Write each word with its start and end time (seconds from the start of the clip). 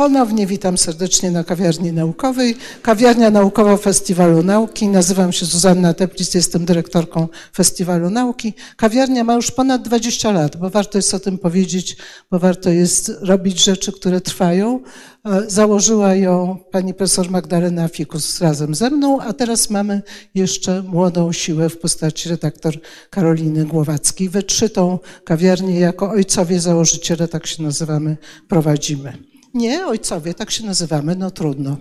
Ponownie 0.00 0.46
witam 0.46 0.78
serdecznie 0.78 1.30
na 1.30 1.44
kawiarni 1.44 1.92
naukowej. 1.92 2.56
Kawiarnia 2.82 3.30
naukowa 3.30 3.76
Festiwalu 3.76 4.42
Nauki. 4.42 4.88
Nazywam 4.88 5.32
się 5.32 5.46
Zuzanna 5.46 5.94
Teplic, 5.94 6.34
jestem 6.34 6.64
dyrektorką 6.64 7.28
Festiwalu 7.56 8.10
Nauki. 8.10 8.54
Kawiarnia 8.76 9.24
ma 9.24 9.34
już 9.34 9.50
ponad 9.50 9.82
20 9.82 10.32
lat, 10.32 10.56
bo 10.56 10.70
warto 10.70 10.98
jest 10.98 11.14
o 11.14 11.20
tym 11.20 11.38
powiedzieć, 11.38 11.96
bo 12.30 12.38
warto 12.38 12.70
jest 12.70 13.12
robić 13.20 13.64
rzeczy, 13.64 13.92
które 13.92 14.20
trwają. 14.20 14.80
E, 15.26 15.50
założyła 15.50 16.14
ją 16.14 16.58
pani 16.72 16.94
profesor 16.94 17.30
Magdalena 17.30 17.88
Fikus 17.88 18.40
razem 18.40 18.74
ze 18.74 18.90
mną, 18.90 19.20
a 19.20 19.32
teraz 19.32 19.70
mamy 19.70 20.02
jeszcze 20.34 20.82
młodą 20.82 21.32
siłę 21.32 21.68
w 21.68 21.78
postaci 21.78 22.28
redaktor 22.28 22.74
Karoliny 23.10 23.64
Głowackiej. 23.64 24.28
We 24.28 24.42
trzy 24.42 24.70
tą 24.70 24.98
kawiarnię 25.24 25.80
jako 25.80 26.10
ojcowie 26.10 26.60
założyciele, 26.60 27.28
tak 27.28 27.46
się 27.46 27.62
nazywamy, 27.62 28.16
prowadzimy. 28.48 29.29
Nie, 29.54 29.86
ojcowie, 29.86 30.34
tak 30.34 30.50
się 30.50 30.66
nazywamy, 30.66 31.16
no 31.16 31.30
trudno. 31.30 31.76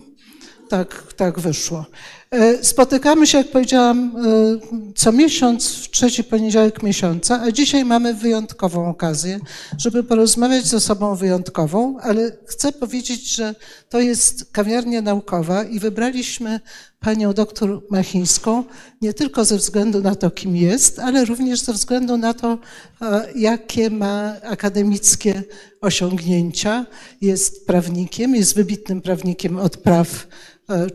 Tak, 0.69 1.13
tak 1.13 1.39
wyszło. 1.39 1.85
E, 2.31 2.63
spotykamy 2.63 3.27
się, 3.27 3.37
jak 3.37 3.51
powiedziałam, 3.51 4.15
e, 4.17 4.93
co 4.95 5.11
miesiąc, 5.11 5.75
w 5.75 5.91
trzeci 5.91 6.23
poniedziałek 6.23 6.83
miesiąca, 6.83 7.41
a 7.41 7.51
dzisiaj 7.51 7.85
mamy 7.85 8.13
wyjątkową 8.13 8.89
okazję, 8.89 9.39
żeby 9.77 10.03
porozmawiać 10.03 10.65
ze 10.65 10.79
sobą 10.79 11.15
wyjątkową, 11.15 11.99
ale 11.99 12.31
chcę 12.45 12.71
powiedzieć, 12.71 13.35
że 13.35 13.55
to 13.89 13.99
jest 13.99 14.51
kawiarnia 14.51 15.01
naukowa 15.01 15.63
i 15.63 15.79
wybraliśmy 15.79 16.59
panią 16.99 17.33
doktor 17.33 17.81
Machińską 17.89 18.63
nie 19.01 19.13
tylko 19.13 19.45
ze 19.45 19.57
względu 19.57 20.01
na 20.01 20.15
to, 20.15 20.31
kim 20.31 20.55
jest, 20.55 20.99
ale 20.99 21.25
również 21.25 21.59
ze 21.59 21.73
względu 21.73 22.17
na 22.17 22.33
to, 22.33 22.57
e, 23.01 23.27
jakie 23.35 23.89
ma 23.89 24.35
akademickie 24.43 25.43
osiągnięcia. 25.81 26.85
Jest 27.21 27.65
prawnikiem, 27.67 28.35
jest 28.35 28.55
wybitnym 28.55 29.01
prawnikiem 29.01 29.57
od 29.57 29.77
praw 29.77 30.27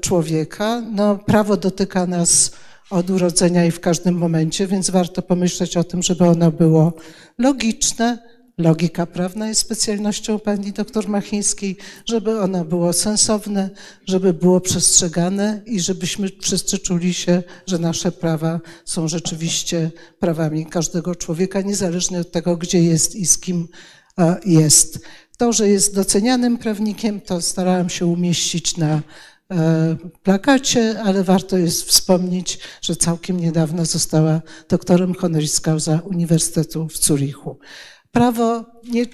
człowieka. 0.00 0.82
No, 0.92 1.18
prawo 1.18 1.56
dotyka 1.56 2.06
nas 2.06 2.50
od 2.90 3.10
urodzenia 3.10 3.64
i 3.64 3.70
w 3.70 3.80
każdym 3.80 4.14
momencie, 4.14 4.66
więc 4.66 4.90
warto 4.90 5.22
pomyśleć 5.22 5.76
o 5.76 5.84
tym, 5.84 6.02
żeby 6.02 6.24
ono 6.24 6.50
było 6.50 6.92
logiczne. 7.38 8.34
Logika 8.58 9.06
prawna 9.06 9.48
jest 9.48 9.60
specjalnością 9.60 10.38
pani 10.38 10.72
doktor 10.72 11.08
Machińskiej, 11.08 11.76
żeby 12.08 12.40
ono 12.40 12.64
było 12.64 12.92
sensowne, 12.92 13.70
żeby 14.06 14.32
było 14.32 14.60
przestrzegane 14.60 15.62
i 15.66 15.80
żebyśmy 15.80 16.28
wszyscy 16.40 16.78
czuli 16.78 17.14
się, 17.14 17.42
że 17.66 17.78
nasze 17.78 18.12
prawa 18.12 18.60
są 18.84 19.08
rzeczywiście 19.08 19.90
prawami 20.18 20.66
każdego 20.66 21.14
człowieka, 21.14 21.60
niezależnie 21.60 22.18
od 22.18 22.30
tego, 22.30 22.56
gdzie 22.56 22.82
jest 22.82 23.16
i 23.16 23.26
z 23.26 23.38
kim 23.38 23.68
e, 24.18 24.36
jest. 24.46 24.98
To, 25.38 25.52
że 25.52 25.68
jest 25.68 25.94
docenianym 25.94 26.58
prawnikiem, 26.58 27.20
to 27.20 27.40
starałam 27.40 27.90
się 27.90 28.06
umieścić 28.06 28.76
na 28.76 28.94
E, 28.96 29.02
plakacie, 30.22 31.02
ale 31.02 31.24
warto 31.24 31.58
jest 31.58 31.88
wspomnieć, 31.88 32.58
że 32.82 32.96
całkiem 32.96 33.40
niedawno 33.40 33.84
została 33.84 34.40
doktorem 34.68 35.14
honoris 35.14 35.60
causa 35.60 36.00
Uniwersytetu 36.04 36.88
w 36.88 36.96
Zurichu. 36.96 37.58
Prawo 38.12 38.64
nie... 38.84 39.06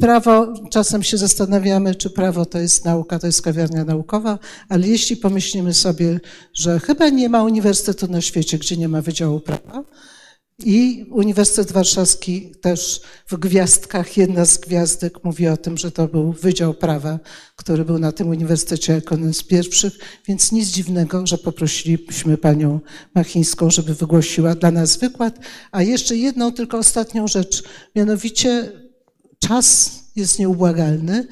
Prawo, 0.00 0.54
czasem 0.70 1.02
się 1.02 1.18
zastanawiamy, 1.18 1.94
czy 1.94 2.10
prawo 2.10 2.46
to 2.46 2.58
jest 2.58 2.84
nauka, 2.84 3.18
to 3.18 3.26
jest 3.26 3.42
kawiarnia 3.42 3.84
naukowa, 3.84 4.38
ale 4.68 4.88
jeśli 4.88 5.16
pomyślimy 5.16 5.74
sobie, 5.74 6.20
że 6.54 6.80
chyba 6.80 7.08
nie 7.08 7.28
ma 7.28 7.42
uniwersytetu 7.42 8.06
na 8.06 8.20
świecie, 8.20 8.58
gdzie 8.58 8.76
nie 8.76 8.88
ma 8.88 9.02
Wydziału 9.02 9.40
Prawa, 9.40 9.82
i 10.58 11.06
Uniwersytet 11.10 11.72
Warszawski 11.72 12.52
też 12.60 13.00
w 13.26 13.36
gwiazdkach, 13.36 14.16
jedna 14.16 14.44
z 14.44 14.58
gwiazdek 14.58 15.24
mówi 15.24 15.48
o 15.48 15.56
tym, 15.56 15.78
że 15.78 15.90
to 15.90 16.08
był 16.08 16.32
Wydział 16.32 16.74
Prawa, 16.74 17.18
który 17.56 17.84
był 17.84 17.98
na 17.98 18.12
tym 18.12 18.28
uniwersytecie 18.28 18.92
jako 18.92 19.14
jeden 19.14 19.34
z 19.34 19.42
pierwszych, 19.42 19.92
więc 20.28 20.52
nic 20.52 20.68
dziwnego, 20.68 21.26
że 21.26 21.38
poprosiliśmy 21.38 22.38
panią 22.38 22.80
Machińską, 23.14 23.70
żeby 23.70 23.94
wygłosiła 23.94 24.54
dla 24.54 24.70
nas 24.70 24.96
wykład. 24.96 25.38
A 25.72 25.82
jeszcze 25.82 26.16
jedną, 26.16 26.52
tylko 26.52 26.78
ostatnią 26.78 27.28
rzecz, 27.28 27.62
mianowicie 27.96 28.72
czas 29.38 29.90
jest 30.16 30.38
nieubłagalny. 30.38 31.26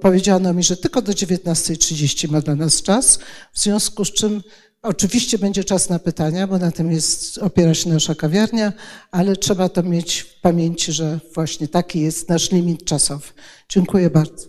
Powiedziano 0.00 0.54
mi, 0.54 0.62
że 0.62 0.76
tylko 0.76 1.02
do 1.02 1.12
19.30 1.12 2.30
ma 2.30 2.40
dla 2.40 2.54
nas 2.54 2.82
czas, 2.82 3.18
w 3.52 3.58
związku 3.58 4.04
z 4.04 4.12
czym 4.12 4.42
Oczywiście 4.86 5.38
będzie 5.38 5.64
czas 5.64 5.88
na 5.88 5.98
pytania, 5.98 6.46
bo 6.46 6.58
na 6.58 6.70
tym 6.72 6.92
jest, 6.92 7.38
opiera 7.38 7.74
się 7.74 7.90
nasza 7.90 8.14
kawiarnia, 8.14 8.72
ale 9.10 9.36
trzeba 9.36 9.68
to 9.68 9.82
mieć 9.82 10.20
w 10.20 10.40
pamięci, 10.40 10.92
że 10.92 11.20
właśnie 11.34 11.68
taki 11.68 12.00
jest 12.00 12.28
nasz 12.28 12.52
limit 12.52 12.84
czasowy. 12.84 13.26
Dziękuję 13.68 14.10
bardzo. 14.10 14.46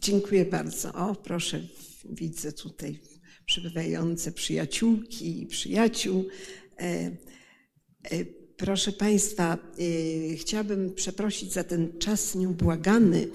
Dziękuję 0.00 0.44
bardzo. 0.44 0.92
O, 0.92 1.14
proszę, 1.14 1.60
widzę 2.04 2.52
tutaj 2.52 3.00
przybywające 3.46 4.32
przyjaciółki 4.32 5.42
i 5.42 5.46
przyjaciół. 5.46 6.24
E, 6.80 6.84
e, 6.84 8.24
proszę 8.58 8.92
Państwa, 8.92 9.54
e, 9.54 10.36
chciałabym 10.36 10.94
przeprosić 10.94 11.52
za 11.52 11.64
ten 11.64 11.98
czas 11.98 12.34
nieubłagany, 12.34 13.28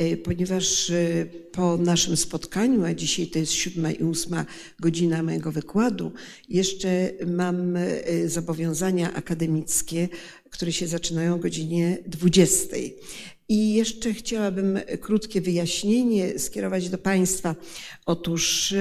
E, 0.00 0.16
ponieważ 0.16 0.90
e, 0.90 1.26
po 1.52 1.76
naszym 1.76 2.16
spotkaniu, 2.16 2.84
a 2.84 2.94
dzisiaj 2.94 3.26
to 3.26 3.38
jest 3.38 3.52
siódma 3.52 3.90
i 3.90 4.04
ósma 4.04 4.46
godzina 4.78 5.22
mojego 5.22 5.52
wykładu, 5.52 6.12
jeszcze 6.48 7.10
mam 7.26 7.78
zobowiązania 8.26 9.14
akademickie, 9.14 10.08
które 10.50 10.72
się 10.72 10.86
zaczynają 10.86 11.34
o 11.34 11.38
godzinie 11.38 11.98
20. 12.06 12.76
I 13.50 13.74
jeszcze 13.74 14.14
chciałabym 14.14 14.78
krótkie 15.00 15.40
wyjaśnienie 15.40 16.38
skierować 16.38 16.88
do 16.88 16.98
Państwa. 16.98 17.56
Otóż 18.06 18.74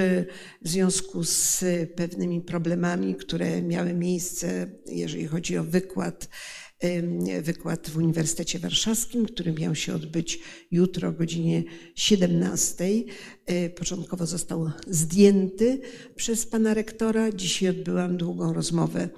w 0.62 0.69
związku 0.69 1.24
z 1.24 1.63
pewnymi 1.96 2.41
problemami, 2.41 3.16
które 3.16 3.62
miały 3.62 3.94
miejsce, 3.94 4.72
jeżeli 4.85 5.28
chodzi 5.28 5.58
o 5.58 5.63
wykład, 5.63 6.29
wykład 7.41 7.90
w 7.90 7.97
Uniwersytecie 7.97 8.59
Warszawskim, 8.59 9.25
który 9.25 9.53
miał 9.53 9.75
się 9.75 9.96
odbyć 9.96 10.40
jutro 10.72 11.09
o 11.09 11.12
godzinie 11.12 11.63
17. 11.96 12.85
E, 13.46 13.69
początkowo 13.69 14.25
został 14.25 14.72
zdjęty 14.88 15.81
przez 16.16 16.46
pana 16.46 16.74
rektora. 16.74 17.31
Dzisiaj 17.31 17.69
odbyłam 17.69 18.18
długą 18.18 18.53
rozmowę 18.53 19.09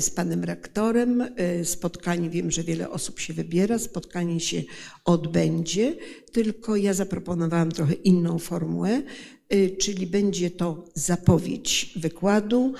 z 0.00 0.10
panem 0.10 0.44
rektorem. 0.44 1.20
E, 1.36 1.64
spotkanie, 1.64 2.30
wiem, 2.30 2.50
że 2.50 2.62
wiele 2.62 2.90
osób 2.90 3.20
się 3.20 3.34
wybiera, 3.34 3.78
spotkanie 3.78 4.40
się 4.40 4.62
odbędzie, 5.04 5.96
tylko 6.32 6.76
ja 6.76 6.94
zaproponowałam 6.94 7.72
trochę 7.72 7.92
inną 7.92 8.38
formułę, 8.38 9.02
czyli 9.78 10.06
będzie 10.06 10.50
to 10.50 10.84
zapowiedź 10.94 11.92
wykładu, 11.96 12.74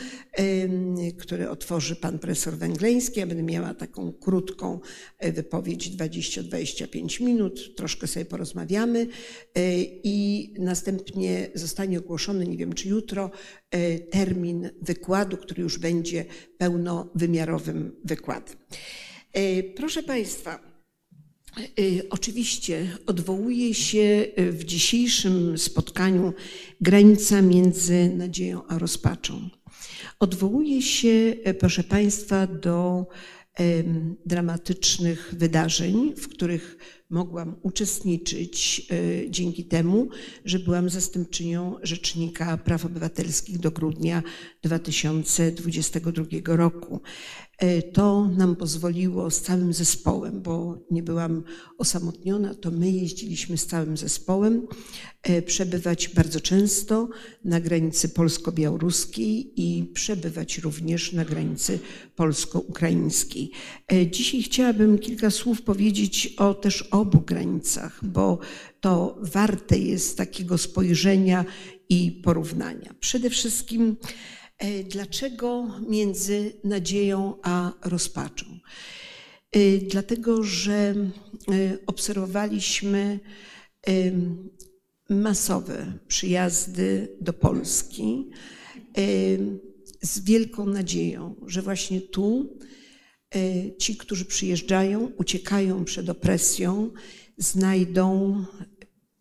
który 1.18 1.50
otworzy 1.50 1.96
pan 1.96 2.18
profesor 2.18 2.54
Węgleński. 2.54 3.20
Ja 3.20 3.26
będę 3.26 3.42
miała 3.42 3.74
taką 3.74 4.12
krótką 4.12 4.80
e, 5.18 5.32
wypowiedź 5.32 5.90
20-25 5.90 7.20
minut, 7.20 7.76
troszkę 7.76 8.06
sobie 8.06 8.24
porozmawiamy 8.24 9.06
i 10.04 10.48
następnie 10.58 11.50
zostanie 11.54 11.98
ogłoszony, 11.98 12.46
nie 12.46 12.56
wiem 12.56 12.72
czy 12.72 12.88
jutro, 12.88 13.30
termin 14.10 14.70
wykładu, 14.82 15.36
który 15.36 15.62
już 15.62 15.78
będzie 15.78 16.24
pełnowymiarowym 16.58 17.96
wykładem. 18.04 18.56
Proszę 19.76 20.02
Państwa, 20.02 20.73
Y, 20.73 20.73
oczywiście 22.10 22.98
odwołuje 23.06 23.74
się 23.74 24.26
y, 24.38 24.52
w 24.52 24.64
dzisiejszym 24.64 25.58
spotkaniu 25.58 26.32
granica 26.80 27.42
między 27.42 28.08
nadzieją 28.16 28.66
a 28.66 28.78
rozpaczą. 28.78 29.48
Odwołuje 30.20 30.82
się, 30.82 31.08
y, 31.08 31.54
proszę 31.60 31.84
Państwa, 31.84 32.46
do 32.46 33.06
dramatycznych 34.26 35.34
wydarzeń, 35.38 36.14
w 36.16 36.28
których 36.28 36.76
mogłam 37.10 37.56
uczestniczyć 37.62 38.86
dzięki 39.28 39.64
temu, 39.64 40.08
że 40.44 40.58
byłam 40.58 40.90
zastępczynią 40.90 41.76
Rzecznika 41.82 42.56
Praw 42.56 42.84
Obywatelskich 42.84 43.58
do 43.58 43.70
grudnia 43.70 44.22
2022 44.62 46.56
roku. 46.56 47.00
E, 47.58 47.82
to 47.82 48.28
nam 48.28 48.56
pozwoliło 48.56 49.30
z 49.30 49.40
całym 49.40 49.72
zespołem, 49.72 50.42
bo 50.42 50.78
nie 50.90 51.02
byłam 51.02 51.42
osamotniona, 51.78 52.54
to 52.54 52.70
my 52.70 52.90
jeździliśmy 52.90 53.58
z 53.58 53.66
całym 53.66 53.96
zespołem, 53.96 54.66
e, 55.22 55.42
przebywać 55.42 56.08
bardzo 56.08 56.40
często 56.40 57.08
na 57.44 57.60
granicy 57.60 58.08
polsko-białoruskiej 58.08 59.52
i 59.56 59.84
przebywać 59.84 60.58
również 60.58 61.12
na 61.12 61.24
granicy 61.24 61.78
polsko-ukraińskiej. 62.16 63.50
E, 63.92 64.06
dzisiaj 64.06 64.42
chciałabym 64.42 64.98
kilka 64.98 65.30
słów 65.30 65.62
powiedzieć 65.62 66.34
o 66.36 66.54
też 66.54 66.82
obu 66.82 67.20
granicach, 67.20 68.00
bo 68.04 68.38
to 68.80 69.18
warte 69.22 69.78
jest 69.78 70.16
takiego 70.16 70.58
spojrzenia 70.58 71.44
i 71.88 72.12
porównania. 72.12 72.94
Przede 73.00 73.30
wszystkim 73.30 73.96
Dlaczego 74.88 75.70
między 75.88 76.52
nadzieją 76.64 77.34
a 77.42 77.72
rozpaczą? 77.82 78.46
Dlatego, 79.90 80.42
że 80.42 80.94
obserwowaliśmy 81.86 83.20
masowe 85.10 85.98
przyjazdy 86.08 87.16
do 87.20 87.32
Polski 87.32 88.30
z 90.02 90.20
wielką 90.20 90.66
nadzieją, 90.66 91.34
że 91.46 91.62
właśnie 91.62 92.00
tu 92.00 92.58
ci, 93.78 93.96
którzy 93.96 94.24
przyjeżdżają, 94.24 95.12
uciekają 95.16 95.84
przed 95.84 96.08
opresją, 96.08 96.90
znajdą 97.38 98.44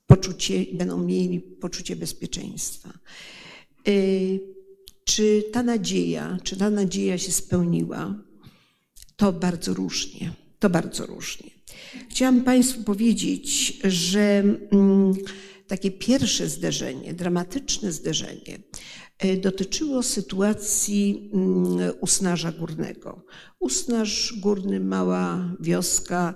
poczucie, 0.07 0.65
będą 0.73 1.03
mieli 1.03 1.39
poczucie 1.39 1.95
bezpieczeństwa. 1.95 2.93
Czy 5.05 5.43
ta 5.51 5.63
nadzieja, 5.63 6.37
czy 6.43 6.57
ta 6.57 6.69
nadzieja 6.69 7.17
się 7.17 7.31
spełniła? 7.31 8.15
To 9.15 9.33
bardzo 9.33 9.73
różnie. 9.73 10.33
To 10.59 10.69
bardzo 10.69 11.05
różnie. 11.05 11.49
Chciałam 12.09 12.41
Państwu 12.41 12.83
powiedzieć, 12.83 13.79
że 13.83 14.43
mm, 14.71 15.13
takie 15.67 15.91
pierwsze 15.91 16.49
zderzenie, 16.49 17.13
dramatyczne 17.13 17.91
zderzenie, 17.91 18.59
e, 19.19 19.37
dotyczyło 19.37 20.03
sytuacji 20.03 21.31
mm, 21.33 21.91
Usnarza 22.01 22.51
Górnego. 22.51 23.25
Usnarz 23.59 24.33
Górny, 24.39 24.79
mała 24.79 25.55
wioska, 25.59 26.33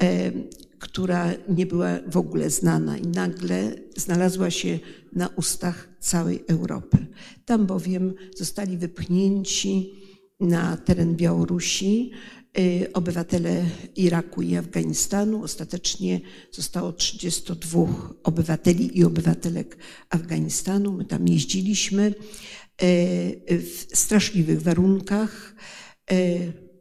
e, 0.00 0.32
która 0.78 1.32
nie 1.48 1.66
była 1.66 1.88
w 2.06 2.16
ogóle 2.16 2.50
znana 2.50 2.98
i 2.98 3.06
nagle 3.06 3.74
znalazła 3.96 4.50
się 4.50 4.78
na 5.12 5.28
ustach 5.28 5.88
całej 6.00 6.44
Europy. 6.48 7.06
Tam 7.44 7.66
bowiem 7.66 8.14
zostali 8.36 8.76
wypchnięci 8.76 9.92
na 10.40 10.76
teren 10.76 11.16
Białorusi 11.16 12.12
Y, 12.58 12.92
obywatele 12.92 13.64
Iraku 13.96 14.42
i 14.42 14.56
Afganistanu. 14.56 15.42
Ostatecznie 15.42 16.20
zostało 16.52 16.92
32 16.92 18.14
obywateli 18.22 18.98
i 18.98 19.04
obywatelek 19.04 19.78
Afganistanu. 20.10 20.92
My 20.92 21.04
tam 21.04 21.28
jeździliśmy 21.28 22.06
y, 22.06 22.14
w 23.48 23.86
straszliwych 23.94 24.62
warunkach. 24.62 25.54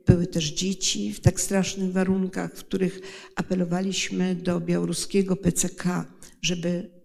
Y, 0.09 0.13
były 0.13 0.27
też 0.27 0.53
dzieci 0.53 1.13
w 1.13 1.19
tak 1.19 1.41
strasznych 1.41 1.91
warunkach, 1.91 2.55
w 2.55 2.63
których 2.63 3.01
apelowaliśmy 3.35 4.35
do 4.35 4.59
białoruskiego 4.59 5.35
PCK, 5.35 6.05
żeby 6.41 6.97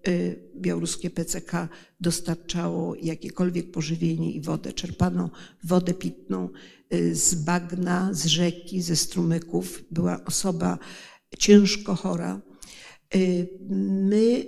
białoruskie 0.56 1.10
PCK 1.10 1.68
dostarczało 2.00 2.94
jakiekolwiek 2.94 3.70
pożywienie 3.70 4.32
i 4.32 4.40
wodę. 4.40 4.72
Czerpano 4.72 5.30
wodę 5.64 5.94
pitną 5.94 6.48
Y, 6.94 7.14
z 7.14 7.34
bagna, 7.34 8.14
z 8.14 8.26
rzeki, 8.26 8.82
ze 8.82 8.96
strumyków. 8.96 9.84
Była 9.90 10.24
osoba 10.24 10.78
ciężko 11.38 11.94
chora. 11.94 12.40
Y, 13.14 13.48
my 13.90 14.46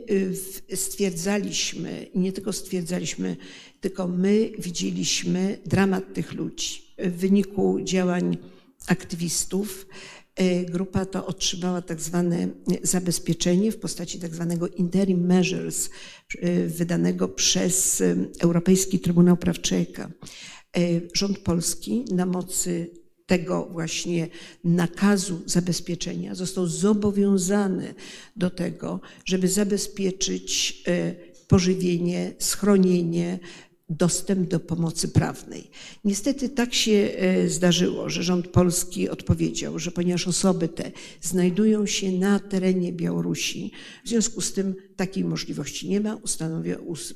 y, 0.73 0.77
stwierdzaliśmy, 0.77 2.06
nie 2.15 2.33
tylko 2.33 2.53
stwierdzaliśmy, 2.53 3.37
tylko 3.81 4.09
my 4.09 4.51
widzieliśmy 4.59 5.59
dramat 5.67 6.15
tych 6.15 6.33
ludzi. 6.33 6.84
W 6.99 7.17
wyniku 7.17 7.81
działań 7.82 8.37
aktywistów 8.87 9.87
grupa 10.70 11.06
ta 11.06 11.26
otrzymała 11.26 11.82
tak 11.82 12.00
zwane 12.00 12.49
zabezpieczenie 12.82 13.73
w 13.73 13.79
postaci 13.79 14.19
tak 14.19 14.35
zwanego 14.35 14.69
interim 14.69 15.26
measures 15.26 15.91
wydanego 16.67 17.29
przez 17.29 18.02
Europejski 18.41 19.00
Trybunał 19.00 19.37
Praw 19.37 19.61
Człowieka. 19.61 20.11
E, 20.76 20.81
rząd 21.14 21.38
polski 21.38 22.05
na 22.12 22.26
mocy 22.26 22.91
tego 23.26 23.69
właśnie 23.73 24.29
nakazu 24.64 25.43
zabezpieczenia 25.46 26.35
został 26.35 26.67
zobowiązany 26.67 27.94
do 28.37 28.50
tego, 28.50 29.00
żeby 29.25 29.49
zabezpieczyć 29.49 30.82
e, 30.88 31.14
pożywienie, 31.49 32.35
schronienie, 32.38 33.38
dostęp 33.89 34.49
do 34.49 34.61
pomocy 34.61 35.09
prawnej. 35.09 35.71
Niestety 36.05 36.49
tak 36.49 36.75
się 36.75 36.93
e, 36.93 37.49
zdarzyło, 37.49 38.11
że 38.11 38.23
rząd 38.23 38.49
polski 38.49 39.09
odpowiedział, 39.09 39.79
że 39.79 39.91
ponieważ 39.91 40.29
osoby 40.29 40.69
te 40.69 40.93
znajdują 41.21 41.87
się 41.87 42.13
na 42.13 42.39
terenie 42.39 42.93
Białorusi, 42.93 43.73
w 44.05 44.09
związku 44.09 44.41
z 44.41 44.53
tym 44.53 44.75
takiej 44.97 45.25
możliwości 45.25 45.89
nie 45.89 46.01
ma. 46.01 46.19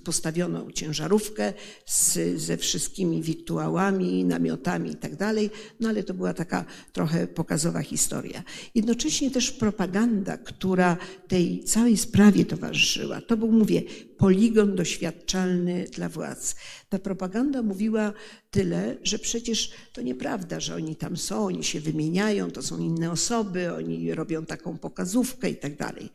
postawiono 0.04 0.72
ciężarówkę 0.72 1.52
z, 1.86 2.40
ze 2.40 2.56
wszystkimi 2.56 3.22
wiktuałami, 3.22 4.24
namiotami 4.24 4.90
i 4.90 4.96
tak 4.96 5.16
no 5.80 5.88
ale 5.88 6.02
to 6.02 6.14
była 6.14 6.34
taka 6.34 6.64
trochę 6.92 7.26
pokazowa 7.26 7.82
historia. 7.82 8.42
Jednocześnie 8.74 9.30
też 9.30 9.50
propaganda, 9.50 10.38
która 10.38 10.96
tej 11.28 11.64
całej 11.64 11.96
sprawie 11.96 12.44
towarzyszyła, 12.44 13.20
to 13.20 13.36
był, 13.36 13.52
mówię, 13.52 13.82
poligon 14.18 14.76
doświadczalny 14.76 15.84
dla 15.94 16.08
władz. 16.08 16.56
Ta 16.88 16.98
propaganda 16.98 17.62
mówiła 17.62 18.12
tyle, 18.50 18.96
że 19.02 19.18
przecież 19.18 19.70
to 19.92 20.02
nieprawda, 20.02 20.60
że 20.60 20.74
oni 20.74 20.96
tam 20.96 21.16
są, 21.16 21.46
oni 21.46 21.64
się 21.64 21.80
wymieniają, 21.80 22.50
to 22.50 22.62
są 22.62 22.78
inne 22.78 23.10
osoby, 23.10 23.74
oni 23.74 24.14
robią 24.14 24.46
taką 24.46 24.78
pokazówkę 24.78 25.50
i 25.50 25.56
tak 25.56 25.76
dalej. 25.76 26.10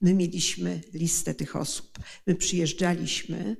My 0.00 0.14
mieliśmy 0.14 0.80
listę 0.94 1.34
tych 1.34 1.56
osób. 1.56 1.98
My 2.26 2.34
przyjeżdżaliśmy 2.34 3.56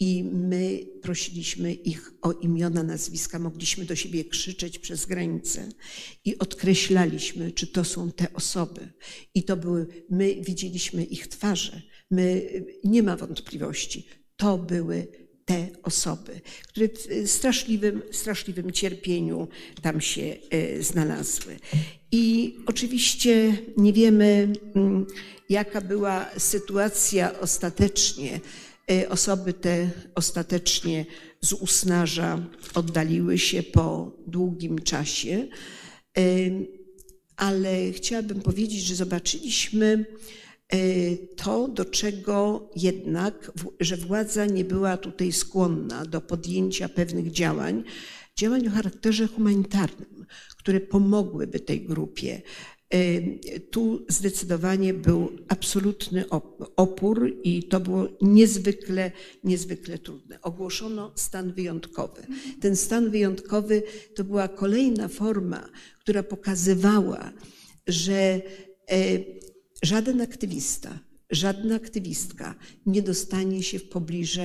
i 0.00 0.24
my 0.24 0.86
prosiliśmy 1.02 1.74
ich 1.74 2.12
o 2.22 2.32
imiona, 2.32 2.82
nazwiska, 2.82 3.38
mogliśmy 3.38 3.84
do 3.84 3.96
siebie 3.96 4.24
krzyczeć 4.24 4.78
przez 4.78 5.06
granicę 5.06 5.68
i 6.24 6.38
odkreślaliśmy, 6.38 7.52
czy 7.52 7.66
to 7.66 7.84
są 7.84 8.12
te 8.12 8.32
osoby. 8.32 8.92
I 9.34 9.42
to 9.42 9.56
były, 9.56 9.86
my 10.10 10.34
widzieliśmy 10.34 11.04
ich 11.04 11.28
twarze. 11.28 11.82
My, 12.10 12.50
nie 12.84 13.02
ma 13.02 13.16
wątpliwości, 13.16 14.06
to 14.36 14.58
były 14.58 15.06
te 15.44 15.68
osoby, 15.82 16.40
które 16.68 16.88
w 17.24 17.30
straszliwym, 17.30 18.02
straszliwym 18.12 18.72
cierpieniu 18.72 19.48
tam 19.82 20.00
się 20.00 20.36
e, 20.50 20.82
znalazły. 20.82 21.56
I 22.12 22.56
oczywiście 22.66 23.56
nie 23.76 23.92
wiemy, 23.92 24.52
mm, 24.74 25.06
jaka 25.48 25.80
była 25.80 26.26
sytuacja 26.38 27.40
ostatecznie. 27.40 28.40
E, 28.90 29.08
osoby 29.08 29.52
te 29.52 29.90
ostatecznie 30.14 31.06
z 31.40 31.52
usnarza 31.52 32.46
oddaliły 32.74 33.38
się 33.38 33.62
po 33.62 34.12
długim 34.26 34.78
czasie, 34.78 35.48
e, 36.18 36.22
ale 37.36 37.92
chciałabym 37.92 38.40
powiedzieć, 38.40 38.80
że 38.80 38.94
zobaczyliśmy 38.94 40.04
E, 40.04 40.49
to, 41.36 41.68
do 41.68 41.84
czego 41.84 42.68
jednak, 42.76 43.52
że 43.80 43.96
władza 43.96 44.46
nie 44.46 44.64
była 44.64 44.96
tutaj 44.96 45.32
skłonna 45.32 46.04
do 46.04 46.20
podjęcia 46.20 46.88
pewnych 46.88 47.30
działań, 47.30 47.84
działań 48.38 48.68
o 48.68 48.70
charakterze 48.70 49.26
humanitarnym, 49.26 50.26
które 50.58 50.80
pomogłyby 50.80 51.60
tej 51.60 51.80
grupie. 51.80 52.42
E, 52.90 53.20
tu 53.70 54.06
zdecydowanie 54.08 54.94
był 54.94 55.32
absolutny 55.48 56.24
opór 56.76 57.32
i 57.44 57.62
to 57.62 57.80
było 57.80 58.08
niezwykle, 58.22 59.12
niezwykle 59.44 59.98
trudne. 59.98 60.40
Ogłoszono 60.42 61.12
stan 61.14 61.52
wyjątkowy. 61.52 62.22
Ten 62.60 62.76
stan 62.76 63.10
wyjątkowy 63.10 63.82
to 64.14 64.24
była 64.24 64.48
kolejna 64.48 65.08
forma, 65.08 65.68
która 65.98 66.22
pokazywała, 66.22 67.32
że 67.86 68.14
e, 68.90 69.18
Żaden 69.82 70.20
aktywista, 70.20 70.98
żadna 71.30 71.74
aktywistka 71.74 72.54
nie 72.86 73.02
dostanie 73.02 73.62
się 73.62 73.78
w 73.78 73.88
pobliżu 73.88 74.40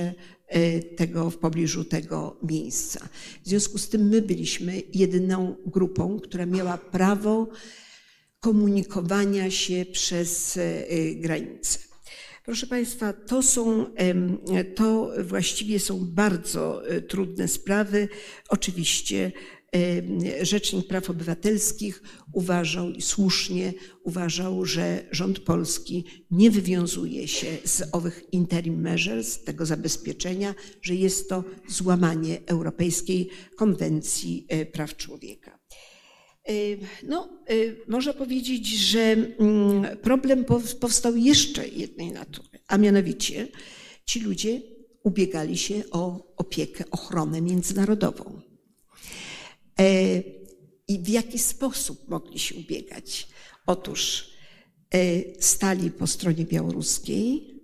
e, 0.46 0.80
tego, 0.80 1.30
w 1.30 1.38
pobliżu 1.38 1.84
tego 1.84 2.40
miejsca. 2.42 3.08
W 3.44 3.48
związku 3.48 3.78
z 3.78 3.88
tym 3.88 4.08
my 4.08 4.22
byliśmy 4.22 4.82
jedyną 4.94 5.56
grupą, 5.66 6.20
która 6.20 6.46
miała 6.46 6.78
prawo 6.78 7.48
komunikowania 8.40 9.50
się 9.50 9.84
przez 9.92 10.56
e, 10.56 11.14
granice. 11.14 11.78
Proszę 12.44 12.66
Państwa, 12.66 13.12
to 13.12 13.42
są, 13.42 13.86
to 14.74 15.10
właściwie 15.24 15.80
są 15.80 16.04
bardzo 16.04 16.88
e, 16.88 17.00
trudne 17.00 17.48
sprawy. 17.48 18.08
Oczywiście 18.48 19.32
Rzecznik 20.42 20.86
Praw 20.86 21.10
Obywatelskich 21.10 22.02
uważał 22.32 22.90
i 22.90 23.02
słusznie 23.02 23.72
uważał, 24.04 24.64
że 24.64 25.04
rząd 25.10 25.38
polski 25.38 26.04
nie 26.30 26.50
wywiązuje 26.50 27.28
się 27.28 27.46
z 27.64 27.82
owych 27.92 28.24
interim 28.32 28.80
measures, 28.80 29.44
tego 29.44 29.66
zabezpieczenia, 29.66 30.54
że 30.82 30.94
jest 30.94 31.28
to 31.28 31.44
złamanie 31.68 32.38
Europejskiej 32.46 33.28
Konwencji 33.56 34.46
e, 34.48 34.66
Praw 34.66 34.96
Człowieka. 34.96 35.58
No, 37.02 37.28
e, 37.46 37.54
można 37.88 38.12
powiedzieć, 38.12 38.68
że 38.68 39.00
mm, 39.38 39.96
problem 40.02 40.44
powstał 40.80 41.16
jeszcze 41.16 41.68
jednej 41.68 42.12
natury, 42.12 42.58
a 42.68 42.78
mianowicie 42.78 43.48
ci 44.04 44.20
ludzie 44.20 44.60
ubiegali 45.02 45.58
się 45.58 45.82
o 45.90 46.34
opiekę, 46.36 46.84
ochronę 46.90 47.40
międzynarodową. 47.40 48.40
I 50.88 50.98
w 50.98 51.08
jaki 51.08 51.38
sposób 51.38 52.08
mogli 52.08 52.38
się 52.38 52.54
ubiegać? 52.54 53.28
Otóż 53.66 54.30
stali 55.40 55.90
po 55.90 56.06
stronie 56.06 56.44
białoruskiej, 56.44 57.56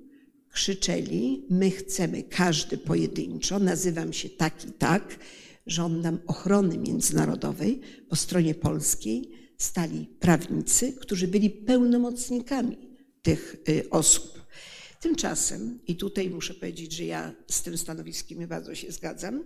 krzyczeli: 0.52 1.46
My 1.50 1.70
chcemy 1.70 2.22
każdy 2.22 2.78
pojedynczo, 2.78 3.58
nazywam 3.58 4.12
się 4.12 4.28
tak 4.28 4.64
i 4.64 4.72
tak, 4.72 5.18
żądam 5.66 6.18
ochrony 6.26 6.78
międzynarodowej. 6.78 7.80
Po 8.08 8.16
stronie 8.16 8.54
polskiej 8.54 9.30
stali 9.58 10.06
prawnicy, 10.20 10.92
którzy 10.92 11.28
byli 11.28 11.50
pełnomocnikami 11.50 12.76
tych 13.22 13.56
y, 13.68 13.90
osób. 13.90 14.41
Tymczasem, 15.02 15.78
i 15.86 15.96
tutaj 15.96 16.30
muszę 16.30 16.54
powiedzieć, 16.54 16.92
że 16.92 17.04
ja 17.04 17.32
z 17.50 17.62
tym 17.62 17.78
stanowiskiem 17.78 18.48
bardzo 18.48 18.74
się 18.74 18.92
zgadzam, 18.92 19.44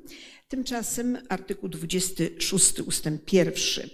tymczasem 0.48 1.18
artykuł 1.28 1.68
26 1.68 2.80
ustęp 2.80 3.32
1 3.32 3.90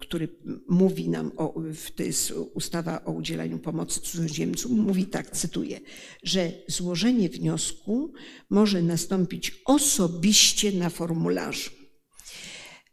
który 0.00 0.28
mówi 0.68 1.08
nam, 1.08 1.32
o, 1.36 1.54
to 1.96 2.02
jest 2.02 2.32
ustawa 2.54 3.04
o 3.04 3.12
udzielaniu 3.12 3.58
pomocy 3.58 4.00
cudzoziemcom, 4.00 4.72
mówi 4.72 5.06
tak, 5.06 5.30
cytuję, 5.30 5.80
że 6.22 6.52
złożenie 6.68 7.28
wniosku 7.28 8.12
może 8.50 8.82
nastąpić 8.82 9.62
osobiście 9.64 10.72
na 10.72 10.90
formularzu. 10.90 11.70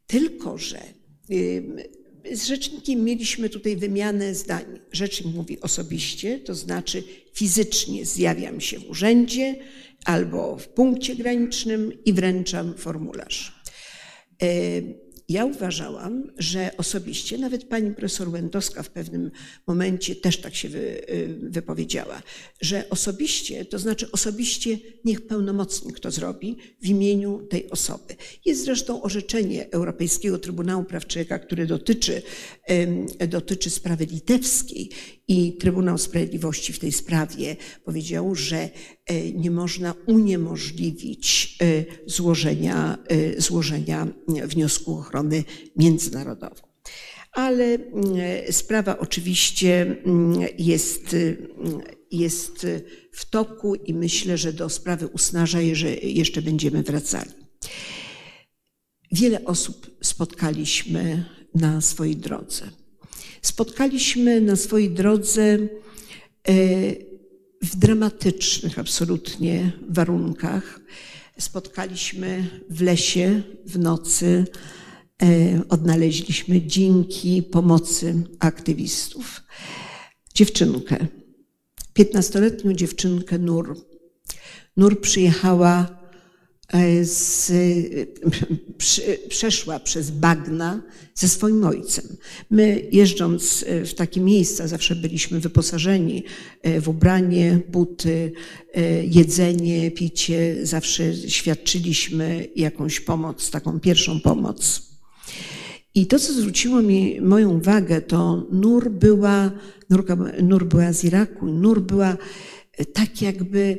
Tylko, 0.07 0.57
że 0.57 0.81
z 2.33 2.45
rzecznikiem 2.45 3.03
mieliśmy 3.03 3.49
tutaj 3.49 3.75
wymianę 3.75 4.35
zdań. 4.35 4.65
Rzecznik 4.91 5.35
mówi 5.35 5.61
osobiście, 5.61 6.39
to 6.39 6.55
znaczy 6.55 7.03
fizycznie 7.33 8.05
zjawiam 8.05 8.61
się 8.61 8.79
w 8.79 8.89
urzędzie 8.89 9.55
albo 10.05 10.57
w 10.57 10.67
punkcie 10.67 11.15
granicznym 11.15 12.03
i 12.05 12.13
wręczam 12.13 12.77
formularz. 12.77 13.61
Ja 15.29 15.45
uważałam, 15.45 16.31
że 16.37 16.71
osobiście, 16.77 17.37
nawet 17.37 17.63
pani 17.63 17.91
profesor 17.91 18.29
Łędowska 18.29 18.83
w 18.83 18.89
pewnym 18.89 19.31
momencie 19.67 20.15
też 20.15 20.37
tak 20.37 20.55
się 20.55 20.69
wy, 20.69 20.79
y, 20.79 21.37
wypowiedziała, 21.41 22.21
że 22.61 22.89
osobiście, 22.89 23.65
to 23.65 23.79
znaczy 23.79 24.11
osobiście 24.11 24.77
niech 25.05 25.27
pełnomocnik 25.27 25.99
to 25.99 26.11
zrobi 26.11 26.57
w 26.81 26.87
imieniu 26.87 27.47
tej 27.49 27.69
osoby. 27.69 28.15
Jest 28.45 28.65
zresztą 28.65 29.01
orzeczenie 29.01 29.71
Europejskiego 29.71 30.37
Trybunału 30.37 30.83
Praw 30.83 31.07
Człowieka, 31.07 31.39
które 31.39 31.65
dotyczy, 31.65 32.21
dotyczy 33.27 33.69
sprawy 33.69 34.05
litewskiej 34.05 34.89
i 35.27 35.53
Trybunał 35.53 35.97
Sprawiedliwości 35.97 36.73
w 36.73 36.79
tej 36.79 36.91
sprawie 36.91 37.55
powiedział, 37.85 38.35
że 38.35 38.69
nie 39.35 39.51
można 39.51 39.93
uniemożliwić 40.05 41.57
e, 41.61 41.85
złożenia, 42.05 42.97
e, 43.07 43.41
złożenia 43.41 44.07
wniosku 44.27 44.93
o 44.93 44.99
ochronę 44.99 45.43
międzynarodową. 45.75 46.67
Ale 47.31 47.77
sprawa 48.51 48.99
oczywiście 48.99 49.95
jest, 50.57 51.15
jest 52.11 52.67
w 53.11 53.29
toku 53.29 53.75
i 53.75 53.93
myślę, 53.93 54.37
że 54.37 54.53
do 54.53 54.69
sprawy 54.69 55.07
usnaża 55.07 55.61
jeszcze 56.03 56.41
będziemy 56.41 56.83
wracali. 56.83 57.31
Wiele 59.11 59.45
osób 59.45 59.97
spotkaliśmy 60.01 61.25
na 61.55 61.81
swojej 61.81 62.15
drodze 62.15 62.69
spotkaliśmy 63.41 64.41
na 64.41 64.55
swojej 64.55 64.89
drodze 64.89 65.41
e, 65.41 65.67
w 67.61 67.75
dramatycznych 67.75 68.79
absolutnie 68.79 69.71
warunkach. 69.89 70.79
Spotkaliśmy 71.39 72.49
w 72.69 72.81
lesie 72.81 73.41
w 73.65 73.79
nocy, 73.79 74.45
e, 75.21 75.25
odnaleźliśmy 75.69 76.61
dzięki 76.61 77.43
pomocy 77.43 78.23
aktywistów 78.39 79.41
dziewczynkę, 80.33 81.07
piętnastoletnią 81.93 82.73
dziewczynkę 82.73 83.39
Nur. 83.39 83.77
Nur 84.77 85.01
przyjechała 85.01 85.96
E, 86.73 87.05
z, 87.05 87.51
przeszła 89.29 89.79
przez 89.79 90.11
bagna 90.11 90.81
ze 91.15 91.27
swoim 91.27 91.65
ojcem. 91.65 92.17
My 92.49 92.87
jeżdżąc 92.91 93.65
e, 93.67 93.85
w 93.85 93.93
takie 93.93 94.21
miejsca 94.21 94.67
zawsze 94.67 94.95
byliśmy 94.95 95.39
wyposażeni 95.39 96.23
e, 96.63 96.81
w 96.81 96.89
ubranie, 96.89 97.59
buty, 97.69 98.31
jedzenie, 99.03 99.91
picie. 99.91 100.55
Zawsze 100.65 101.13
świadczyliśmy 101.15 102.47
jakąś 102.55 102.99
pomoc, 102.99 103.49
taką 103.49 103.79
pierwszą 103.79 104.19
pomoc. 104.19 104.81
I 105.95 106.07
to, 106.07 106.19
co 106.19 106.33
zwróciło 106.33 106.81
mi 106.81 107.21
moją 107.21 107.49
uwagę, 107.57 108.01
to 108.01 108.47
Nur 108.51 108.91
była, 108.91 109.51
Nur 110.41 110.65
była 110.65 110.93
z 110.93 111.03
Iraku, 111.03 111.45
Nur 111.45 111.81
była 111.81 112.17
tak 112.93 113.21
jakby 113.21 113.77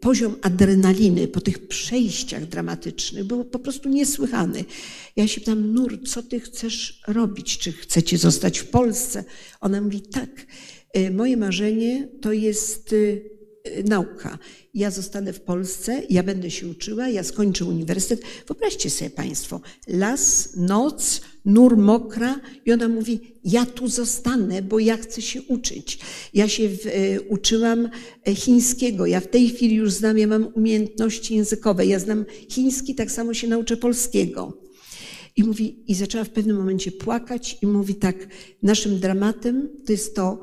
poziom 0.00 0.36
adrenaliny 0.42 1.28
po 1.28 1.40
tych 1.40 1.68
przejściach 1.68 2.46
dramatycznych 2.46 3.24
był 3.24 3.44
po 3.44 3.58
prostu 3.58 3.88
niesłychany. 3.88 4.64
Ja 5.16 5.28
się 5.28 5.40
pytam, 5.40 5.72
Nur, 5.72 6.08
co 6.08 6.22
ty 6.22 6.40
chcesz 6.40 7.02
robić? 7.06 7.58
Czy 7.58 7.72
chcecie 7.72 8.18
zostać 8.18 8.58
w 8.58 8.66
Polsce? 8.66 9.24
Ona 9.60 9.80
mówi, 9.80 10.00
tak, 10.00 10.46
y, 10.96 11.10
moje 11.10 11.36
marzenie 11.36 12.08
to 12.20 12.32
jest 12.32 12.94
nauka. 13.84 14.38
Ja 14.74 14.90
zostanę 14.90 15.32
w 15.32 15.40
Polsce, 15.40 16.02
ja 16.10 16.22
będę 16.22 16.50
się 16.50 16.68
uczyła, 16.68 17.08
ja 17.08 17.22
skończę 17.22 17.64
uniwersytet. 17.64 18.24
Wyobraźcie 18.46 18.90
sobie 18.90 19.10
Państwo, 19.10 19.60
las, 19.88 20.52
noc, 20.56 21.20
nur 21.44 21.76
mokra 21.76 22.40
i 22.66 22.72
ona 22.72 22.88
mówi, 22.88 23.20
ja 23.44 23.66
tu 23.66 23.88
zostanę, 23.88 24.62
bo 24.62 24.78
ja 24.78 24.96
chcę 24.96 25.22
się 25.22 25.42
uczyć. 25.42 25.98
Ja 26.34 26.48
się 26.48 26.68
w, 26.68 26.86
e, 26.86 27.20
uczyłam 27.20 27.88
e, 28.28 28.34
chińskiego, 28.34 29.06
ja 29.06 29.20
w 29.20 29.26
tej 29.26 29.48
chwili 29.48 29.74
już 29.74 29.92
znam, 29.92 30.18
ja 30.18 30.26
mam 30.26 30.48
umiejętności 30.54 31.34
językowe, 31.34 31.86
ja 31.86 31.98
znam 31.98 32.24
chiński, 32.48 32.94
tak 32.94 33.10
samo 33.10 33.34
się 33.34 33.48
nauczę 33.48 33.76
polskiego. 33.76 34.58
I 35.36 35.44
mówi, 35.44 35.84
i 35.86 35.94
zaczęła 35.94 36.24
w 36.24 36.30
pewnym 36.30 36.56
momencie 36.56 36.92
płakać 36.92 37.58
i 37.62 37.66
mówi 37.66 37.94
tak, 37.94 38.28
naszym 38.62 39.00
dramatem 39.00 39.68
to 39.86 39.92
jest 39.92 40.16
to, 40.16 40.40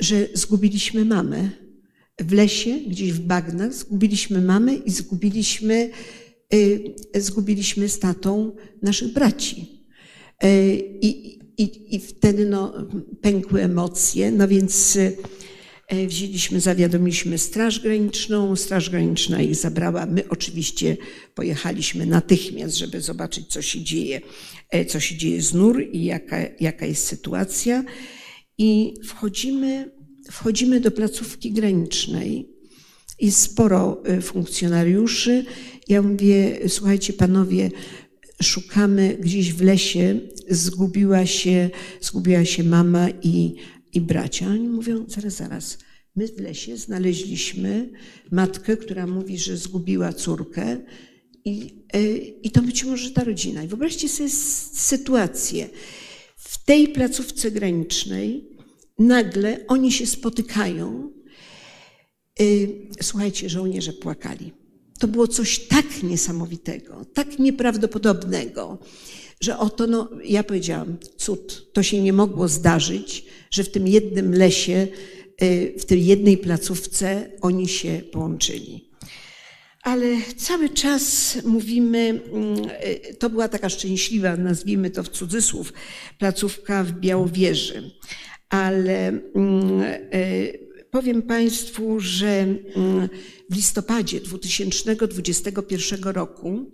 że 0.00 0.28
zgubiliśmy 0.34 1.04
mamę 1.04 1.50
w 2.20 2.32
lesie, 2.32 2.78
gdzieś 2.86 3.12
w 3.12 3.20
bagnach, 3.20 3.74
zgubiliśmy 3.74 4.40
mamę 4.40 4.74
i 4.74 4.90
zgubiliśmy, 4.90 5.90
y, 6.54 6.94
zgubiliśmy 7.14 7.88
z 7.88 7.98
tatą 7.98 8.56
naszych 8.82 9.12
braci. 9.12 9.71
Y, 10.44 10.76
I, 11.00 11.38
i, 11.58 11.96
i 11.96 12.00
wtedy 12.00 12.46
no, 12.46 12.72
pękły 13.20 13.62
emocje, 13.62 14.30
no 14.30 14.48
więc 14.48 14.96
y, 14.96 15.16
wzięliśmy, 16.06 16.60
zawiadomiliśmy 16.60 17.38
Straż 17.38 17.80
Graniczną, 17.80 18.56
Straż 18.56 18.90
Graniczna 18.90 19.42
ich 19.42 19.54
zabrała. 19.54 20.06
My 20.06 20.28
oczywiście 20.28 20.96
pojechaliśmy 21.34 22.06
natychmiast, 22.06 22.76
żeby 22.76 23.00
zobaczyć, 23.00 23.46
co 23.46 23.62
się 23.62 23.82
dzieje, 23.82 24.20
co 24.88 25.00
się 25.00 25.16
dzieje 25.16 25.42
z 25.42 25.54
NUR 25.54 25.82
i 25.92 26.04
jaka, 26.04 26.36
jaka 26.60 26.86
jest 26.86 27.06
sytuacja. 27.06 27.84
I 28.58 28.94
wchodzimy 29.04 29.92
wchodzimy 30.30 30.80
do 30.80 30.90
placówki 30.90 31.52
granicznej. 31.52 32.48
Jest 33.20 33.38
sporo 33.38 34.02
funkcjonariuszy. 34.22 35.44
Ja 35.88 36.02
mówię, 36.02 36.58
słuchajcie 36.68 37.12
panowie, 37.12 37.70
szukamy 38.42 39.16
gdzieś 39.20 39.52
w 39.52 39.62
lesie, 39.62 40.20
zgubiła 40.48 41.26
się, 41.26 41.70
zgubiła 42.00 42.44
się 42.44 42.64
mama 42.64 43.08
i, 43.22 43.54
i 43.92 44.00
bracia. 44.00 44.46
Oni 44.46 44.68
mówią, 44.68 45.04
zaraz, 45.08 45.34
zaraz, 45.34 45.78
my 46.16 46.28
w 46.28 46.40
lesie 46.40 46.76
znaleźliśmy 46.76 47.90
matkę, 48.30 48.76
która 48.76 49.06
mówi, 49.06 49.38
że 49.38 49.56
zgubiła 49.56 50.12
córkę 50.12 50.76
i, 51.44 51.84
y, 51.96 52.16
i 52.42 52.50
to 52.50 52.62
być 52.62 52.84
może 52.84 53.10
ta 53.10 53.24
rodzina. 53.24 53.62
I 53.62 53.68
wyobraźcie 53.68 54.08
sobie 54.08 54.30
sytuację. 54.74 55.68
W 56.36 56.64
tej 56.64 56.88
placówce 56.88 57.50
granicznej 57.50 58.48
nagle 58.98 59.66
oni 59.66 59.92
się 59.92 60.06
spotykają. 60.06 61.12
Y, 62.40 62.88
słuchajcie, 63.02 63.48
żołnierze 63.48 63.92
płakali. 63.92 64.61
To 64.98 65.08
było 65.08 65.28
coś 65.28 65.58
tak 65.58 66.02
niesamowitego, 66.02 67.04
tak 67.14 67.38
nieprawdopodobnego, 67.38 68.78
że 69.40 69.58
oto, 69.58 69.86
no, 69.86 70.08
ja 70.24 70.42
powiedziałam, 70.42 70.96
cud, 71.16 71.72
to 71.72 71.82
się 71.82 72.02
nie 72.02 72.12
mogło 72.12 72.48
zdarzyć, 72.48 73.24
że 73.50 73.64
w 73.64 73.70
tym 73.70 73.88
jednym 73.88 74.34
lesie, 74.34 74.88
y, 75.42 75.74
w 75.78 75.84
tej 75.84 76.06
jednej 76.06 76.38
placówce 76.38 77.30
oni 77.40 77.68
się 77.68 78.00
połączyli. 78.12 78.88
Ale 79.82 80.06
cały 80.36 80.70
czas 80.70 81.38
mówimy, 81.44 82.20
mm, 82.32 82.70
y, 83.10 83.14
to 83.14 83.30
była 83.30 83.48
taka 83.48 83.68
szczęśliwa, 83.68 84.36
nazwijmy 84.36 84.90
to 84.90 85.02
w 85.02 85.08
cudzysłów, 85.08 85.72
placówka 86.18 86.84
w 86.84 86.92
Białowieży 86.92 87.90
ale 88.52 89.08
mm, 89.08 89.80
e, 89.82 90.02
powiem 90.92 91.22
Państwu, 91.22 92.00
że 92.00 92.28
mm, 92.28 93.08
w 93.50 93.56
listopadzie 93.56 94.20
2021 94.20 96.02
roku 96.02 96.72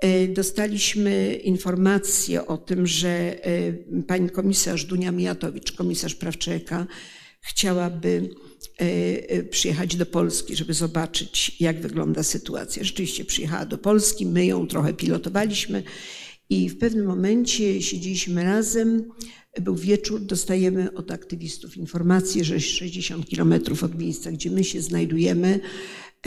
e, 0.00 0.28
dostaliśmy 0.28 1.34
informację 1.34 2.46
o 2.46 2.58
tym, 2.58 2.86
że 2.86 3.38
pani 4.06 4.30
komisarz 4.30 4.84
Dunia 4.84 5.12
Mijatowicz, 5.12 5.72
komisarz 5.72 6.14
praw 6.14 6.38
człowieka, 6.38 6.86
chciałaby 7.40 8.30
przyjechać 9.50 9.96
do 9.96 10.06
Polski, 10.06 10.56
żeby 10.56 10.74
zobaczyć, 10.74 11.56
jak 11.60 11.80
wygląda 11.80 12.22
sytuacja. 12.22 12.84
Rzeczywiście 12.84 13.24
przyjechała 13.24 13.66
do 13.66 13.78
Polski, 13.78 14.26
my 14.26 14.46
ją 14.46 14.66
trochę 14.66 14.94
pilotowaliśmy 14.94 15.82
i 16.50 16.68
w 16.68 16.78
pewnym 16.78 17.06
momencie 17.06 17.82
siedzieliśmy 17.82 18.44
razem, 18.44 19.04
był 19.60 19.76
wieczór, 19.76 20.20
dostajemy 20.20 20.94
od 20.94 21.10
aktywistów 21.10 21.76
informację, 21.76 22.44
że 22.44 22.60
60 22.60 23.26
kilometrów 23.26 23.84
od 23.84 23.98
miejsca, 23.98 24.32
gdzie 24.32 24.50
my 24.50 24.64
się 24.64 24.82
znajdujemy, 24.82 25.60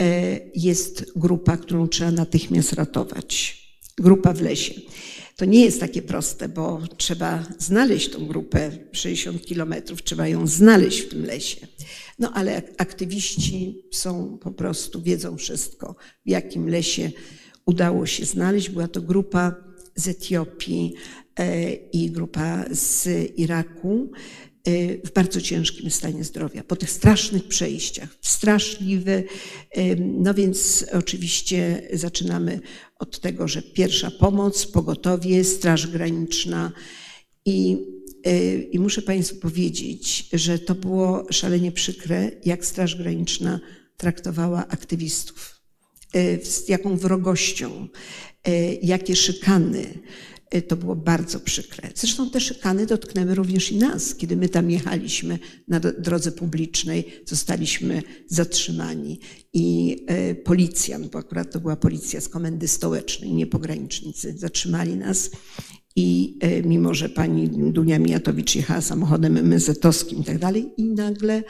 e, 0.00 0.40
jest 0.54 1.12
grupa, 1.16 1.56
którą 1.56 1.88
trzeba 1.88 2.10
natychmiast 2.10 2.72
ratować. 2.72 3.62
Grupa 3.98 4.32
w 4.32 4.40
lesie. 4.40 4.74
To 5.36 5.44
nie 5.44 5.64
jest 5.64 5.80
takie 5.80 6.02
proste, 6.02 6.48
bo 6.48 6.82
trzeba 6.96 7.46
znaleźć 7.58 8.10
tą 8.10 8.26
grupę 8.26 8.78
60 8.92 9.46
kilometrów, 9.46 10.02
trzeba 10.02 10.28
ją 10.28 10.46
znaleźć 10.46 11.00
w 11.00 11.08
tym 11.08 11.24
lesie. 11.24 11.66
No 12.18 12.32
ale 12.34 12.62
aktywiści 12.78 13.82
są 13.92 14.38
po 14.38 14.50
prostu, 14.50 15.02
wiedzą 15.02 15.36
wszystko, 15.36 15.96
w 16.26 16.30
jakim 16.30 16.68
lesie 16.68 17.10
udało 17.66 18.06
się 18.06 18.24
znaleźć. 18.24 18.70
Była 18.70 18.88
to 18.88 19.02
grupa 19.02 19.71
z 19.94 20.08
Etiopii 20.08 20.94
e, 21.36 21.72
i 21.72 22.10
grupa 22.10 22.64
z 22.70 23.08
Iraku 23.38 24.10
e, 24.64 24.70
w 25.06 25.12
bardzo 25.12 25.40
ciężkim 25.40 25.90
stanie 25.90 26.24
zdrowia, 26.24 26.64
po 26.64 26.76
tych 26.76 26.90
strasznych 26.90 27.48
przejściach, 27.48 28.08
straszliwe. 28.20 29.22
E, 29.70 29.96
no 29.96 30.34
więc 30.34 30.84
oczywiście 30.92 31.88
zaczynamy 31.92 32.60
od 32.98 33.20
tego, 33.20 33.48
że 33.48 33.62
pierwsza 33.62 34.10
pomoc, 34.10 34.66
pogotowie, 34.66 35.44
Straż 35.44 35.86
Graniczna 35.86 36.72
i, 37.44 37.78
i 38.72 38.78
muszę 38.78 39.02
Państwu 39.02 39.36
powiedzieć, 39.36 40.28
że 40.32 40.58
to 40.58 40.74
było 40.74 41.26
szalenie 41.30 41.72
przykre, 41.72 42.30
jak 42.44 42.66
Straż 42.66 42.96
Graniczna 42.96 43.60
traktowała 43.96 44.68
aktywistów, 44.68 45.62
z 46.42 46.68
jaką 46.68 46.96
wrogością, 46.96 47.88
E, 47.88 48.31
jakie 48.82 49.16
szykany. 49.16 49.84
E, 50.52 50.62
to 50.62 50.76
było 50.76 50.96
bardzo 50.96 51.40
przykre. 51.40 51.90
Zresztą 51.94 52.30
te 52.30 52.40
szykany 52.40 52.86
dotknęły 52.86 53.34
również 53.34 53.72
i 53.72 53.76
nas. 53.76 54.14
Kiedy 54.14 54.36
my 54.36 54.48
tam 54.48 54.70
jechaliśmy 54.70 55.38
na 55.68 55.80
drodze 55.80 56.32
publicznej, 56.32 57.04
zostaliśmy 57.26 58.02
zatrzymani 58.28 59.20
i 59.52 59.96
e, 60.08 60.34
policjant, 60.34 61.06
bo 61.06 61.18
akurat 61.18 61.52
to 61.52 61.60
była 61.60 61.76
policja 61.76 62.20
z 62.20 62.28
komendy 62.28 62.68
stołecznej, 62.68 63.32
nie 63.32 63.46
pogranicznicy, 63.46 64.38
zatrzymali 64.38 64.96
nas 64.96 65.30
i 65.96 66.38
mimo, 66.64 66.94
że 66.94 67.08
pani 67.08 67.48
Dunia 67.48 67.98
Mijatowicz 67.98 68.54
jechała 68.54 68.80
samochodem 68.80 69.34
MZ-owskim 69.34 70.20
i 70.20 70.24
tak 70.24 70.38
dalej 70.38 70.70
i 70.76 70.84
nagle 70.84 71.42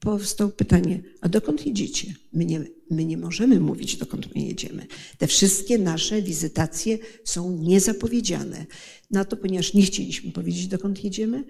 powstało 0.00 0.50
pytanie, 0.50 1.02
a 1.20 1.28
dokąd 1.28 1.66
jedziecie? 1.66 2.14
My 2.32 2.44
nie, 2.44 2.64
my 2.90 3.04
nie 3.04 3.16
możemy 3.16 3.60
mówić, 3.60 3.96
dokąd 3.96 4.34
my 4.34 4.42
jedziemy. 4.42 4.86
Te 5.18 5.26
wszystkie 5.26 5.78
nasze 5.78 6.22
wizytacje 6.22 6.98
są 7.24 7.58
niezapowiedziane. 7.58 8.66
Na 9.10 9.24
to, 9.24 9.36
ponieważ 9.36 9.74
nie 9.74 9.82
chcieliśmy 9.82 10.32
powiedzieć, 10.32 10.66
dokąd 10.66 11.04
jedziemy, 11.04 11.44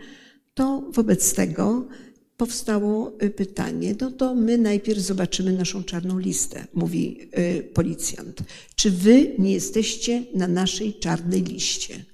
to 0.55 0.91
wobec 0.93 1.35
tego 1.35 1.89
powstało 2.37 3.13
y, 3.23 3.31
pytanie, 3.31 3.95
no 4.01 4.11
to 4.11 4.35
my 4.35 4.59
najpierw 4.59 5.01
zobaczymy 5.01 5.53
naszą 5.53 5.85
czarną 5.85 6.19
listę, 6.19 6.67
mówi 6.75 7.21
y, 7.39 7.63
policjant. 7.63 8.43
Czy 8.77 8.91
wy 8.91 9.35
nie 9.39 9.53
jesteście 9.53 10.25
na 10.35 10.49
naszej 10.49 10.95
czarnej 10.95 11.43
liście? 11.43 12.05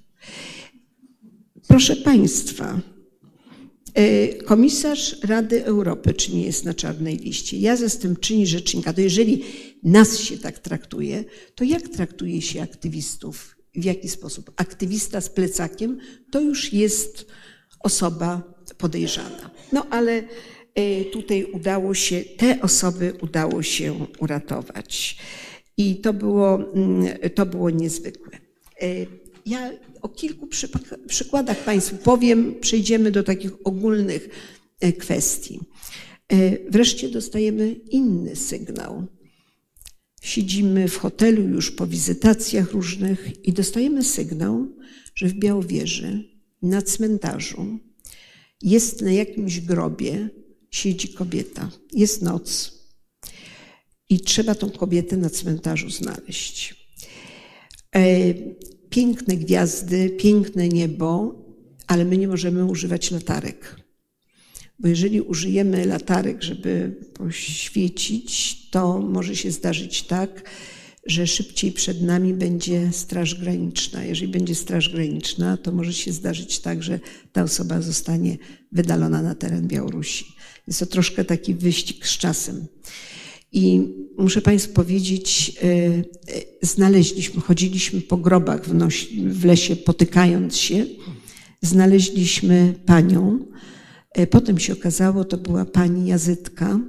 Proszę 1.67 1.95
Państwa, 1.95 2.81
komisarz 4.45 5.15
Rady 5.23 5.65
Europy, 5.65 6.13
czy 6.13 6.35
nie 6.35 6.45
jest 6.45 6.65
na 6.65 6.73
czarnej 6.73 7.17
liście? 7.17 7.57
Ja 7.57 7.75
zastępczyni 7.75 8.47
rzecznika. 8.47 8.93
To 8.93 9.01
jeżeli 9.01 9.43
nas 9.83 10.19
się 10.19 10.37
tak 10.37 10.59
traktuje, 10.59 11.23
to 11.55 11.63
jak 11.63 11.87
traktuje 11.87 12.41
się 12.41 12.61
aktywistów? 12.61 13.55
W 13.75 13.83
jaki 13.83 14.09
sposób? 14.09 14.51
Aktywista 14.55 15.21
z 15.21 15.29
plecakiem 15.29 15.99
to 16.31 16.41
już 16.41 16.73
jest 16.73 17.25
osoba 17.79 18.53
podejrzana. 18.77 19.51
No 19.71 19.87
ale 19.89 20.23
e, 20.75 21.05
tutaj 21.05 21.43
udało 21.43 21.93
się, 21.93 22.21
te 22.37 22.61
osoby 22.61 23.13
udało 23.21 23.63
się 23.63 24.05
uratować. 24.19 25.17
I 25.77 26.01
to 26.01 26.13
było, 26.13 26.73
mm, 26.73 27.07
to 27.35 27.45
było 27.45 27.69
niezwykłe. 27.69 28.37
E, 29.47 29.49
ja 29.49 29.71
o 30.01 30.09
kilku 30.09 30.47
przykładach 31.07 31.63
Państwu 31.63 31.95
powiem, 31.95 32.59
przejdziemy 32.59 33.11
do 33.11 33.23
takich 33.23 33.51
ogólnych 33.63 34.29
e, 34.79 34.93
kwestii. 34.93 35.59
E, 36.29 36.69
wreszcie 36.71 37.09
dostajemy 37.09 37.71
inny 37.71 38.35
sygnał. 38.35 39.07
Siedzimy 40.21 40.87
w 40.87 40.97
hotelu 40.97 41.47
już 41.47 41.71
po 41.71 41.87
wizytacjach 41.87 42.71
różnych 42.71 43.45
i 43.45 43.53
dostajemy 43.53 44.03
sygnał, 44.03 44.67
że 45.15 45.27
w 45.27 45.33
Białowieży 45.33 46.23
na 46.61 46.81
cmentarzu 46.81 47.79
jest 48.61 49.01
na 49.01 49.11
jakimś 49.11 49.59
grobie, 49.59 50.29
siedzi 50.71 51.09
kobieta. 51.09 51.71
Jest 51.93 52.21
noc 52.21 52.73
i 54.09 54.19
trzeba 54.19 54.55
tą 54.55 54.69
kobietę 54.69 55.17
na 55.17 55.29
cmentarzu 55.29 55.89
znaleźć. 55.89 56.75
Piękne 58.93 59.37
gwiazdy, 59.37 60.09
piękne 60.09 60.69
niebo, 60.69 61.35
ale 61.87 62.05
my 62.05 62.17
nie 62.17 62.27
możemy 62.27 62.65
używać 62.65 63.11
latarek. 63.11 63.75
Bo 64.79 64.87
jeżeli 64.87 65.21
użyjemy 65.21 65.85
latarek, 65.85 66.43
żeby 66.43 66.95
poświecić, 67.13 68.55
to 68.69 68.99
może 68.99 69.35
się 69.35 69.51
zdarzyć 69.51 70.03
tak, 70.03 70.49
że 71.05 71.27
szybciej 71.27 71.71
przed 71.71 72.01
nami 72.01 72.33
będzie 72.33 72.91
Straż 72.91 73.35
Graniczna. 73.35 74.03
Jeżeli 74.03 74.31
będzie 74.31 74.55
Straż 74.55 74.89
Graniczna, 74.89 75.57
to 75.57 75.71
może 75.71 75.93
się 75.93 76.11
zdarzyć 76.11 76.59
tak, 76.59 76.83
że 76.83 76.99
ta 77.31 77.43
osoba 77.43 77.81
zostanie 77.81 78.37
wydalona 78.71 79.21
na 79.21 79.35
teren 79.35 79.67
Białorusi. 79.67 80.25
Jest 80.67 80.79
to 80.79 80.85
troszkę 80.85 81.25
taki 81.25 81.55
wyścig 81.55 82.07
z 82.07 82.17
czasem. 82.17 82.67
I 83.53 83.81
muszę 84.17 84.41
Państwu 84.41 84.73
powiedzieć, 84.73 85.55
e, 85.63 85.67
e, 85.67 86.03
znaleźliśmy, 86.61 87.41
chodziliśmy 87.41 88.01
po 88.01 88.17
grobach 88.17 88.65
w, 88.65 88.73
noś, 88.73 89.07
w 89.27 89.45
lesie, 89.45 89.75
potykając 89.75 90.57
się, 90.57 90.85
znaleźliśmy 91.61 92.73
panią. 92.85 93.45
E, 94.11 94.27
potem 94.27 94.59
się 94.59 94.73
okazało, 94.73 95.25
to 95.25 95.37
była 95.37 95.65
pani 95.65 96.07
Jazytka, 96.07 96.79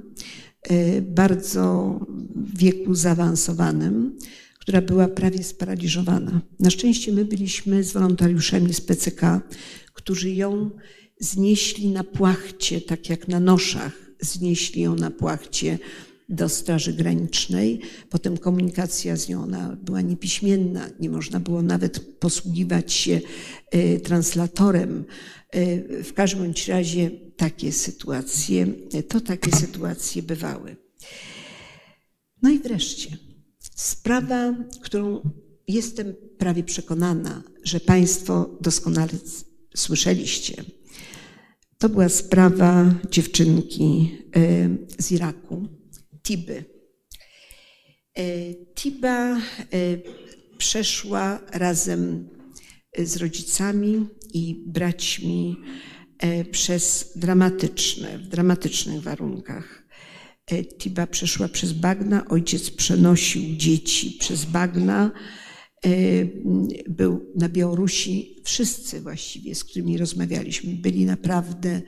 bardzo 1.01 1.99
w 2.35 2.57
wieku 2.57 2.95
zaawansowanym, 2.95 4.17
która 4.59 4.81
była 4.81 5.07
prawie 5.07 5.43
sparaliżowana. 5.43 6.41
Na 6.59 6.69
szczęście 6.69 7.11
my 7.11 7.25
byliśmy 7.25 7.83
z 7.83 7.93
wolontariuszami 7.93 8.73
z 8.73 8.81
PCK, 8.81 9.41
którzy 9.93 10.31
ją 10.31 10.69
znieśli 11.19 11.89
na 11.89 12.03
płachcie, 12.03 12.81
tak 12.81 13.09
jak 13.09 13.27
na 13.27 13.39
noszach, 13.39 13.91
znieśli 14.21 14.81
ją 14.81 14.95
na 14.95 15.11
płachcie 15.11 15.79
do 16.29 16.49
Straży 16.49 16.93
Granicznej. 16.93 17.81
Potem 18.09 18.37
komunikacja 18.37 19.17
z 19.17 19.29
nią 19.29 19.43
ona 19.43 19.77
była 19.83 20.01
niepiśmienna, 20.01 20.89
nie 20.99 21.09
można 21.09 21.39
było 21.39 21.61
nawet 21.61 21.99
posługiwać 21.99 22.93
się 22.93 23.21
e, 23.71 23.99
translatorem. 23.99 25.05
E, 25.51 26.03
w 26.03 26.13
każdym 26.13 26.39
bądź 26.43 26.67
razie 26.67 27.11
takie 27.37 27.71
sytuacje, 27.71 28.67
to 29.07 29.21
takie 29.21 29.51
sytuacje 29.51 30.23
bywały. 30.23 30.75
No 32.41 32.49
i 32.49 32.59
wreszcie 32.59 33.17
sprawa, 33.75 34.55
którą 34.81 35.29
jestem 35.67 36.15
prawie 36.37 36.63
przekonana, 36.63 37.43
że 37.63 37.79
Państwo 37.79 38.57
doskonale 38.61 39.11
słyszeliście. 39.75 40.63
To 41.77 41.89
była 41.89 42.09
sprawa 42.09 42.93
dziewczynki 43.11 44.17
z 44.99 45.11
Iraku, 45.11 45.67
Tiby. 46.25 46.65
E, 48.17 48.53
Tiba 48.75 49.37
e, 49.37 49.41
przeszła 50.57 51.39
razem 51.51 52.29
z 52.97 53.17
rodzicami 53.17 54.07
i 54.33 54.63
braćmi 54.67 55.57
e, 56.19 56.45
przez 56.45 57.11
dramatyczne, 57.15 58.17
w 58.17 58.27
dramatycznych 58.27 59.01
warunkach. 59.01 59.85
Tiba 60.77 61.07
przeszła 61.07 61.47
przez 61.47 61.73
bagna, 61.73 62.27
ojciec 62.27 62.69
przenosił 62.71 63.55
dzieci 63.57 64.17
przez 64.19 64.45
bagna. 64.45 65.11
Był 66.89 67.31
na 67.35 67.49
Białorusi, 67.49 68.41
wszyscy 68.43 69.01
właściwie, 69.01 69.55
z 69.55 69.63
którymi 69.63 69.97
rozmawialiśmy, 69.97 70.73
byli 70.73 71.05
naprawdę 71.05 71.81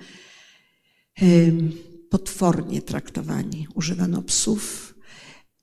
potwornie 2.10 2.82
traktowani. 2.82 3.68
Używano 3.76 4.22
psów, 4.22 4.96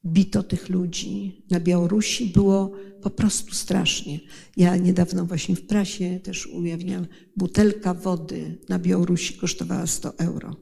bito 0.06 0.42
tych 0.42 0.68
ludzi. 0.68 1.44
Na 1.50 1.60
Białorusi 1.60 2.26
było 2.26 2.72
po 3.02 3.10
prostu 3.10 3.54
strasznie. 3.54 4.20
Ja 4.56 4.76
niedawno 4.76 5.26
właśnie 5.26 5.56
w 5.56 5.66
prasie 5.66 6.20
też 6.22 6.46
ujawniałam, 6.46 7.06
butelka 7.36 7.94
wody 7.94 8.58
na 8.68 8.78
Białorusi 8.78 9.34
kosztowała 9.34 9.86
100 9.86 10.18
euro. 10.18 10.56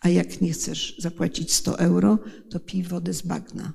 A 0.00 0.08
jak 0.08 0.40
nie 0.40 0.52
chcesz 0.52 0.96
zapłacić 0.98 1.52
100 1.52 1.78
euro, 1.78 2.18
to 2.50 2.60
pij 2.60 2.82
wodę 2.82 3.12
z 3.12 3.22
bagna. 3.22 3.72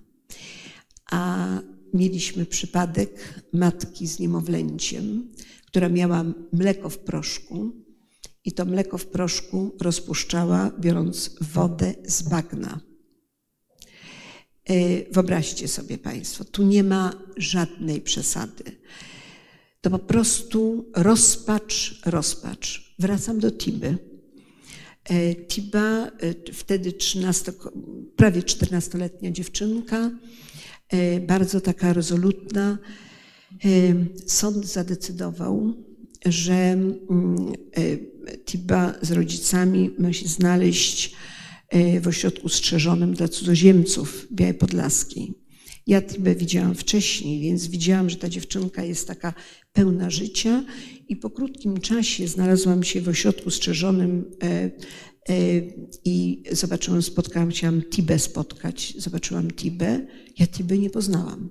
A 1.12 1.48
mieliśmy 1.94 2.46
przypadek 2.46 3.44
matki 3.54 4.08
z 4.08 4.20
niemowlęciem, 4.20 5.34
która 5.66 5.90
miała 5.90 6.26
mleko 6.54 6.90
w 6.90 6.98
proszku 6.98 7.87
i 8.48 8.52
to 8.52 8.66
mleko 8.66 8.98
w 8.98 9.06
proszku 9.06 9.76
rozpuszczała, 9.82 10.72
biorąc 10.80 11.36
wodę 11.42 11.94
z 12.06 12.22
bagna. 12.22 12.80
E, 14.66 14.74
wyobraźcie 15.12 15.68
sobie 15.68 15.98
Państwo, 15.98 16.46
tu 16.46 16.64
nie 16.64 16.84
ma 16.84 17.14
żadnej 17.38 18.02
przesady. 18.02 18.64
To 19.82 19.90
po 19.90 20.00
prostu 20.00 20.92
rozpacz, 20.96 22.02
rozpacz. 22.06 22.96
Wracam 23.00 23.40
do 23.40 23.52
Tiby. 23.52 23.98
E, 25.04 25.36
Tiba, 25.36 26.08
e, 26.08 26.54
wtedy 26.54 26.94
13, 26.94 27.54
prawie 28.16 28.42
14-letnia 28.42 29.32
dziewczynka, 29.32 30.12
bardzo 31.28 31.62
taka 31.62 31.94
rezolutna. 31.94 32.78
Sąd 34.26 34.66
zadecydował, 34.66 35.87
że 36.32 36.54
mm, 36.54 37.54
Tiba 38.46 38.94
z 39.02 39.12
rodzicami 39.12 39.92
ma 40.00 40.13
się 40.13 40.28
znaleźć 40.28 41.16
E, 41.70 42.02
w 42.02 42.08
ośrodku 42.08 42.50
strzeżonym 42.50 43.13
dla 43.13 43.28
cudzoziemców 43.28 44.28
Białej 44.32 44.54
Podlaskiej. 44.54 45.34
Ja 45.88 46.02
Tibę 46.02 46.36
widziałam 46.36 46.76
wcześniej, 46.76 47.40
więc 47.42 47.68
widziałam, 47.68 48.10
że 48.10 48.16
ta 48.16 48.30
dziewczynka 48.30 48.84
jest 48.84 49.08
taka 49.08 49.34
pełna 49.74 50.10
życia 50.10 50.63
i 51.08 51.16
po 51.16 51.30
krótkim 51.30 51.80
czasie 51.80 52.28
znalazłam 52.28 52.84
się 52.84 53.02
w 53.02 53.10
ośrodku 53.10 53.52
strzeżonym 53.52 54.26
e, 54.44 54.48
e, 54.48 54.72
i 56.06 56.44
zobaczyłam, 56.52 57.02
spotkałam, 57.02 57.50
chciałam 57.50 57.82
Tibę 57.82 58.20
spotkać, 58.20 58.94
zobaczyłam 58.98 59.52
Tibę, 59.52 60.08
ja 60.40 60.48
Tibę 60.48 60.78
nie 60.78 60.90
poznałam. 60.90 61.50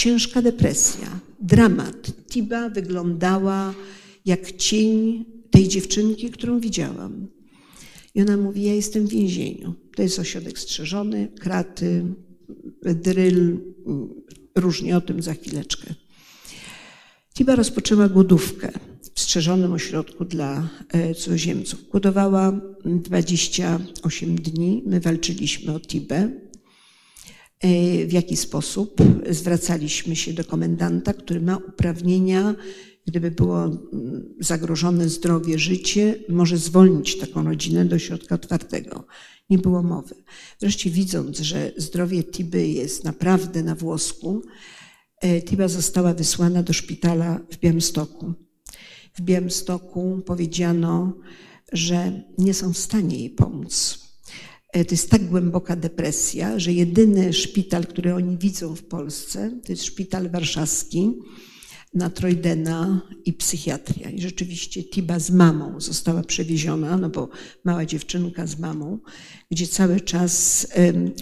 Ciężka 0.00 0.42
depresja, 0.42 1.20
dramat. 1.40 2.12
Tiba 2.30 2.68
wyglądała 2.68 3.74
jak 4.26 4.52
cień 4.56 5.24
tej 5.50 5.68
dziewczynki, 5.68 6.30
którą 6.30 6.60
widziałam. 6.60 7.28
I 8.14 8.22
ona 8.22 8.36
mówi, 8.36 8.62
ja 8.62 8.74
jestem 8.74 9.06
w 9.06 9.10
więzieniu. 9.10 9.74
To 9.96 10.02
jest 10.02 10.18
ośrodek 10.18 10.58
strzeżony, 10.58 11.28
kraty, 11.40 12.04
dryl, 12.82 13.60
różnie 14.54 14.96
o 14.96 15.00
tym 15.00 15.22
za 15.22 15.34
chwileczkę. 15.34 15.94
Tiba 17.34 17.56
rozpoczęła 17.56 18.08
głodówkę 18.08 18.72
w 19.14 19.20
strzeżonym 19.20 19.72
ośrodku 19.72 20.24
dla 20.24 20.68
e, 20.88 21.14
cudzoziemców. 21.14 21.88
Głodowała 21.88 22.60
28 22.84 24.36
dni. 24.36 24.82
My 24.86 25.00
walczyliśmy 25.00 25.74
o 25.74 25.80
Tibę. 25.80 26.49
E, 27.60 28.06
w 28.06 28.12
jaki 28.12 28.36
sposób? 28.36 29.02
Zwracaliśmy 29.30 30.16
się 30.16 30.32
do 30.32 30.44
komendanta, 30.44 31.14
który 31.14 31.40
ma 31.40 31.56
uprawnienia 31.56 32.54
gdyby 33.06 33.30
było 33.30 33.64
mm, 33.64 34.34
zagrożone 34.40 35.08
zdrowie, 35.08 35.58
życie, 35.58 36.18
może 36.28 36.58
zwolnić 36.58 37.18
taką 37.18 37.44
rodzinę 37.44 37.84
do 37.84 37.98
środka 37.98 38.34
otwartego. 38.34 39.04
Nie 39.50 39.58
było 39.58 39.82
mowy. 39.82 40.14
Wreszcie 40.60 40.90
widząc, 40.90 41.38
że 41.38 41.72
zdrowie 41.76 42.24
Tiby 42.24 42.68
jest 42.68 43.04
naprawdę 43.04 43.62
na 43.62 43.74
włosku, 43.74 44.42
e, 45.20 45.42
Tiba 45.42 45.68
została 45.68 46.14
wysłana 46.14 46.62
do 46.62 46.72
szpitala 46.72 47.40
w 47.50 47.58
Białymstoku. 47.58 48.32
W 49.14 49.20
Białymstoku 49.20 50.22
powiedziano, 50.26 51.12
że 51.72 52.22
nie 52.38 52.54
są 52.54 52.72
w 52.72 52.78
stanie 52.78 53.18
jej 53.18 53.30
pomóc. 53.30 53.98
E, 54.72 54.84
to 54.84 54.94
jest 54.94 55.10
tak 55.10 55.24
głęboka 55.24 55.76
depresja, 55.76 56.58
że 56.58 56.72
jedyny 56.72 57.32
szpital, 57.32 57.86
który 57.86 58.14
oni 58.14 58.38
widzą 58.38 58.76
w 58.76 58.82
Polsce, 58.82 59.50
to 59.64 59.72
jest 59.72 59.84
szpital 59.84 60.30
warszawski, 60.30 61.14
na 61.94 62.10
Trojdena 62.10 63.00
i 63.24 63.32
psychiatria. 63.32 64.10
I 64.10 64.20
rzeczywiście 64.20 64.84
Tiba 64.84 65.18
z 65.18 65.30
mamą 65.30 65.80
została 65.80 66.22
przewieziona, 66.22 66.96
no 66.96 67.08
bo 67.08 67.28
mała 67.64 67.86
dziewczynka 67.86 68.46
z 68.46 68.58
mamą, 68.58 68.98
gdzie 69.50 69.66
cały 69.66 70.00
czas 70.00 70.66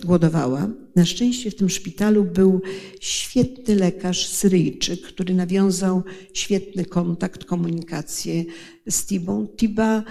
głodowała. 0.04 0.68
Na 0.96 1.04
szczęście 1.04 1.50
w 1.50 1.54
tym 1.54 1.68
szpitalu 1.68 2.24
był 2.24 2.60
świetny 3.00 3.74
lekarz 3.74 4.26
Syryjczyk, 4.26 5.02
który 5.02 5.34
nawiązał 5.34 6.02
świetny 6.34 6.84
kontakt, 6.84 7.44
komunikację 7.44 8.44
z 8.90 9.06
Tibą. 9.06 9.46
Tiba 9.56 10.04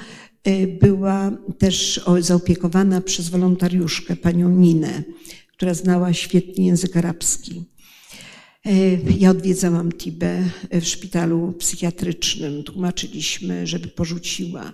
była 0.82 1.32
też 1.58 2.02
zaopiekowana 2.20 3.02
przez 3.02 3.30
wolontariuszkę, 3.30 4.16
panią 4.16 4.50
Ninę, 4.50 5.04
która 5.48 5.74
znała 5.74 6.14
świetnie 6.14 6.68
język 6.68 6.98
arabski. 6.98 7.64
E, 8.66 8.72
ja 9.18 9.30
odwiedzałam 9.30 9.92
Tibę 9.92 10.44
w 10.72 10.86
szpitalu 10.86 11.54
psychiatrycznym. 11.60 12.64
Tłumaczyliśmy, 12.64 13.68
żeby 13.68 13.88
porzuciła. 13.88 14.74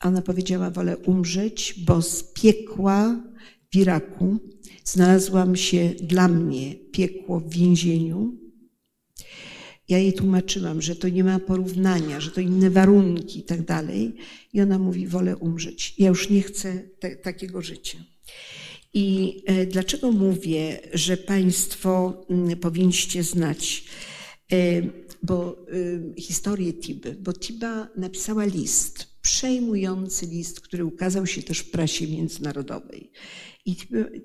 Ona 0.00 0.22
powiedziała: 0.22 0.70
Wolę 0.70 0.96
umrzeć, 0.96 1.74
bo 1.86 2.02
z 2.02 2.22
piekła 2.22 3.20
w 3.70 3.76
Iraku 3.76 4.38
znalazłam 4.84 5.56
się 5.56 5.90
dla 6.02 6.28
mnie 6.28 6.74
piekło 6.74 7.40
w 7.40 7.50
więzieniu. 7.50 8.47
Ja 9.88 9.98
jej 9.98 10.12
tłumaczyłam, 10.12 10.82
że 10.82 10.96
to 10.96 11.08
nie 11.08 11.24
ma 11.24 11.38
porównania, 11.38 12.20
że 12.20 12.30
to 12.30 12.40
inne 12.40 12.70
warunki 12.70 13.38
i 13.38 13.42
tak 13.42 13.62
dalej. 13.62 14.14
I 14.52 14.60
ona 14.60 14.78
mówi: 14.78 15.06
Wolę 15.06 15.36
umrzeć. 15.36 15.94
Ja 15.98 16.08
już 16.08 16.30
nie 16.30 16.42
chcę 16.42 16.82
te, 16.98 17.16
takiego 17.16 17.62
życia. 17.62 17.98
I 18.94 19.36
e, 19.46 19.66
dlaczego 19.66 20.12
mówię, 20.12 20.80
że 20.94 21.16
Państwo 21.16 22.22
powinniście 22.60 23.22
znać 23.22 23.84
e, 24.52 24.82
bo, 25.22 25.66
e, 26.16 26.20
historię 26.20 26.72
Tiby? 26.72 27.16
Bo 27.20 27.32
Tiba 27.32 27.88
napisała 27.96 28.44
list, 28.44 29.06
przejmujący 29.22 30.26
list, 30.26 30.60
który 30.60 30.84
ukazał 30.84 31.26
się 31.26 31.42
też 31.42 31.58
w 31.58 31.70
prasie 31.70 32.06
międzynarodowej. 32.06 33.10
I 33.68 33.76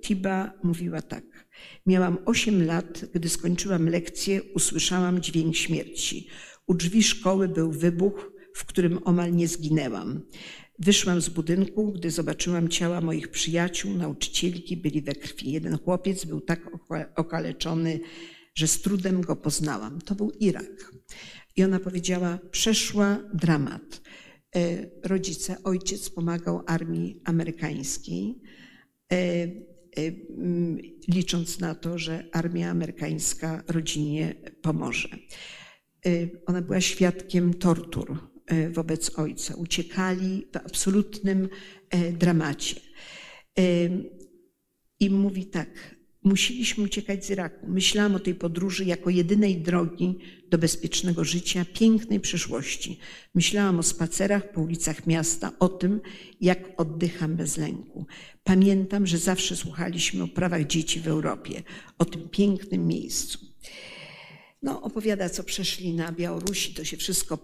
Tiba 0.01 0.53
mówiła 0.63 1.01
tak. 1.01 1.47
Miałam 1.85 2.17
8 2.25 2.65
lat, 2.65 3.05
gdy 3.13 3.29
skończyłam 3.29 3.89
lekcję, 3.89 4.43
usłyszałam 4.43 5.21
dźwięk 5.21 5.55
śmierci. 5.55 6.27
U 6.67 6.73
drzwi 6.73 7.03
szkoły 7.03 7.47
był 7.47 7.71
wybuch, 7.71 8.31
w 8.55 8.65
którym 8.65 8.99
omal 9.03 9.35
nie 9.35 9.47
zginęłam. 9.47 10.21
Wyszłam 10.79 11.21
z 11.21 11.29
budynku, 11.29 11.91
gdy 11.91 12.11
zobaczyłam 12.11 12.69
ciała 12.69 13.01
moich 13.01 13.27
przyjaciół, 13.27 13.93
nauczycielki 13.93 14.77
byli 14.77 15.01
we 15.01 15.15
krwi. 15.15 15.51
Jeden 15.51 15.77
chłopiec 15.77 16.25
był 16.25 16.41
tak 16.41 16.69
okaleczony, 17.15 17.99
że 18.55 18.67
z 18.67 18.81
trudem 18.81 19.21
go 19.21 19.35
poznałam. 19.35 20.01
To 20.01 20.15
był 20.15 20.31
Irak. 20.31 20.91
I 21.55 21.63
ona 21.63 21.79
powiedziała: 21.79 22.39
Przeszła 22.51 23.19
dramat. 23.33 24.01
E, 24.55 24.89
rodzice, 25.03 25.63
ojciec 25.63 26.09
pomagał 26.09 26.61
armii 26.67 27.21
amerykańskiej, 27.25 28.35
licząc 31.07 31.59
na 31.59 31.75
to, 31.75 31.97
że 31.97 32.23
armia 32.31 32.69
amerykańska 32.69 33.63
rodzinie 33.67 34.35
pomoże. 34.61 35.09
Ona 36.45 36.61
była 36.61 36.81
świadkiem 36.81 37.53
tortur 37.53 38.33
E, 38.45 38.69
wobec 38.69 39.19
ojca. 39.19 39.55
Uciekali 39.55 40.47
w 40.53 40.57
absolutnym 40.57 41.49
e, 41.89 42.11
dramacie. 42.11 42.81
E, 43.59 43.63
I 44.99 45.09
mówi 45.09 45.45
tak, 45.45 45.95
musieliśmy 46.23 46.83
uciekać 46.83 47.25
z 47.25 47.29
Iraku. 47.29 47.67
Myślałam 47.67 48.15
o 48.15 48.19
tej 48.19 48.35
podróży 48.35 48.85
jako 48.85 49.09
jedynej 49.09 49.61
drogi 49.61 50.17
do 50.49 50.57
bezpiecznego 50.57 51.23
życia, 51.23 51.65
pięknej 51.73 52.19
przyszłości. 52.19 52.99
Myślałam 53.35 53.79
o 53.79 53.83
spacerach 53.83 54.51
po 54.51 54.61
ulicach 54.61 55.07
miasta, 55.07 55.51
o 55.59 55.69
tym, 55.69 56.01
jak 56.41 56.69
oddycham 56.77 57.35
bez 57.35 57.57
lęku. 57.57 58.05
Pamiętam, 58.43 59.07
że 59.07 59.17
zawsze 59.17 59.55
słuchaliśmy 59.55 60.23
o 60.23 60.27
prawach 60.27 60.67
dzieci 60.67 60.99
w 60.99 61.07
Europie, 61.07 61.63
o 61.97 62.05
tym 62.05 62.29
pięknym 62.29 62.87
miejscu 62.87 63.53
no, 64.63 64.81
opowiada, 64.81 65.29
co 65.29 65.43
przeszli 65.43 65.93
na 65.93 66.11
Białorusi, 66.11 66.73
to 66.73 66.83
się 66.83 66.97
wszystko 66.97 67.39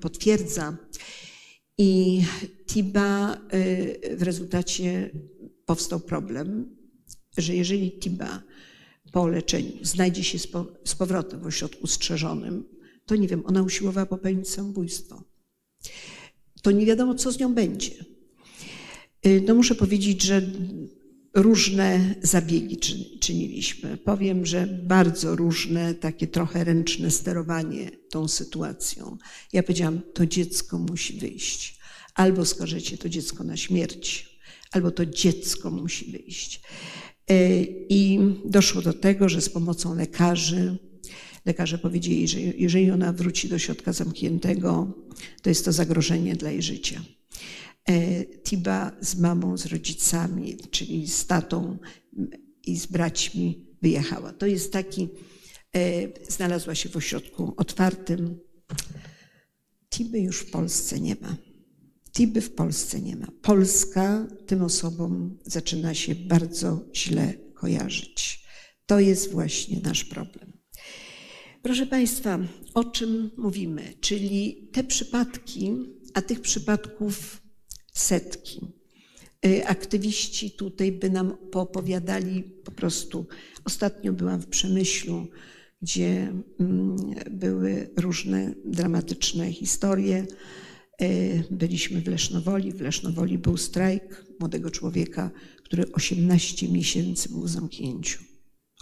potwierdza. 0.00 0.76
I 1.78 2.22
Tiba 2.66 3.34
y, 3.54 4.16
w 4.16 4.22
rezultacie 4.22 5.10
powstał 5.66 6.00
problem, 6.00 6.76
że 7.36 7.54
jeżeli 7.54 7.92
Tiba 7.92 8.42
po 9.12 9.28
leczeniu 9.28 9.72
znajdzie 9.82 10.24
się 10.24 10.38
z 10.84 10.94
powrotem 10.94 11.40
w 11.40 11.46
ośrodku 11.46 11.86
strzeżonym, 11.86 12.64
to 13.06 13.16
nie 13.16 13.28
wiem, 13.28 13.42
ona 13.46 13.62
usiłowała 13.62 14.06
popełnić 14.06 14.48
samobójstwo. 14.48 15.24
To 16.62 16.70
nie 16.70 16.86
wiadomo, 16.86 17.14
co 17.14 17.32
z 17.32 17.38
nią 17.38 17.54
będzie. 17.54 18.04
Y, 19.26 19.42
no 19.46 19.54
muszę 19.54 19.74
powiedzieć, 19.74 20.22
że 20.22 20.42
różne 21.34 22.14
zabiegi 22.22 22.78
czyniliśmy. 23.20 23.96
Powiem, 23.96 24.46
że 24.46 24.66
bardzo 24.66 25.36
różne, 25.36 25.94
takie 25.94 26.26
trochę 26.26 26.64
ręczne 26.64 27.10
sterowanie 27.10 27.90
tą 28.10 28.28
sytuacją. 28.28 29.18
Ja 29.52 29.62
powiedziałam, 29.62 30.00
to 30.14 30.26
dziecko 30.26 30.78
musi 30.78 31.18
wyjść. 31.18 31.78
Albo 32.14 32.44
skażecie 32.44 32.98
to 32.98 33.08
dziecko 33.08 33.44
na 33.44 33.56
śmierć, 33.56 34.28
albo 34.70 34.90
to 34.90 35.06
dziecko 35.06 35.70
musi 35.70 36.12
wyjść. 36.12 36.60
Y, 37.30 37.86
I 37.88 38.18
doszło 38.44 38.82
do 38.82 38.92
tego, 38.92 39.28
że 39.28 39.40
z 39.40 39.48
pomocą 39.48 39.94
lekarzy, 39.94 40.78
lekarze 41.44 41.78
powiedzieli, 41.78 42.28
że 42.28 42.40
jeżeli 42.40 42.90
ona 42.90 43.12
wróci 43.12 43.48
do 43.48 43.58
środka 43.58 43.92
zamkniętego, 43.92 44.94
to 45.42 45.48
jest 45.48 45.64
to 45.64 45.72
zagrożenie 45.72 46.36
dla 46.36 46.50
jej 46.50 46.62
życia. 46.62 47.02
E, 47.88 48.24
Tiba 48.24 48.92
z 49.00 49.16
mamą, 49.16 49.56
z 49.56 49.66
rodzicami, 49.66 50.56
czyli 50.70 51.08
z 51.08 51.26
tatą 51.26 51.78
i 52.66 52.76
z 52.76 52.86
braćmi 52.86 53.66
wyjechała. 53.82 54.32
To 54.32 54.46
jest 54.46 54.72
taki, 54.72 55.08
e, 55.76 56.30
znalazła 56.32 56.74
się 56.74 56.88
w 56.88 56.96
ośrodku 56.96 57.54
otwartym. 57.56 58.38
Tiby 59.90 60.20
już 60.20 60.40
w 60.40 60.50
Polsce 60.50 61.00
nie 61.00 61.16
ma. 61.20 61.36
Tiby 62.14 62.40
w 62.40 62.54
Polsce 62.54 63.00
nie 63.00 63.16
ma. 63.16 63.26
Polska 63.42 64.26
tym 64.46 64.62
osobom 64.62 65.38
zaczyna 65.44 65.94
się 65.94 66.14
bardzo 66.14 66.84
źle 66.94 67.34
kojarzyć. 67.54 68.44
To 68.86 69.00
jest 69.00 69.32
właśnie 69.32 69.80
nasz 69.80 70.04
problem. 70.04 70.52
Proszę 71.62 71.86
Państwa, 71.86 72.38
o 72.74 72.84
czym 72.84 73.30
mówimy? 73.36 73.94
Czyli 74.00 74.68
te 74.72 74.84
przypadki, 74.84 75.72
a 76.14 76.22
tych 76.22 76.40
przypadków 76.40 77.42
setki. 77.92 78.60
Y, 79.46 79.66
aktywiści 79.66 80.50
tutaj 80.50 80.92
by 80.92 81.10
nam 81.10 81.36
poopowiadali 81.50 82.42
po 82.42 82.72
prostu. 82.72 83.26
Ostatnio 83.64 84.12
byłam 84.12 84.40
w 84.40 84.46
Przemyślu, 84.46 85.26
gdzie 85.82 86.32
mm, 86.60 86.96
były 87.30 87.90
różne 87.96 88.54
dramatyczne 88.64 89.52
historie. 89.52 90.26
Y, 91.02 91.44
byliśmy 91.50 92.00
w 92.00 92.08
Lesznowoli. 92.08 92.72
W 92.72 92.80
Lesznowoli 92.80 93.38
był 93.38 93.56
strajk 93.56 94.26
młodego 94.40 94.70
człowieka, 94.70 95.30
który 95.64 95.92
18 95.92 96.68
miesięcy 96.68 97.28
był 97.28 97.42
w 97.42 97.48
zamknięciu. 97.48 98.24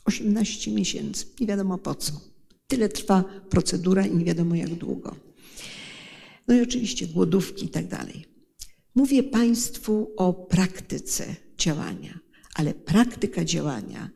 18 0.05 0.71
miesięcy, 0.71 1.27
nie 1.41 1.47
wiadomo 1.47 1.79
po 1.79 1.95
co. 1.95 2.13
Tyle 2.67 2.89
trwa 2.89 3.25
procedura 3.51 4.07
i 4.07 4.17
nie 4.17 4.25
wiadomo 4.25 4.55
jak 4.55 4.75
długo. 4.75 5.17
No 6.49 6.55
i 6.55 6.61
oczywiście 6.61 7.07
głodówki 7.07 7.67
i 7.67 7.69
tak 7.69 7.89
dalej. 7.89 8.25
Mówię 8.95 9.23
Państwu 9.23 10.13
o 10.17 10.33
praktyce 10.33 11.37
działania, 11.59 12.19
ale 12.55 12.75
praktyka 12.75 13.45
działania 13.45 14.11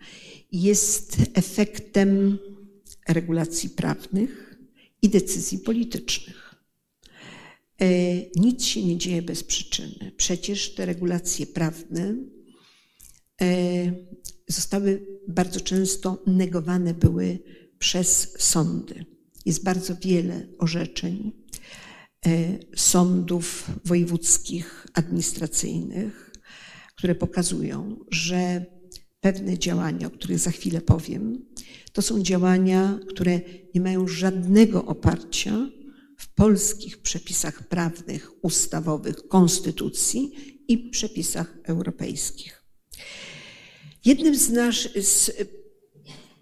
jest 0.53 1.17
efektem 1.35 2.39
regulacji 3.09 3.71
prawnych 3.71 4.57
i 5.03 5.09
decyzji 5.09 5.59
politycznych. 5.59 6.46
E, 7.81 7.87
nic 8.37 8.65
się 8.65 8.83
nie 8.83 8.99
dzieje 8.99 9.23
bez 9.23 9.45
przyczyny. 9.45 10.13
Przecież 10.17 10.75
te 10.75 10.87
regulacje 10.87 11.47
prawne 11.47 12.17
e, 13.41 13.47
zostały 14.49 15.07
bardzo 15.29 15.61
często 15.61 16.23
negowane 16.27 16.95
były 16.95 17.39
przez 17.79 18.35
sądy. 18.39 19.05
Jest 19.45 19.65
bardzo 19.65 19.97
wiele 19.97 20.47
orzeczeń 20.59 21.33
E, 22.27 22.59
sądów 22.77 23.71
wojewódzkich, 23.85 24.87
administracyjnych, 24.95 26.33
które 26.97 27.15
pokazują, 27.15 27.97
że 28.11 28.65
pewne 29.21 29.59
działania, 29.59 30.07
o 30.07 30.11
których 30.11 30.39
za 30.39 30.51
chwilę 30.51 30.81
powiem, 30.81 31.47
to 31.93 32.03
są 32.03 32.23
działania, 32.23 32.99
które 33.09 33.41
nie 33.75 33.81
mają 33.81 34.09
żadnego 34.09 34.85
oparcia 34.85 35.71
w 36.17 36.29
polskich 36.29 36.99
przepisach 36.99 37.69
prawnych, 37.69 38.45
ustawowych, 38.45 39.29
konstytucji 39.29 40.33
i 40.69 40.79
przepisach 40.79 41.59
europejskich. 41.65 42.63
Jednym 44.05 44.37
z, 44.37 44.51
nasz, 44.51 44.89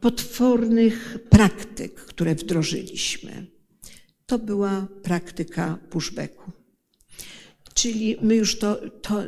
potwornych 0.01 1.19
praktyk, 1.31 1.95
które 1.95 2.35
wdrożyliśmy, 2.35 3.47
to 4.27 4.39
była 4.39 4.89
praktyka 5.03 5.79
pushbacku. 5.91 6.53
Czyli 7.75 8.17
my 8.23 8.37
już 8.37 8.59
to, 8.59 8.91
to 8.91 9.23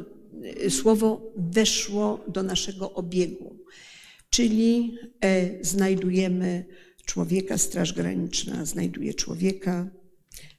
słowo 0.68 1.32
weszło 1.36 2.24
do 2.28 2.42
naszego 2.42 2.92
obiegu. 2.92 3.56
Czyli 4.30 4.98
e, 5.20 5.64
znajdujemy 5.64 6.64
człowieka, 7.04 7.58
Straż 7.58 7.92
Graniczna 7.92 8.64
znajduje 8.64 9.14
człowieka, 9.14 9.90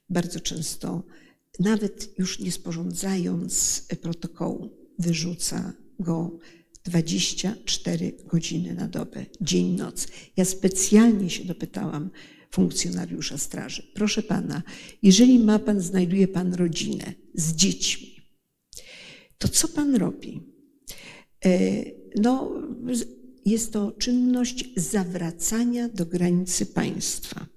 bardzo 0.09 0.39
często 0.39 1.03
nawet 1.59 2.19
już 2.19 2.39
nie 2.39 2.51
sporządzając 2.51 3.85
protokołu, 4.01 4.69
wyrzuca 4.99 5.73
go 5.99 6.39
24 6.83 8.11
godziny 8.25 8.73
na 8.73 8.87
dobę, 8.87 9.25
dzień, 9.41 9.75
noc. 9.75 10.07
Ja 10.37 10.45
specjalnie 10.45 11.29
się 11.29 11.45
dopytałam 11.45 12.09
funkcjonariusza 12.51 13.37
straży. 13.37 13.83
Proszę 13.93 14.23
pana, 14.23 14.63
jeżeli 15.03 15.39
ma 15.39 15.59
pan, 15.59 15.81
znajduje 15.81 16.27
pan 16.27 16.53
rodzinę 16.53 17.13
z 17.33 17.55
dziećmi, 17.55 18.17
to 19.37 19.47
co 19.47 19.67
pan 19.67 19.95
robi? 19.95 20.43
E, 21.45 21.83
no, 22.15 22.51
jest 23.45 23.73
to 23.73 23.91
czynność 23.91 24.65
zawracania 24.75 25.89
do 25.89 26.05
granicy 26.05 26.65
państwa. 26.65 27.56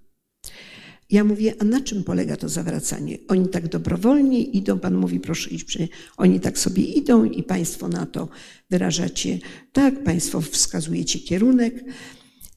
Ja 1.11 1.25
mówię, 1.25 1.55
a 1.59 1.64
na 1.64 1.81
czym 1.81 2.05
polega 2.05 2.37
to 2.37 2.49
zawracanie? 2.49 3.18
Oni 3.29 3.49
tak 3.49 3.68
dobrowolnie 3.68 4.42
idą, 4.42 4.79
pan 4.79 4.94
mówi, 4.94 5.20
proszę 5.20 5.51
iść, 5.51 5.79
oni 6.16 6.40
tak 6.40 6.59
sobie 6.59 6.83
idą 6.83 7.25
i 7.25 7.42
państwo 7.42 7.88
na 7.88 8.07
to 8.07 8.29
wyrażacie, 8.70 9.38
tak, 9.73 10.05
państwo 10.05 10.40
wskazujecie 10.40 11.18
kierunek. 11.18 11.85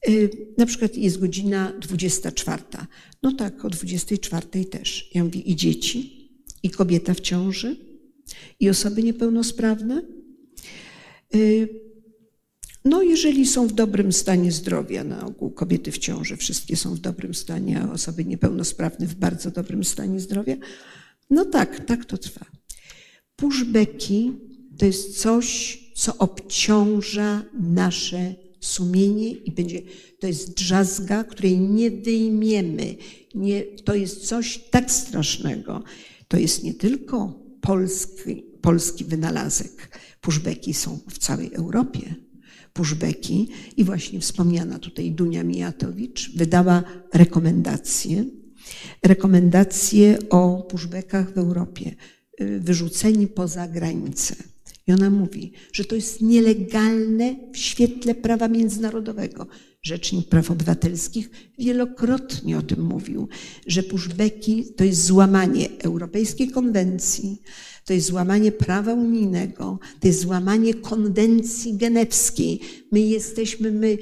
Y, 0.08 0.30
na 0.58 0.66
przykład 0.66 0.96
jest 0.96 1.20
godzina 1.20 1.72
24. 1.80 2.62
No 3.22 3.32
tak, 3.32 3.64
o 3.64 3.70
24 3.70 4.64
też. 4.64 5.10
Ja 5.14 5.24
mówię, 5.24 5.40
i 5.40 5.56
dzieci, 5.56 6.30
i 6.62 6.70
kobieta 6.70 7.14
w 7.14 7.20
ciąży, 7.20 7.76
i 8.60 8.70
osoby 8.70 9.02
niepełnosprawne. 9.02 10.02
No, 12.84 13.02
jeżeli 13.02 13.46
są 13.46 13.66
w 13.66 13.72
dobrym 13.72 14.12
stanie 14.12 14.52
zdrowia, 14.52 15.04
na 15.04 15.26
ogół 15.26 15.50
kobiety 15.50 15.92
w 15.92 15.98
ciąży 15.98 16.36
wszystkie 16.36 16.76
są 16.76 16.94
w 16.94 16.98
dobrym 16.98 17.34
stanie, 17.34 17.80
a 17.80 17.92
osoby 17.92 18.24
niepełnosprawne 18.24 19.06
w 19.06 19.14
bardzo 19.14 19.50
dobrym 19.50 19.84
stanie 19.84 20.20
zdrowia, 20.20 20.56
no 21.30 21.44
tak, 21.44 21.84
tak 21.84 22.04
to 22.04 22.18
trwa. 22.18 22.46
Pushbacki 23.36 24.32
to 24.78 24.86
jest 24.86 25.20
coś, 25.20 25.78
co 25.94 26.18
obciąża 26.18 27.42
nasze 27.60 28.34
sumienie 28.60 29.30
i 29.30 29.52
będzie, 29.52 29.82
to 30.20 30.26
jest 30.26 30.54
drzazga, 30.54 31.24
której 31.24 31.58
nie 31.58 31.90
wyjmiemy. 31.90 32.96
Nie, 33.34 33.62
to 33.62 33.94
jest 33.94 34.26
coś 34.26 34.58
tak 34.70 34.90
strasznego. 34.90 35.82
To 36.28 36.36
jest 36.36 36.64
nie 36.64 36.74
tylko 36.74 37.40
polski, 37.60 38.44
polski 38.60 39.04
wynalazek. 39.04 39.98
Pushbacki 40.20 40.74
są 40.74 40.98
w 41.08 41.18
całej 41.18 41.54
Europie. 41.54 42.14
Pushbacki 42.74 43.48
i 43.76 43.84
właśnie 43.84 44.20
wspomniana 44.20 44.78
tutaj 44.78 45.10
Dunia 45.10 45.44
Mijatowicz 45.44 46.36
wydała 46.36 46.82
rekomendacje, 47.12 48.24
rekomendacje 49.02 50.18
o 50.30 50.66
pushbackach 50.70 51.34
w 51.34 51.38
Europie, 51.38 51.94
y, 52.40 52.60
wyrzuceni 52.60 53.26
poza 53.26 53.68
granicę. 53.68 54.34
I 54.86 54.92
ona 54.92 55.10
mówi, 55.10 55.52
że 55.72 55.84
to 55.84 55.94
jest 55.94 56.20
nielegalne 56.20 57.36
w 57.52 57.58
świetle 57.58 58.14
prawa 58.14 58.48
międzynarodowego. 58.48 59.46
Rzecznik 59.84 60.28
Praw 60.28 60.50
Obywatelskich 60.50 61.30
wielokrotnie 61.58 62.58
o 62.58 62.62
tym 62.62 62.82
mówił, 62.82 63.28
że 63.66 63.82
pushbacki 63.82 64.64
to 64.76 64.84
jest 64.84 65.04
złamanie 65.04 65.68
Europejskiej 65.78 66.50
Konwencji, 66.50 67.42
to 67.84 67.92
jest 67.92 68.06
złamanie 68.06 68.52
prawa 68.52 68.94
unijnego, 68.94 69.78
to 70.00 70.08
jest 70.08 70.20
złamanie 70.20 70.74
konwencji 70.74 71.76
genewskiej. 71.76 72.60
My 72.92 73.00
jesteśmy, 73.00 73.72
my 73.72 73.98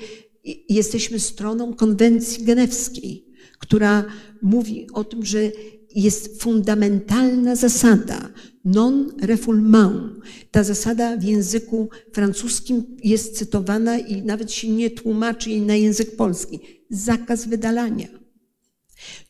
jesteśmy 0.69 1.21
stroną 1.21 1.75
konwencji 1.75 2.45
genewskiej, 2.45 3.25
która 3.59 4.05
mówi 4.43 4.87
o 4.93 5.05
tym, 5.05 5.25
że 5.25 5.51
jest 5.95 6.43
fundamentalna 6.43 7.57
zasada 7.57 8.29
non-refoulement. 8.65 10.21
Ta 10.51 10.65
zasada 10.65 11.17
w 11.17 11.23
języku 11.23 11.89
francuskim 12.13 12.97
jest 13.05 13.39
cytowana 13.39 13.99
i 13.99 14.23
nawet 14.23 14.53
się 14.53 14.69
nie 14.69 14.91
tłumaczy 14.91 15.51
jej 15.51 15.61
na 15.61 15.77
język 15.77 16.17
polski. 16.17 16.61
Zakaz 16.91 17.47
wydalania. 17.47 18.09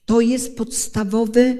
To 0.05 0.21
jest 0.21 0.57
podstawowy, 0.57 1.59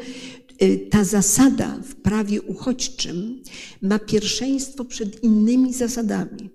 ta 0.91 1.05
zasada 1.05 1.79
w 1.83 1.95
prawie 1.95 2.43
uchodźczym 2.43 3.43
ma 3.83 3.99
pierwszeństwo 3.99 4.85
przed 4.85 5.25
innymi 5.25 5.75
zasadami. 5.75 6.51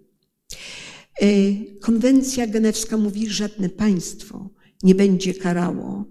Konwencja 1.82 2.48
genewska 2.48 2.98
mówi, 2.98 3.28
że 3.28 3.34
żadne 3.34 3.70
państwo 3.70 4.50
nie 4.84 4.96
będzie 4.96 5.34
karało 5.34 6.06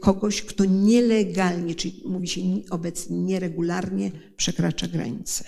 kogoś, 0.00 0.42
kto 0.42 0.64
nielegalnie, 0.64 1.74
czyli 1.74 2.02
mówi 2.06 2.28
się 2.28 2.40
obecnie 2.70 3.18
nieregularnie, 3.18 4.12
przekracza 4.36 4.88
granice. 4.88 5.44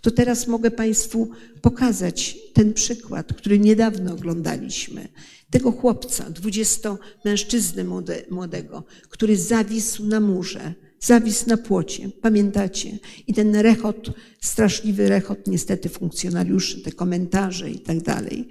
To 0.00 0.10
teraz 0.10 0.46
mogę 0.46 0.70
Państwu 0.70 1.30
pokazać 1.60 2.38
ten 2.52 2.74
przykład, 2.74 3.32
który 3.32 3.58
niedawno 3.58 4.12
oglądaliśmy. 4.12 5.08
Tego 5.50 5.72
chłopca, 5.72 6.30
dwudziestomężczyzny 6.30 7.84
młodego, 8.30 8.84
który 9.08 9.36
zawisł 9.36 10.06
na 10.06 10.20
murze, 10.20 10.74
zawisł 11.00 11.48
na 11.48 11.56
płocie. 11.56 12.10
Pamiętacie? 12.20 12.98
I 13.26 13.34
ten 13.34 13.56
rechot, 13.56 14.10
straszliwy 14.40 15.08
rechot 15.08 15.46
niestety 15.46 15.88
funkcjonariuszy, 15.88 16.82
te 16.82 16.92
komentarze 16.92 17.70
i 17.70 17.78
tak 17.78 18.00
dalej. 18.00 18.48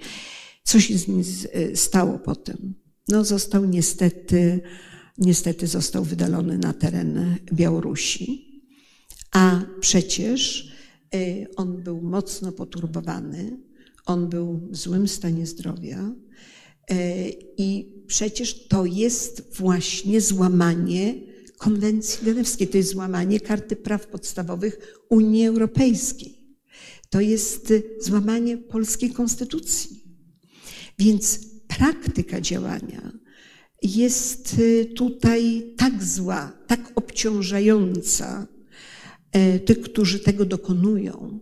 Co 0.64 0.80
się 0.80 0.98
z 0.98 1.08
nim 1.08 1.22
stało 1.74 2.18
potem? 2.18 2.74
No 3.08 3.24
został 3.24 3.64
niestety, 3.64 4.60
niestety 5.18 5.66
został 5.66 6.04
wydalony 6.04 6.58
na 6.58 6.72
teren 6.72 7.36
Białorusi. 7.52 8.52
A 9.32 9.62
przecież 9.80 10.72
y, 11.14 11.46
on 11.56 11.82
był 11.82 12.02
mocno 12.02 12.52
poturbowany, 12.52 13.60
on 14.06 14.28
był 14.28 14.68
w 14.70 14.76
złym 14.76 15.08
stanie 15.08 15.46
zdrowia 15.46 16.14
y, 16.90 16.94
i 17.56 17.92
przecież 18.06 18.68
to 18.68 18.84
jest 18.84 19.56
właśnie 19.56 20.20
złamanie 20.20 21.14
konwencji 21.58 22.24
genewskiej, 22.24 22.68
to 22.68 22.76
jest 22.76 22.90
złamanie 22.90 23.40
Karty 23.40 23.76
Praw 23.76 24.06
Podstawowych 24.06 24.98
Unii 25.08 25.46
Europejskiej. 25.46 26.42
To 27.10 27.20
jest 27.20 27.72
złamanie 28.00 28.58
polskiej 28.58 29.10
konstytucji. 29.10 30.02
Więc 30.98 31.40
praktyka 31.78 32.40
działania 32.40 33.12
jest 33.82 34.56
tutaj 34.96 35.62
tak 35.76 36.04
zła, 36.04 36.52
tak 36.66 36.92
obciążająca 36.94 38.46
e, 39.32 39.58
tych, 39.58 39.80
którzy 39.80 40.18
tego 40.18 40.44
dokonują, 40.44 41.40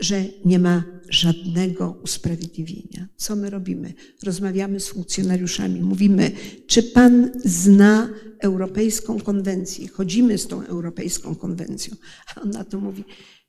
że 0.00 0.24
nie 0.44 0.58
ma 0.58 0.84
żadnego 1.08 2.00
usprawiedliwienia. 2.02 3.08
Co 3.16 3.36
my 3.36 3.50
robimy? 3.50 3.94
Rozmawiamy 4.22 4.80
z 4.80 4.88
funkcjonariuszami, 4.88 5.80
mówimy, 5.80 6.30
czy 6.66 6.82
pan 6.82 7.30
zna 7.44 8.10
Europejską 8.40 9.20
Konwencję? 9.20 9.88
Chodzimy 9.88 10.38
z 10.38 10.46
tą 10.46 10.66
Europejską 10.66 11.34
Konwencją. 11.34 11.96
A 12.26 12.40
on 12.40 12.50
na 12.50 12.64
to 12.64 12.80
mówi, 12.80 13.04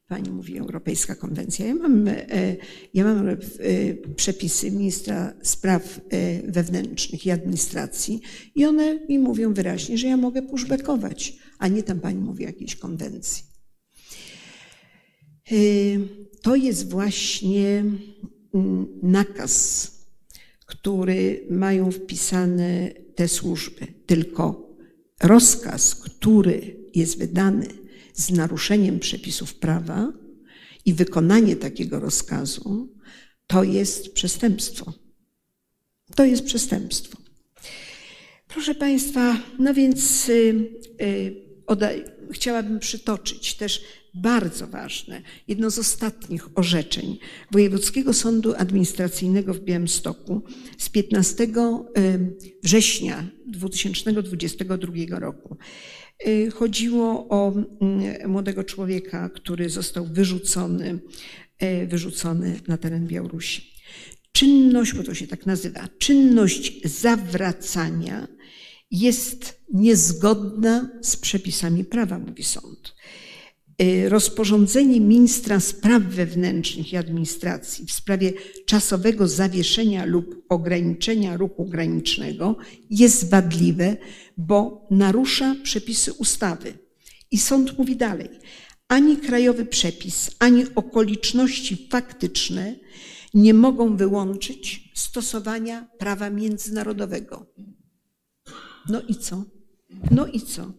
Pani 0.08 0.30
mówi 0.30 0.58
Europejska 0.58 1.16
Konwencja. 1.16 1.66
Ja 1.66 1.76
mam, 1.76 2.08
e, 2.08 2.56
ja 2.94 3.04
mam 3.04 3.30
e, 3.30 3.36
przepisy 4.16 4.72
ministra 4.72 5.34
spraw 5.42 6.02
e, 6.10 6.52
wewnętrznych 6.52 7.26
i 7.26 7.32
administracji 7.32 8.22
i 8.56 8.66
one 8.66 9.00
mi 9.10 9.20
mówią 9.20 9.54
wyraźnie, 9.54 9.98
że 9.98 10.08
ja 10.08 10.18
mogę 10.18 10.42
pushbackować, 10.42 11.38
a 11.60 11.68
nie 11.68 11.84
tam 11.84 12.00
Pani 12.00 12.22
mówi 12.22 12.44
o 12.44 12.48
jakiejś 12.48 12.76
konwencji. 12.76 13.44
To 16.42 16.56
jest 16.56 16.90
właśnie 16.90 17.84
mm, 18.54 18.88
nakaz, 19.04 19.92
który 20.66 21.48
mają 21.50 21.92
wpisane 21.92 22.92
te 23.16 23.28
służby. 23.28 23.88
Tylko 24.06 24.76
rozkaz, 25.24 25.96
który 25.96 26.76
jest 26.96 27.18
wydany 27.18 27.85
z 28.16 28.30
naruszeniem 28.32 29.00
przepisów 29.00 29.56
prawa 29.56 30.14
i 30.86 30.94
wykonanie 30.94 31.56
takiego 31.56 32.00
rozkazu, 32.00 32.94
to 33.48 33.64
jest 33.64 34.14
przestępstwo. 34.14 34.94
To 36.16 36.26
jest 36.26 36.46
przestępstwo. 36.46 37.18
Proszę 38.48 38.76
Państwa, 38.76 39.38
no 39.60 39.74
więc 39.74 40.28
yy, 40.28 40.70
yy, 41.00 41.46
chciałabym 42.32 42.80
przytoczyć 42.80 43.56
też 43.56 43.82
bardzo 44.14 44.68
ważne, 44.68 45.22
jedno 45.48 45.70
z 45.70 45.80
ostatnich 45.80 46.58
orzeczeń 46.58 47.18
Wojewódzkiego 47.52 48.14
Sądu 48.14 48.54
Administracyjnego 48.58 49.54
w 49.54 49.60
Białymstoku 49.60 50.42
z 50.78 50.90
15 50.90 51.48
września 52.64 53.28
2022 53.48 55.20
roku. 55.20 55.58
Y, 56.28 56.52
chodziło 56.52 57.28
o 57.30 57.54
mm, 57.82 58.32
młodego 58.32 58.64
człowieka, 58.64 59.30
który 59.30 59.70
został 59.70 60.06
wyrzucony, 60.06 61.00
y, 61.64 61.88
wyrzucony 61.88 62.60
na 62.68 62.78
teren 62.78 63.08
Białorusi. 63.08 63.72
Czynność, 64.32 64.94
bo 64.94 65.04
to 65.04 65.14
się 65.14 65.28
tak 65.28 65.46
nazywa, 65.46 65.88
czynność 65.98 66.82
zawracania 66.84 68.28
jest 68.92 69.62
niezgodna 69.74 70.90
z 71.02 71.18
przepisami 71.18 71.86
prawa, 71.86 72.20
mówi 72.20 72.44
sąd. 72.44 72.96
Y, 73.82 74.10
rozporządzenie 74.10 75.00
ministra 75.00 75.60
spraw 75.60 76.04
wewnętrznych 76.04 76.94
i 76.94 76.98
administracji 76.98 77.86
w 77.86 77.92
sprawie 77.92 78.34
czasowego 78.66 79.28
zawieszenia 79.28 80.06
lub 80.06 80.46
ograniczenia 80.50 81.38
ruchu 81.38 81.66
granicznego 81.66 82.58
jest 82.90 83.30
wadliwe, 83.30 83.98
bo 84.38 84.88
narusza 84.92 85.56
przepisy 85.64 86.14
ustawy. 86.14 86.78
I 87.32 87.38
sąd 87.38 87.78
mówi 87.78 87.96
dalej: 87.96 88.30
ani 88.88 89.18
krajowy 89.18 89.66
przepis, 89.66 90.32
ani 90.40 90.64
okoliczności 90.76 91.88
faktyczne 91.92 92.76
nie 93.34 93.54
mogą 93.54 93.98
wyłączyć 93.98 94.92
stosowania 94.96 95.88
prawa 95.98 96.30
międzynarodowego. 96.30 97.46
No 98.90 99.02
i 99.02 99.16
co? 99.16 99.44
No 100.12 100.28
i 100.28 100.42
co? 100.42 100.74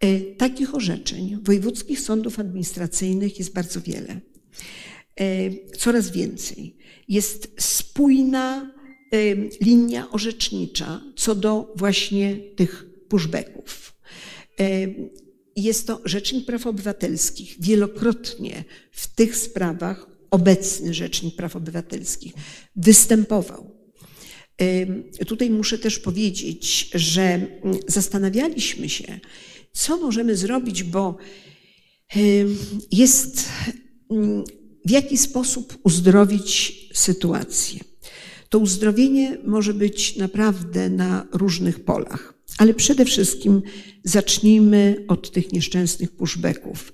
E, 0.00 0.20
takich 0.20 0.74
orzeczeń 0.74 1.38
wojewódzkich 1.42 2.00
sądów 2.00 2.38
administracyjnych 2.38 3.38
jest 3.38 3.52
bardzo 3.52 3.80
wiele. 3.80 4.20
E, 5.16 5.50
coraz 5.76 6.10
więcej. 6.10 6.76
Jest 7.08 7.54
spójna 7.58 8.74
e, 9.12 9.34
linia 9.60 10.10
orzecznicza 10.10 11.00
co 11.16 11.34
do 11.34 11.72
właśnie 11.76 12.36
tych 12.56 12.89
pushbacków. 13.10 13.94
Jest 15.56 15.86
to 15.86 16.00
Rzecznik 16.04 16.46
Praw 16.46 16.66
Obywatelskich. 16.66 17.56
Wielokrotnie 17.60 18.64
w 18.92 19.14
tych 19.14 19.36
sprawach 19.36 20.06
obecny 20.30 20.94
Rzecznik 20.94 21.36
Praw 21.36 21.56
Obywatelskich 21.56 22.32
występował. 22.76 23.70
Tutaj 25.26 25.50
muszę 25.50 25.78
też 25.78 25.98
powiedzieć, 25.98 26.90
że 26.94 27.46
zastanawialiśmy 27.88 28.88
się, 28.88 29.20
co 29.72 29.96
możemy 29.96 30.36
zrobić, 30.36 30.84
bo 30.84 31.16
jest 32.92 33.48
mm, 34.10 34.44
w 34.84 34.90
jaki 34.90 35.18
sposób 35.18 35.78
uzdrowić 35.82 36.78
sytuację. 36.94 37.80
To 38.48 38.58
uzdrowienie 38.58 39.38
może 39.44 39.74
być 39.74 40.16
naprawdę 40.16 40.90
na 40.90 41.26
różnych 41.32 41.84
polach, 41.84 42.34
ale 42.60 42.74
przede 42.74 43.04
wszystkim 43.04 43.62
zacznijmy 44.04 45.04
od 45.08 45.30
tych 45.30 45.52
nieszczęsnych 45.52 46.10
pushbacków. 46.10 46.92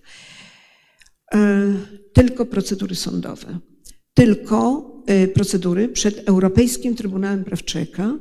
E, 1.35 1.73
tylko 2.12 2.47
procedury 2.47 2.95
sądowe, 2.95 3.59
tylko 4.14 4.91
e, 5.07 5.29
procedury 5.29 5.89
przed 5.89 6.29
Europejskim 6.29 6.95
Trybunałem 6.95 7.45
Praw 7.45 7.64
Człowieka 7.64 8.19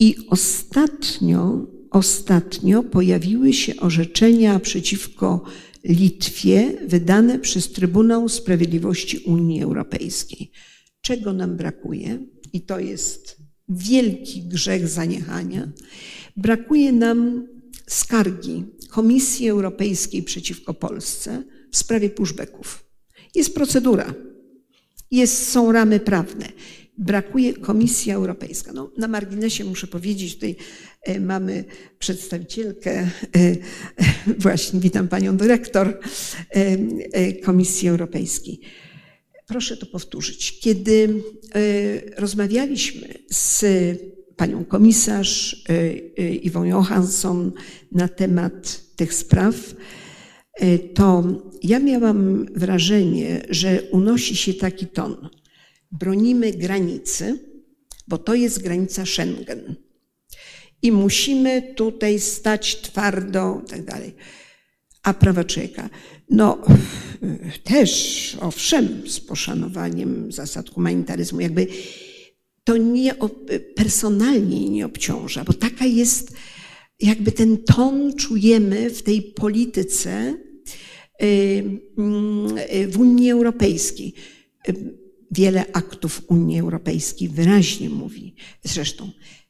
i 0.00 0.16
ostatnio 0.28 1.66
Ostatnio 1.90 2.82
pojawiły 2.82 3.52
się 3.52 3.76
orzeczenia 3.76 4.58
przeciwko 4.58 5.44
Litwie 5.84 6.72
wydane 6.86 7.38
przez 7.38 7.72
Trybunał 7.72 8.28
Sprawiedliwości 8.28 9.18
Unii 9.18 9.62
Europejskiej. 9.62 10.50
Czego 11.00 11.32
nam 11.32 11.56
brakuje? 11.56 12.18
I 12.52 12.60
to 12.60 12.78
jest 12.78 13.42
wielki 13.68 14.42
grzech 14.42 14.88
zaniechania. 14.88 15.72
Brakuje 16.36 16.92
nam 16.92 17.48
skargi 17.86 18.64
Komisji 18.90 19.48
Europejskiej 19.48 20.22
przeciwko 20.22 20.74
Polsce 20.74 21.42
w 21.70 21.76
sprawie 21.76 22.10
pushbacków. 22.10 22.84
Jest 23.34 23.54
procedura, 23.54 24.14
jest, 25.10 25.48
są 25.48 25.72
ramy 25.72 26.00
prawne 26.00 26.48
brakuje 26.98 27.54
Komisja 27.54 28.14
Europejska. 28.14 28.72
No, 28.72 28.90
na 28.96 29.08
marginesie 29.08 29.64
muszę 29.64 29.86
powiedzieć, 29.86 30.34
tutaj 30.34 30.56
e, 31.02 31.20
mamy 31.20 31.64
przedstawicielkę, 31.98 32.90
e, 32.90 33.08
e, 33.36 33.56
właśnie 34.38 34.80
witam 34.80 35.08
panią 35.08 35.36
dyrektor 35.36 35.98
Komisji 37.44 37.88
Europejskiej. 37.88 38.60
Proszę 39.46 39.76
to 39.76 39.86
powtórzyć. 39.86 40.60
Kiedy 40.60 41.22
rozmawialiśmy 42.16 43.08
z 43.30 43.64
panią 44.42 44.64
komisarz 44.64 45.64
Iwą 46.42 46.64
Johansson 46.64 47.52
na 47.92 48.08
temat 48.08 48.80
tych 48.96 49.14
spraw, 49.14 49.54
e, 50.54 50.78
to 50.78 51.24
ja 51.62 51.78
miałam 51.78 52.46
wrażenie, 52.54 53.42
że 53.50 53.82
unosi 53.82 54.36
się 54.36 54.54
taki 54.54 54.86
ton. 54.86 55.28
Bronimy 55.92 56.52
granicy, 56.52 57.38
bo 58.08 58.18
to 58.18 58.34
jest 58.34 58.62
granica 58.62 59.06
Schengen. 59.06 59.74
I 60.82 60.92
musimy 60.92 61.74
tutaj 61.76 62.20
stać 62.20 62.80
twardo, 62.80 63.62
i 63.66 63.70
tak 63.70 63.84
dalej. 63.84 64.14
A 65.02 65.14
prawa 65.14 65.44
człowieka. 65.44 65.90
No, 66.30 66.58
też, 67.64 68.36
owszem, 68.40 69.02
z 69.06 69.20
poszanowaniem 69.20 70.32
zasad 70.32 70.70
humanitaryzmu, 70.70 71.40
jakby 71.40 71.66
to 72.64 72.76
nie 72.76 73.14
personalnie 73.74 74.68
nie 74.68 74.86
obciąża, 74.86 75.44
bo 75.44 75.52
taka 75.52 75.84
jest, 75.84 76.32
jakby 77.00 77.32
ten 77.32 77.58
ton 77.58 78.14
czujemy 78.16 78.90
w 78.90 79.02
tej 79.02 79.22
polityce 79.22 80.36
y, 81.22 81.26
y, 81.26 82.88
w 82.88 82.98
Unii 82.98 83.30
Europejskiej. 83.30 84.14
Wiele 85.30 85.72
aktów 85.72 86.22
Unii 86.28 86.60
Europejskiej 86.60 87.28
wyraźnie 87.28 87.90
mówi, 87.90 88.34
zresztą 88.64 89.10
Y, 89.10 89.41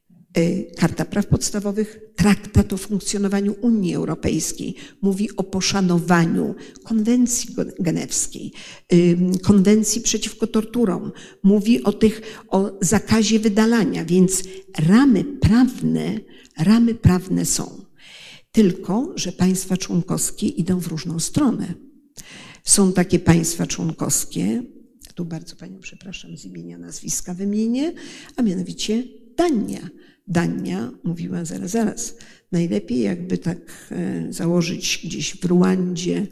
Karta 0.77 1.05
Praw 1.05 1.27
Podstawowych, 1.27 2.01
Traktat 2.17 2.73
o 2.73 2.77
funkcjonowaniu 2.77 3.55
Unii 3.61 3.95
Europejskiej 3.95 4.75
mówi 5.03 5.37
o 5.37 5.43
poszanowaniu 5.43 6.55
konwencji 6.83 7.55
genewskiej, 7.81 8.53
y, 8.93 9.17
konwencji 9.43 10.01
przeciwko 10.01 10.47
torturom, 10.47 11.13
mówi 11.43 11.83
o 11.83 11.93
tych, 11.93 12.21
o 12.49 12.79
zakazie 12.81 13.39
wydalania, 13.39 14.05
więc 14.05 14.43
ramy 14.79 15.25
prawne, 15.25 16.19
ramy 16.59 16.95
prawne 16.95 17.45
są. 17.45 17.85
Tylko, 18.53 19.13
że 19.17 19.33
państwa 19.33 19.77
członkowskie 19.77 20.47
idą 20.47 20.81
w 20.81 20.87
różną 20.87 21.21
stronę. 21.21 21.75
Są 22.65 22.93
takie 22.93 23.19
państwa 23.19 23.67
członkowskie, 23.67 24.63
tu 25.15 25.25
bardzo 25.25 25.57
Panią 25.57 25.81
przepraszam 25.81 26.37
z 26.37 26.45
imienia, 26.45 26.79
nazwiska 26.79 27.35
wymienię, 27.35 27.93
a 28.37 28.43
mianowicie 28.43 29.05
Dania 29.37 29.89
Dania 30.27 30.91
mówiła 31.05 31.45
zaraz, 31.45 31.71
zaraz, 31.71 32.17
najlepiej 32.53 33.01
jakby 33.01 33.39
tak 33.39 33.89
e, 33.91 34.33
założyć 34.33 35.01
gdzieś 35.05 35.37
w 35.37 35.45
Ruandzie 35.45 36.27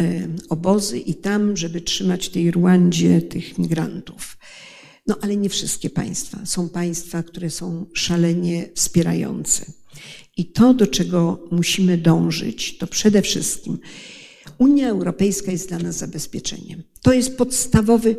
e, 0.00 0.28
obozy 0.48 0.98
i 0.98 1.14
tam, 1.14 1.56
żeby 1.56 1.80
trzymać 1.80 2.28
tej 2.28 2.50
Ruandzie 2.50 3.22
tych 3.22 3.58
migrantów. 3.58 4.36
No 5.06 5.18
ale 5.20 5.36
nie 5.36 5.48
wszystkie 5.48 5.90
państwa. 5.90 6.46
Są 6.46 6.68
państwa, 6.68 7.22
które 7.22 7.50
są 7.50 7.86
szalenie 7.92 8.68
wspierające. 8.74 9.66
I 10.36 10.46
to, 10.46 10.74
do 10.74 10.86
czego 10.86 11.48
musimy 11.50 11.98
dążyć, 11.98 12.78
to 12.78 12.86
przede 12.86 13.22
wszystkim 13.22 13.78
Unia 14.58 14.88
Europejska 14.88 15.52
jest 15.52 15.68
dla 15.68 15.78
nas 15.78 15.96
zabezpieczeniem. 15.96 16.82
To 17.02 17.12
jest 17.12 17.36
podstawowy 17.36 18.16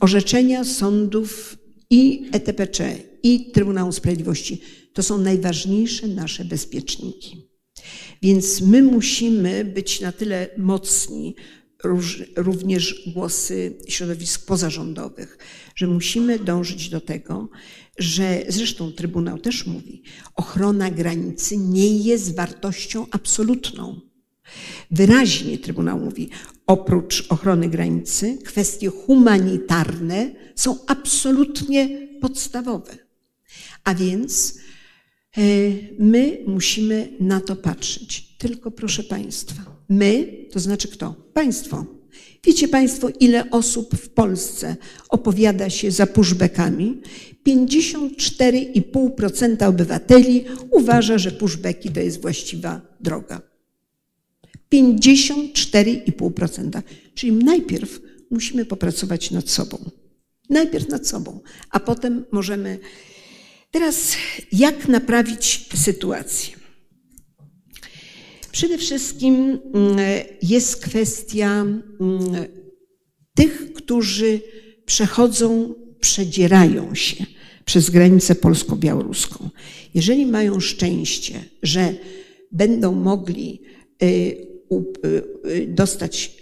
orzeczenia 0.00 0.64
sądów 0.64 1.58
i 1.90 2.28
ETPC, 2.32 2.98
i 3.22 3.50
Trybunału 3.50 3.92
Sprawiedliwości. 3.92 4.60
To 4.92 5.02
są 5.02 5.18
najważniejsze 5.18 6.08
nasze 6.08 6.44
bezpieczniki. 6.44 7.52
Więc 8.22 8.60
my 8.60 8.82
musimy 8.82 9.64
być 9.64 10.00
na 10.00 10.12
tyle 10.12 10.48
mocni, 10.58 11.34
również 12.36 13.10
głosy 13.14 13.78
środowisk 13.88 14.46
pozarządowych, 14.46 15.38
że 15.76 15.86
musimy 15.86 16.38
dążyć 16.38 16.88
do 16.88 17.00
tego, 17.00 17.48
że 17.98 18.44
zresztą 18.48 18.92
Trybunał 18.92 19.38
też 19.38 19.66
mówi, 19.66 20.02
ochrona 20.34 20.90
granicy 20.90 21.56
nie 21.56 21.98
jest 21.98 22.36
wartością 22.36 23.06
absolutną. 23.10 24.00
Wyraźnie 24.90 25.58
Trybunał 25.58 25.98
mówi, 25.98 26.30
oprócz 26.66 27.26
ochrony 27.28 27.68
granicy, 27.68 28.38
kwestie 28.44 28.88
humanitarne 28.88 30.34
są 30.54 30.86
absolutnie 30.86 32.08
podstawowe. 32.20 33.01
A 33.84 33.94
więc 33.94 34.58
e, 35.36 35.40
my 35.98 36.38
musimy 36.46 37.08
na 37.20 37.40
to 37.40 37.56
patrzeć. 37.56 38.36
Tylko 38.38 38.70
proszę 38.70 39.02
Państwa, 39.02 39.62
my, 39.88 40.28
to 40.50 40.60
znaczy 40.60 40.88
kto? 40.88 41.14
Państwo. 41.32 41.86
Wiecie 42.44 42.68
Państwo, 42.68 43.08
ile 43.20 43.50
osób 43.50 43.96
w 43.96 44.08
Polsce 44.08 44.76
opowiada 45.08 45.70
się 45.70 45.90
za 45.90 46.06
pushbackami? 46.06 47.00
54,5% 47.46 49.68
obywateli 49.68 50.44
uważa, 50.70 51.18
że 51.18 51.30
pushbacki 51.30 51.90
to 51.90 52.00
jest 52.00 52.22
właściwa 52.22 52.80
droga. 53.00 53.42
54,5%. 54.72 56.82
Czyli 57.14 57.32
najpierw 57.32 58.00
musimy 58.30 58.64
popracować 58.64 59.30
nad 59.30 59.50
sobą. 59.50 59.90
Najpierw 60.50 60.88
nad 60.88 61.08
sobą, 61.08 61.40
a 61.70 61.80
potem 61.80 62.24
możemy. 62.32 62.78
Teraz, 63.72 64.16
jak 64.52 64.88
naprawić 64.88 65.68
sytuację? 65.74 66.56
Przede 68.52 68.78
wszystkim 68.78 69.34
mm, 69.74 69.96
jest 70.42 70.76
kwestia 70.76 71.60
mm, 71.60 71.86
tych, 73.34 73.72
którzy 73.72 74.40
przechodzą, 74.86 75.74
przedzierają 76.00 76.94
się 76.94 77.26
przez 77.64 77.90
granicę 77.90 78.34
polsko-białoruską. 78.34 79.48
Jeżeli 79.94 80.26
mają 80.26 80.60
szczęście, 80.60 81.44
że 81.62 81.94
będą 82.52 82.92
mogli 82.92 83.62
y, 84.02 84.52
Y, 85.04 85.22
y, 85.50 85.66
dostać, 85.66 86.36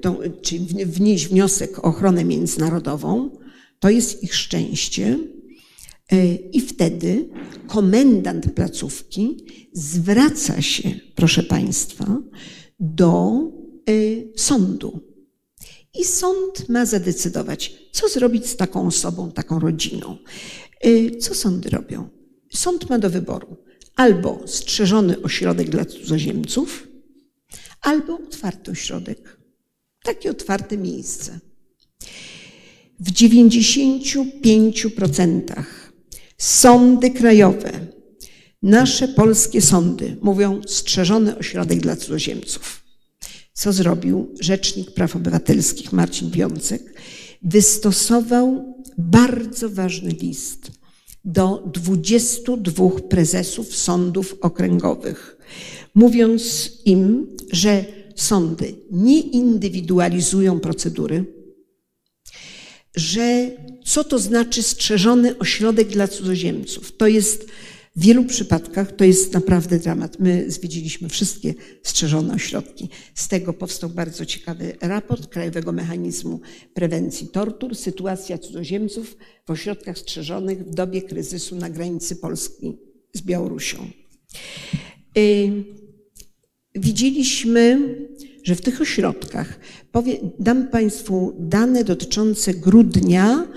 tą, 0.00 0.16
czy 0.42 0.58
wnieść 0.86 1.26
wniosek 1.26 1.78
o 1.78 1.82
ochronę 1.82 2.24
międzynarodową, 2.24 3.30
to 3.80 3.90
jest 3.90 4.22
ich 4.22 4.34
szczęście. 4.34 5.18
I 6.52 6.60
wtedy 6.60 7.28
komendant 7.66 8.54
placówki 8.54 9.36
zwraca 9.72 10.62
się, 10.62 10.90
proszę 11.14 11.42
Państwa, 11.42 12.22
do 12.80 13.40
sądu. 14.36 15.00
I 15.94 16.04
sąd 16.04 16.68
ma 16.68 16.86
zadecydować, 16.86 17.74
co 17.92 18.08
zrobić 18.08 18.46
z 18.46 18.56
taką 18.56 18.86
osobą, 18.86 19.32
taką 19.32 19.58
rodziną. 19.58 20.16
Co 21.20 21.34
sądy 21.34 21.70
robią? 21.70 22.08
Sąd 22.52 22.90
ma 22.90 22.98
do 22.98 23.10
wyboru 23.10 23.56
albo 23.96 24.40
strzeżony 24.46 25.22
ośrodek 25.22 25.70
dla 25.70 25.84
cudzoziemców, 25.84 26.88
albo 27.80 28.14
otwarty 28.14 28.70
ośrodek. 28.70 29.40
Takie 30.04 30.30
otwarte 30.30 30.78
miejsce. 30.78 31.40
W 33.00 33.12
95% 33.12 35.64
sądy 36.40 37.10
krajowe, 37.10 37.72
nasze 38.62 39.08
polskie 39.08 39.60
sądy 39.60 40.16
mówią 40.22 40.60
strzeżony 40.66 41.38
ośrodek 41.38 41.80
dla 41.80 41.96
cudzoziemców. 41.96 42.84
Co 43.52 43.72
zrobił 43.72 44.34
Rzecznik 44.40 44.90
Praw 44.90 45.16
Obywatelskich 45.16 45.92
Marcin 45.92 46.30
Wiącek? 46.30 47.00
Wystosował 47.42 48.74
bardzo 48.98 49.70
ważny 49.70 50.10
list 50.10 50.70
do 51.24 51.62
22 51.72 52.90
prezesów 53.08 53.76
sądów 53.76 54.36
okręgowych, 54.40 55.36
mówiąc 55.94 56.72
im, 56.84 57.26
że 57.52 57.84
sądy 58.16 58.74
nie 58.90 59.20
indywidualizują 59.20 60.60
procedury, 60.60 61.39
że 62.96 63.50
co 63.84 64.04
to 64.04 64.18
znaczy 64.18 64.62
strzeżony 64.62 65.38
ośrodek 65.38 65.88
dla 65.88 66.08
cudzoziemców? 66.08 66.96
To 66.96 67.06
jest 67.06 67.46
w 67.96 68.02
wielu 68.02 68.24
przypadkach 68.24 68.96
to 68.96 69.04
jest 69.04 69.32
naprawdę 69.32 69.78
dramat. 69.78 70.20
My 70.20 70.50
zwiedziliśmy 70.50 71.08
wszystkie 71.08 71.54
strzeżone 71.82 72.34
ośrodki. 72.34 72.88
Z 73.14 73.28
tego 73.28 73.52
powstał 73.52 73.90
bardzo 73.90 74.26
ciekawy 74.26 74.76
raport 74.80 75.26
Krajowego 75.26 75.72
Mechanizmu 75.72 76.40
Prewencji 76.74 77.28
Tortur, 77.28 77.76
sytuacja 77.76 78.38
cudzoziemców 78.38 79.16
w 79.46 79.50
ośrodkach 79.50 79.98
strzeżonych 79.98 80.66
w 80.66 80.74
dobie 80.74 81.02
kryzysu 81.02 81.56
na 81.56 81.70
granicy 81.70 82.16
Polski 82.16 82.78
z 83.14 83.22
Białorusią. 83.22 83.90
Y, 85.18 85.52
widzieliśmy, 86.74 87.78
że 88.42 88.54
w 88.54 88.60
tych 88.60 88.80
ośrodkach, 88.80 89.58
dam 90.38 90.68
Państwu 90.68 91.36
dane 91.38 91.84
dotyczące 91.84 92.54
grudnia 92.54 93.48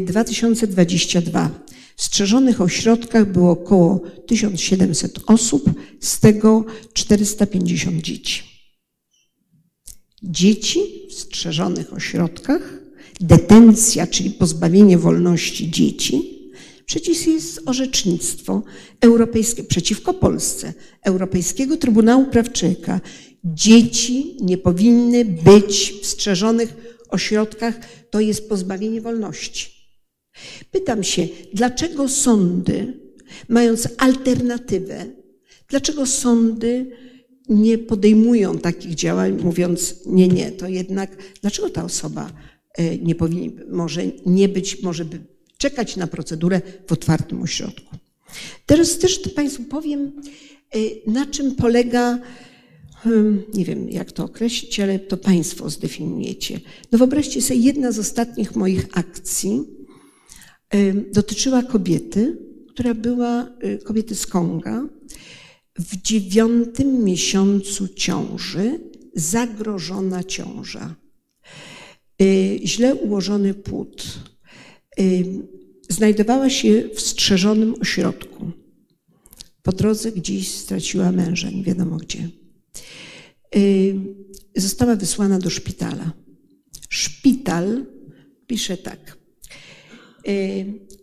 2022. 0.00 1.46
Y, 1.46 1.50
w 1.96 2.02
strzeżonych 2.02 2.60
ośrodkach 2.60 3.32
było 3.32 3.50
około 3.50 4.00
1700 4.26 5.18
osób, 5.26 5.70
z 6.00 6.20
tego 6.20 6.64
450 6.92 8.02
dzieci. 8.02 8.42
Dzieci 10.22 10.80
w 11.10 11.12
strzeżonych 11.12 11.92
ośrodkach, 11.92 12.78
detencja, 13.20 14.06
czyli 14.06 14.30
pozbawienie 14.30 14.98
wolności 14.98 15.70
dzieci, 15.70 16.38
Przecież 16.88 17.26
jest 17.26 17.60
orzecznictwo 17.66 18.62
europejskie 19.00 19.64
przeciwko 19.64 20.14
Polsce, 20.14 20.74
Europejskiego 21.02 21.76
Trybunału 21.76 22.26
Praw 22.26 22.52
Człowieka. 22.52 23.00
Dzieci 23.44 24.36
nie 24.40 24.58
powinny 24.58 25.24
być 25.24 25.94
w 26.02 26.06
strzeżonych 26.06 26.74
ośrodkach, 27.08 27.80
to 28.10 28.20
jest 28.20 28.48
pozbawienie 28.48 29.00
wolności. 29.00 29.78
Pytam 30.70 31.04
się, 31.04 31.28
dlaczego 31.52 32.08
sądy, 32.08 33.00
mając 33.48 33.88
alternatywę, 33.98 35.06
dlaczego 35.68 36.06
sądy 36.06 36.90
nie 37.48 37.78
podejmują 37.78 38.58
takich 38.58 38.94
działań, 38.94 39.38
mówiąc, 39.42 39.94
nie, 40.06 40.28
nie, 40.28 40.52
to 40.52 40.68
jednak, 40.68 41.16
dlaczego 41.40 41.70
ta 41.70 41.84
osoba 41.84 42.30
e, 42.74 42.98
nie 42.98 43.14
może 43.70 44.02
nie 44.26 44.48
być, 44.48 44.82
może 44.82 45.04
by 45.04 45.20
czekać 45.58 45.96
na 45.96 46.06
procedurę 46.06 46.60
w 46.86 46.92
otwartym 46.92 47.42
ośrodku. 47.42 47.96
Teraz 48.66 48.98
też 48.98 49.18
Państwu 49.18 49.64
powiem, 49.64 50.12
e, 50.74 50.78
na 51.10 51.26
czym 51.26 51.54
polega, 51.54 52.18
nie 53.54 53.64
wiem 53.64 53.90
jak 53.90 54.12
to 54.12 54.24
określić, 54.24 54.80
ale 54.80 54.98
to 54.98 55.16
Państwo 55.16 55.70
zdefiniujecie. 55.70 56.60
No 56.92 56.98
wyobraźcie 56.98 57.42
sobie, 57.42 57.60
jedna 57.60 57.92
z 57.92 57.98
ostatnich 57.98 58.56
moich 58.56 58.86
akcji 58.92 59.60
dotyczyła 61.12 61.62
kobiety, 61.62 62.38
która 62.68 62.94
była, 62.94 63.48
kobiety 63.84 64.14
z 64.14 64.26
Konga, 64.26 64.88
w 65.78 66.02
dziewiątym 66.02 67.04
miesiącu 67.04 67.88
ciąży 67.88 68.80
zagrożona 69.14 70.24
ciąża. 70.24 70.94
Y, 72.22 72.60
źle 72.64 72.94
ułożony 72.94 73.54
płód. 73.54 74.18
Y, 75.00 75.24
znajdowała 75.88 76.50
się 76.50 76.88
w 76.94 77.00
strzeżonym 77.00 77.74
ośrodku. 77.80 78.50
Po 79.62 79.72
drodze 79.72 80.12
gdzieś 80.12 80.48
straciła 80.48 81.12
męża, 81.12 81.50
nie 81.50 81.64
wiadomo 81.64 81.96
gdzie. 81.96 82.28
Y, 83.56 83.94
została 84.56 84.96
wysłana 84.96 85.38
do 85.38 85.50
szpitala. 85.50 86.12
Szpital 86.88 87.86
pisze 88.46 88.76
tak. 88.76 89.18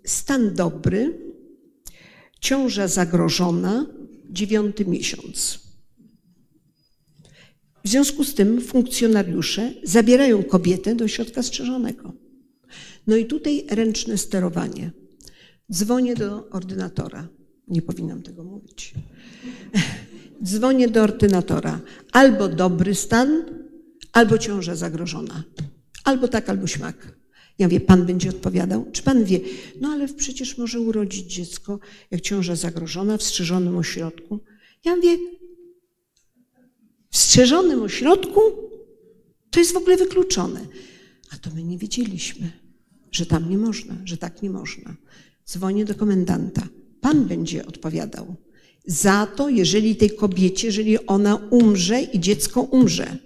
Stan 0.05 0.53
dobry, 0.53 1.19
ciąża 2.39 2.88
zagrożona, 2.88 3.86
dziewiąty 4.30 4.86
miesiąc. 4.86 5.59
W 7.84 7.89
związku 7.89 8.23
z 8.23 8.34
tym 8.34 8.61
funkcjonariusze 8.61 9.73
zabierają 9.84 10.43
kobietę 10.43 10.95
do 10.95 11.07
środka 11.07 11.43
strzeżonego. 11.43 12.13
No 13.07 13.15
i 13.15 13.26
tutaj 13.26 13.65
ręczne 13.69 14.17
sterowanie. 14.17 14.91
Dzwonię 15.71 16.15
do 16.15 16.49
ordynatora. 16.49 17.28
Nie 17.67 17.82
powinnam 17.82 18.21
tego 18.21 18.43
mówić. 18.43 18.93
Dzwonię 20.43 20.88
do 20.88 21.03
ordynatora. 21.03 21.79
Albo 22.11 22.47
dobry 22.47 22.95
stan, 22.95 23.45
albo 24.13 24.38
ciąża 24.38 24.75
zagrożona. 24.75 25.43
Albo 26.03 26.27
tak, 26.27 26.49
albo 26.49 26.67
śmak. 26.67 27.15
Ja 27.59 27.67
mówię, 27.67 27.79
pan 27.79 28.05
będzie 28.05 28.29
odpowiadał? 28.29 28.86
Czy 28.91 29.03
pan 29.03 29.23
wie? 29.23 29.39
No 29.81 29.89
ale 29.89 30.07
przecież 30.07 30.57
może 30.57 30.79
urodzić 30.79 31.33
dziecko, 31.33 31.79
jak 32.11 32.21
ciąża 32.21 32.55
zagrożona, 32.55 33.17
w 33.17 33.23
strzeżonym 33.23 33.77
ośrodku. 33.77 34.39
Ja 34.86 34.95
mówię, 34.95 35.17
w 37.09 37.17
strzeżonym 37.17 37.81
ośrodku 37.81 38.39
to 39.49 39.59
jest 39.59 39.73
w 39.73 39.77
ogóle 39.77 39.97
wykluczone. 39.97 40.65
A 41.31 41.38
to 41.38 41.49
my 41.55 41.63
nie 41.63 41.77
wiedzieliśmy, 41.77 42.51
że 43.11 43.25
tam 43.25 43.49
nie 43.49 43.57
można, 43.57 43.95
że 44.05 44.17
tak 44.17 44.41
nie 44.41 44.49
można. 44.49 44.95
Dzwonię 45.47 45.86
do 45.86 45.95
komendanta. 45.95 46.67
Pan 47.01 47.25
będzie 47.25 47.65
odpowiadał 47.65 48.36
za 48.88 49.27
to, 49.36 49.49
jeżeli 49.49 49.95
tej 49.95 50.09
kobiecie, 50.09 50.67
jeżeli 50.67 51.05
ona 51.05 51.36
umrze 51.36 52.01
i 52.01 52.19
dziecko 52.19 52.61
umrze. 52.61 53.17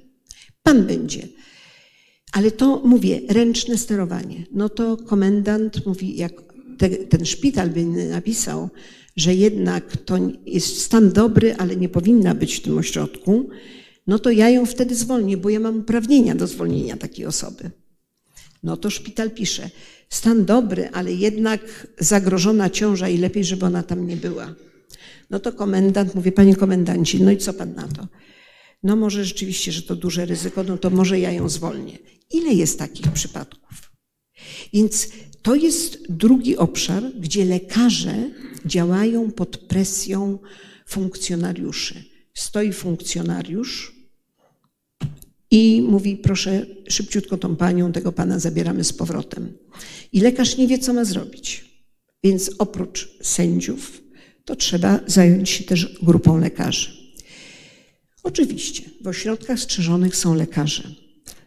Pan 0.64 0.88
będzie. 0.88 1.28
Ale 2.32 2.51
to 2.51 2.82
mówię, 2.86 3.22
ręczne 3.30 3.78
sterowanie. 3.78 4.45
No 4.51 4.70
to 4.70 4.97
komendant 4.97 5.86
mówi, 5.86 6.18
jak 6.18 6.34
te, 6.78 6.89
ten 6.89 7.26
szpital 7.26 7.70
by 7.70 7.86
napisał, 7.86 8.70
że 9.16 9.36
jednak 9.36 9.97
to 9.97 10.18
jest 10.45 10.82
stan 10.82 11.12
dobry, 11.12 11.55
ale 11.55 11.76
nie 11.76 11.89
powinna 11.89 12.36
być 12.36 12.55
w 12.55 12.62
tym 12.62 12.78
ośrodku, 12.78 13.49
no 14.07 14.20
to 14.20 14.32
ja 14.32 14.49
ją 14.49 14.66
wtedy 14.66 14.95
zwolnię, 14.95 15.38
bo 15.38 15.49
ja 15.49 15.60
mam 15.60 15.80
uprawnienia 15.80 16.36
do 16.36 16.47
zwolnienia 16.47 16.97
takiej 16.97 17.26
osoby. 17.26 17.72
No 18.64 18.78
to 18.78 18.89
szpital 18.89 19.32
pisze, 19.32 19.70
stan 20.10 20.45
dobry, 20.45 20.89
ale 20.89 21.14
jednak 21.14 21.88
zagrożona 21.99 22.70
ciąża 22.70 23.10
i 23.10 23.18
lepiej, 23.18 23.43
żeby 23.43 23.66
ona 23.66 23.84
tam 23.84 24.07
nie 24.07 24.18
była. 24.18 24.55
No 25.30 25.39
to 25.39 25.53
komendant 25.53 26.15
mówi, 26.15 26.32
panie 26.32 26.55
komendanci, 26.55 27.23
no 27.23 27.32
i 27.32 27.38
co 27.38 27.53
pan 27.53 27.73
na 27.73 27.88
to? 27.88 28.07
No 28.84 28.95
może 28.95 29.25
rzeczywiście, 29.25 29.71
że 29.71 29.82
to 29.82 29.95
duże 29.95 30.25
ryzyko, 30.25 30.63
no 30.63 30.77
to 30.77 30.89
może 30.89 31.19
ja 31.19 31.32
ją 31.32 31.49
zwolnię. 31.49 31.97
Ile 32.32 32.53
jest 32.53 32.80
takich 32.80 33.11
przypadków? 33.11 33.91
Więc 34.73 35.07
to 35.41 35.55
jest 35.55 36.11
drugi 36.11 36.57
obszar, 36.57 37.03
gdzie 37.19 37.45
lekarze 37.45 38.30
działają 38.65 39.32
pod 39.32 39.57
presją 39.57 40.39
funkcjonariuszy. 40.88 42.03
Stoi 42.34 42.73
funkcjonariusz 42.73 43.95
i 45.51 45.82
mówi: 45.82 46.17
Proszę, 46.17 46.65
szybciutko 46.89 47.38
tą 47.38 47.55
panią, 47.55 47.91
tego 47.91 48.11
pana 48.11 48.39
zabieramy 48.39 48.84
z 48.84 48.93
powrotem. 48.93 49.57
I 50.13 50.21
lekarz 50.21 50.57
nie 50.57 50.67
wie, 50.67 50.80
co 50.80 50.93
ma 50.93 51.05
zrobić. 51.05 51.65
Więc 52.23 52.51
oprócz 52.57 53.17
sędziów, 53.21 54.01
to 54.50 54.56
trzeba 54.56 55.00
zająć 55.08 55.50
się 55.50 55.64
też 55.64 56.00
grupą 56.02 56.38
lekarzy. 56.38 56.89
Oczywiście 58.24 58.84
w 59.02 59.08
ośrodkach 59.08 59.60
strzeżonych 59.60 60.16
są 60.16 60.34
lekarze 60.36 60.84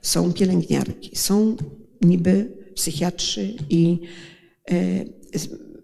są 0.02 0.32
pielęgniarki, 0.32 1.16
są 1.16 1.56
niby 2.00 2.56
psychiatrzy 2.74 3.54
i 3.70 3.98
e, 4.70 5.04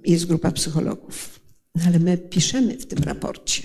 jest 0.04 0.26
grupa 0.26 0.52
psychologów. 0.52 1.40
No 1.74 1.82
ale 1.86 1.98
my 1.98 2.18
piszemy 2.18 2.76
w 2.76 2.86
tym 2.86 2.98
raporcie, 2.98 3.62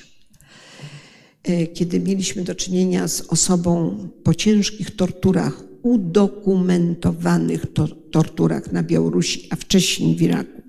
e, 1.43 1.67
kiedy 1.67 1.99
mieliśmy 1.99 2.43
do 2.43 2.55
czynienia 2.55 3.07
z 3.07 3.21
osobą 3.21 3.97
po 4.23 4.33
ciężkich 4.33 4.95
torturach, 4.95 5.63
udokumentowanych 5.81 7.65
torturach 8.11 8.71
na 8.71 8.83
Białorusi, 8.83 9.47
a 9.49 9.55
wcześniej 9.55 10.15
w 10.15 10.21
Iraku, 10.21 10.62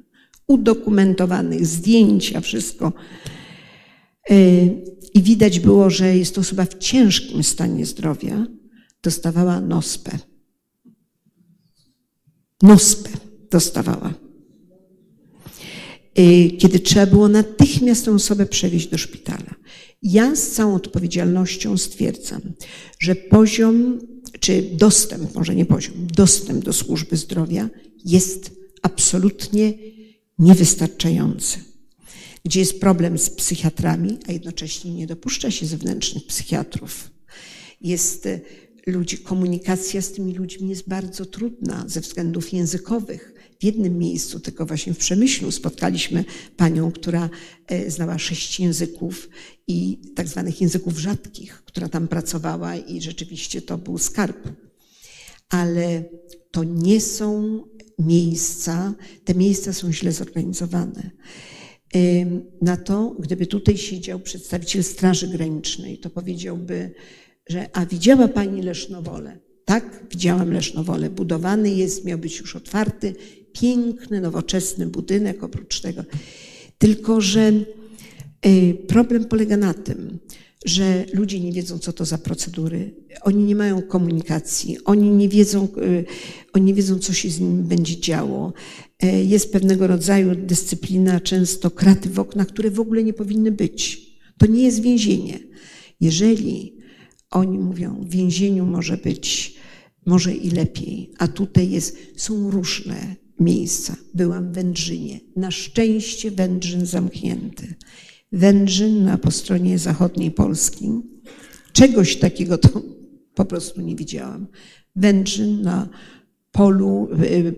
udokumentowanych, 0.47 1.66
zdjęcia, 1.66 2.40
wszystko. 2.40 2.92
E, 4.30 4.34
I 5.14 5.22
widać 5.22 5.61
było, 5.61 5.90
że 5.90 6.16
jest 6.16 6.34
to 6.34 6.40
osoba 6.40 6.64
w 6.64 6.78
ciężkim 6.78 7.45
stanie 7.45 7.86
zdrowia, 7.86 8.47
dostawała 9.03 9.61
nospę. 9.61 10.18
Nospę 12.62 13.11
dostawała. 13.51 14.14
Y, 16.18 16.51
kiedy 16.59 16.78
trzeba 16.78 17.07
było 17.07 17.28
natychmiast 17.28 18.05
tę 18.05 18.12
osobę 18.12 18.47
przewieźć 18.47 18.88
do 18.88 18.99
szpitala. 18.99 19.55
Ja 20.03 20.36
z 20.36 20.51
całą 20.51 20.74
odpowiedzialnością 20.74 21.78
stwierdzam, 21.78 22.40
że 22.99 23.14
poziom, 23.14 23.99
czy 24.40 24.62
dostęp, 24.62 25.34
może 25.34 25.55
nie 25.55 25.66
poziom, 25.66 25.95
dostęp 26.16 26.64
do 26.64 26.72
służby 26.72 27.16
zdrowia 27.16 27.70
jest 28.05 28.51
absolutnie 28.82 29.72
niewystarczający. 30.39 31.59
Gdzie 32.45 32.61
jest 32.61 32.80
problem 32.80 33.18
z 33.18 33.30
psychiatrami, 33.30 34.18
a 34.28 34.32
jednocześnie 34.32 34.95
nie 34.95 35.07
dopuszcza 35.07 35.51
się 35.51 35.66
zewnętrznych 35.66 36.26
psychiatrów. 36.26 37.11
Jest 37.80 38.28
ludzi, 38.87 39.18
komunikacja 39.18 40.03
z 40.03 40.12
tymi 40.12 40.35
ludźmi 40.35 40.68
jest 40.68 40.89
bardzo 40.89 41.26
trudna 41.26 41.85
ze 41.87 42.01
względów 42.01 42.53
językowych. 42.53 43.35
W 43.61 43.64
jednym 43.64 43.99
miejscu, 43.99 44.41
tylko 44.41 44.66
właśnie 44.66 44.95
w 44.95 44.99
Przemyślu, 44.99 45.51
spotkaliśmy 45.51 46.24
panią, 46.57 46.93
która 46.93 47.30
e, 47.66 47.91
znała 47.91 48.18
sześć 48.18 48.61
języków 48.61 49.28
i 49.68 49.99
tak 50.14 50.28
zwanych 50.28 50.61
języków 50.61 50.99
rzadkich, 50.99 51.62
która 51.64 51.89
tam 51.89 52.09
pracowała 52.09 52.76
i 52.76 53.01
rzeczywiście 53.01 53.62
to 53.62 53.78
był 53.78 53.99
skarb. 53.99 54.49
Ale 55.49 56.05
to 56.51 56.64
nie 56.64 57.01
są 57.01 57.61
miejsca, 57.99 58.95
te 59.24 59.34
miejsca 59.34 59.72
są 59.72 59.92
źle 59.92 60.12
zorganizowane. 60.12 61.11
Na 62.62 62.76
to, 62.76 63.16
gdyby 63.18 63.47
tutaj 63.47 63.76
siedział 63.76 64.20
przedstawiciel 64.20 64.84
Straży 64.84 65.28
Granicznej, 65.28 65.99
to 65.99 66.11
powiedziałby, 66.11 66.95
że 67.49 67.76
a 67.76 67.86
widziała 67.86 68.28
pani 68.28 68.62
Lesznowolę? 68.62 69.38
Tak, 69.64 70.05
widziałam 70.11 70.53
Lesznowolę. 70.53 71.11
Budowany 71.11 71.70
jest, 71.70 72.05
miał 72.05 72.18
być 72.18 72.38
już 72.38 72.57
otwarty, 72.57 73.14
piękny, 73.53 74.20
nowoczesny 74.20 74.86
budynek 74.86 75.42
oprócz 75.45 75.80
tego. 75.80 76.05
Tylko, 76.78 77.20
że 77.20 77.53
Problem 78.88 79.24
polega 79.24 79.57
na 79.57 79.74
tym, 79.74 80.18
że 80.64 81.04
ludzie 81.12 81.40
nie 81.40 81.52
wiedzą, 81.52 81.78
co 81.78 81.92
to 81.92 82.04
za 82.04 82.18
procedury, 82.18 82.94
oni 83.22 83.44
nie 83.44 83.56
mają 83.56 83.82
komunikacji, 83.82 84.84
oni 84.84 85.10
nie 85.10 85.28
wiedzą, 85.28 85.68
oni 86.52 86.64
nie 86.64 86.74
wiedzą 86.74 86.98
co 86.98 87.12
się 87.12 87.30
z 87.30 87.40
nimi 87.40 87.62
będzie 87.62 88.00
działo. 88.00 88.52
Jest 89.24 89.52
pewnego 89.52 89.86
rodzaju 89.86 90.34
dyscyplina, 90.34 91.20
często 91.20 91.70
kraty 91.70 92.10
w 92.10 92.18
oknach, 92.18 92.46
które 92.46 92.70
w 92.70 92.80
ogóle 92.80 93.04
nie 93.04 93.12
powinny 93.12 93.52
być. 93.52 94.10
To 94.38 94.46
nie 94.46 94.62
jest 94.62 94.82
więzienie. 94.82 95.38
Jeżeli 96.00 96.76
oni 97.30 97.58
mówią, 97.58 98.04
w 98.04 98.10
więzieniu 98.10 98.66
może 98.66 98.96
być, 98.96 99.54
może 100.06 100.34
i 100.34 100.50
lepiej, 100.50 101.10
a 101.18 101.28
tutaj 101.28 101.70
jest, 101.70 101.96
są 102.16 102.50
różne 102.50 103.16
miejsca. 103.40 103.96
Byłam 104.14 104.52
w 104.52 104.54
Wędrzynie. 104.54 105.20
Na 105.36 105.50
szczęście 105.50 106.30
Wędrzyn 106.30 106.86
zamknięty. 106.86 107.74
Wędrzyn 108.33 109.05
na 109.05 109.18
po 109.18 109.31
stronie 109.31 109.79
zachodniej 109.79 110.31
Polski. 110.31 110.91
Czegoś 111.72 112.16
takiego 112.16 112.59
to 112.59 112.83
po 113.35 113.45
prostu 113.45 113.81
nie 113.81 113.97
widziałam. 113.97 114.47
Wędrzyn 114.97 115.62
na 115.62 115.89
polu, 116.53 117.09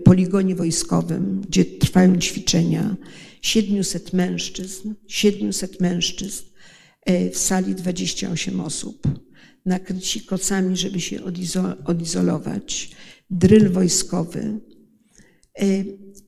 poligonie 0.03 0.55
wojskowym, 0.55 1.41
gdzie 1.47 1.65
trwają 1.65 2.17
ćwiczenia. 2.17 2.95
700 3.41 4.13
mężczyzn, 4.13 4.93
700 5.07 5.81
mężczyzn, 5.81 6.43
e, 7.05 7.29
w 7.29 7.37
sali 7.37 7.75
28 7.75 8.61
osób, 8.61 9.07
nakryci 9.65 10.21
kocami, 10.21 10.77
żeby 10.77 11.01
się 11.01 11.19
odizolować, 11.85 12.91
dryl 13.29 13.71
wojskowy, 13.71 14.59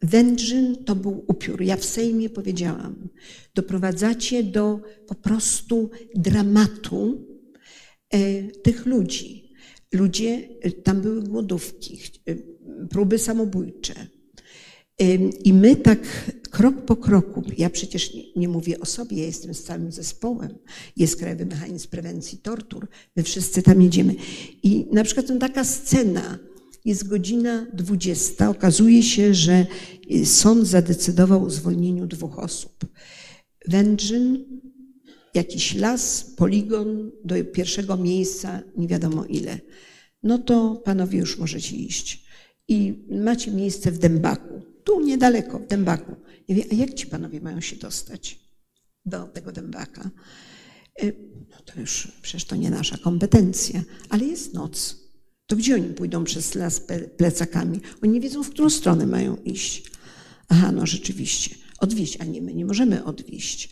Wędrzyn 0.02 0.84
to 0.86 0.96
był 0.96 1.24
upiór. 1.28 1.62
Ja 1.62 1.78
w 1.78 1.86
Sejmie 1.86 2.30
powiedziałam, 2.30 3.10
doprowadzacie 3.56 4.44
do 4.44 4.80
po 5.08 5.16
prostu 5.16 5.90
dramatu 6.16 7.28
e, 8.10 8.44
tych 8.44 8.86
ludzi. 8.86 9.52
Ludzie, 9.94 10.50
e, 10.62 10.72
tam 10.72 11.02
były 11.02 11.24
głodówki, 11.24 12.00
próby 12.90 13.20
samobójcze. 13.20 13.94
I 15.44 15.54
my 15.54 15.76
tak 15.76 16.00
krok 16.50 16.86
po 16.86 16.96
kroku, 16.96 17.44
ja 17.58 17.70
przecież 17.70 18.14
nie, 18.14 18.24
nie, 18.36 18.48
mówię 18.48 18.80
o 18.80 18.86
sobie, 18.86 19.18
ja 19.18 19.26
jestem 19.26 19.54
z 19.54 19.64
całym 19.64 19.92
zespołem, 19.92 20.58
jest 20.98 21.16
Krajowy 21.16 21.46
Mechanizm 21.46 21.90
Prewencji 21.90 22.38
Tortur, 22.38 22.88
my 23.16 23.24
wszyscy 23.24 23.62
tam 23.62 23.82
jedziemy. 23.82 24.16
I 24.64 24.88
na 24.92 25.04
przykład 25.04 25.26
taka 25.40 25.64
scena, 25.64 26.40
jest 26.86 27.08
godzina 27.08 27.66
20. 27.74 28.50
Okazuje 28.50 29.04
się, 29.04 29.34
że 29.34 29.66
y, 30.12 30.26
sąd 30.26 30.68
zadecydował 30.68 31.46
o 31.46 31.50
zwolnieniu 31.50 32.08
dwóch 32.08 32.40
osób. 32.40 32.86
Wędrzyn, 33.68 34.46
jakiś 35.34 35.76
las, 35.76 36.24
poligon 36.24 37.12
do 37.24 37.36
pierwszego 37.46 37.98
miejsca, 37.98 38.62
nie 38.78 38.88
wiadomo 38.88 39.26
ile. 39.26 39.60
No 40.24 40.38
to 40.38 40.82
panowie 40.86 41.20
już 41.20 41.38
możecie 41.38 41.76
iść. 41.76 42.26
I 42.68 43.06
macie 43.10 43.52
miejsce 43.52 43.92
w 43.92 43.98
Dębaku, 43.98 44.62
tu 44.84 45.02
niedaleko, 45.02 45.60
w 45.60 45.68
Dębaku. 45.68 46.16
Ja 46.48 46.64
a 46.72 46.76
jak 46.76 46.94
ci 46.94 47.08
panowie 47.08 47.42
mają 47.42 47.62
się 47.62 47.76
dostać 47.76 48.40
do 49.06 49.28
tego 49.28 49.52
Dębaka? 49.52 50.10
Y, 51.04 51.16
no 51.52 51.58
to 51.66 51.80
już 51.80 52.12
przecież 52.22 52.46
to 52.46 52.56
nie 52.56 52.70
nasza 52.70 52.98
kompetencja, 52.98 53.84
ale 54.10 54.26
jest 54.26 54.54
noc 54.54 55.09
to 55.50 55.56
gdzie 55.56 55.76
oni 55.76 55.94
pójdą 55.94 56.24
przez 56.24 56.56
las 56.56 56.82
plecakami? 57.18 57.80
Oni 58.04 58.14
nie 58.14 58.22
wiedzą, 58.22 58.44
w 58.44 58.50
którą 58.50 58.70
stronę 58.70 59.08
mają 59.08 59.36
iść. 59.36 59.84
Aha, 60.50 60.72
no 60.72 60.86
rzeczywiście, 60.86 61.56
odwieźć, 61.80 62.18
a 62.22 62.26
nie 62.26 62.42
my 62.42 62.54
nie 62.54 62.66
możemy 62.66 63.04
odwieźć. 63.04 63.70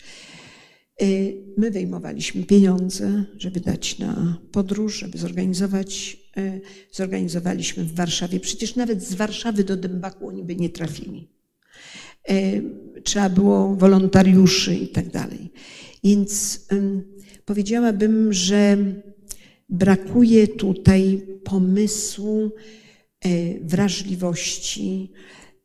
Y, 1.02 1.38
my 1.58 1.72
wyjmowaliśmy 1.72 2.44
pieniądze, 2.44 3.26
żeby 3.38 3.60
dać 3.60 4.00
na 4.00 4.38
podróż, 4.52 5.00
żeby 5.00 5.18
zorganizować. 5.18 6.18
Y, 6.38 6.62
zorganizowaliśmy 6.92 7.84
w 7.84 7.96
Warszawie. 7.96 8.40
Przecież 8.40 8.76
nawet 8.76 9.04
z 9.04 9.14
Warszawy 9.14 9.64
do 9.64 9.78
Dębaku 9.78 10.28
oni 10.28 10.44
by 10.44 10.56
nie 10.56 10.70
trafili. 10.70 11.30
Y, 12.32 12.64
trzeba 13.04 13.30
było 13.30 13.76
wolontariuszy 13.76 14.76
i 14.76 14.88
tak 14.88 15.10
dalej. 15.10 15.52
Więc 16.04 16.68
powiedziałabym, 17.46 18.34
że 18.34 18.78
Brakuje 19.70 20.48
tutaj 20.48 21.22
pomysłu, 21.44 22.52
e, 23.22 23.60
wrażliwości, 23.60 25.12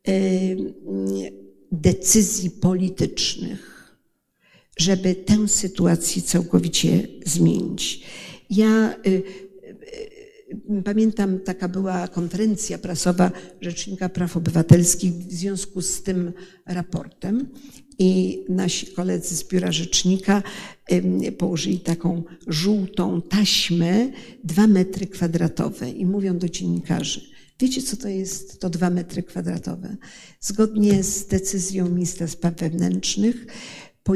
e, 0.09 0.13
decyzji 1.73 2.51
politycznych, 2.51 3.97
żeby 4.79 5.15
tę 5.15 5.49
sytuację 5.49 6.23
całkowicie 6.23 7.09
zmienić. 7.25 8.03
Ja 8.51 8.95
e, 8.95 8.99
pamiętam, 10.85 11.41
taka 11.41 11.69
była 11.69 12.09
konferencja 12.09 12.79
prasowa 12.79 13.31
Rzecznika 13.61 14.09
Praw 14.09 14.37
Obywatelskich 14.37 15.13
w 15.13 15.33
związku 15.33 15.83
z 15.83 16.03
tym 16.03 16.33
raportem 16.67 17.49
i 17.99 18.45
nasi 18.49 18.87
koledzy 18.87 19.37
z 19.37 19.49
biura 19.49 19.73
rzecznika 19.73 20.43
położyli 21.39 21.81
taką 21.81 22.23
żółtą 22.47 23.23
taśmę, 23.23 24.11
dwa 24.45 24.67
metry 24.67 25.07
kwadratowe 25.07 25.91
i 25.91 26.07
mówią 26.07 26.39
do 26.39 26.49
dziennikarzy, 26.49 27.21
wiecie 27.61 27.83
co 27.83 27.97
to 27.97 28.09
jest 28.09 28.61
to 28.61 28.71
dwa 28.71 28.91
metry 28.91 29.23
kwadratowe? 29.23 29.97
Zgodnie 30.41 31.03
z 31.03 31.27
decyzją 31.27 31.89
ministra 31.89 32.27
spraw 32.27 32.55
wewnętrznych 32.55 33.47
e, 34.09 34.13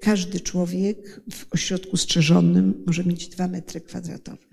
każdy 0.00 0.40
człowiek 0.40 1.20
w 1.32 1.54
ośrodku 1.54 1.96
strzeżonym 1.96 2.82
może 2.86 3.04
mieć 3.04 3.28
dwa 3.28 3.48
metry 3.48 3.80
kwadratowe. 3.80 4.46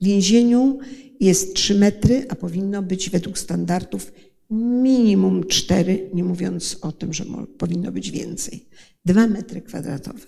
W 0.00 0.04
więzieniu 0.04 0.78
jest 1.20 1.54
trzy 1.54 1.74
metry, 1.74 2.26
a 2.28 2.34
powinno 2.34 2.82
być 2.82 3.10
według 3.10 3.38
standardów 3.38 4.12
minimum 4.50 5.46
cztery, 5.46 6.10
nie 6.14 6.24
mówiąc 6.24 6.78
o 6.82 6.92
tym, 6.92 7.12
że 7.12 7.24
powinno 7.58 7.92
być 7.92 8.10
więcej. 8.10 8.68
Dwa 9.04 9.26
metry 9.26 9.62
kwadratowe. 9.62 10.26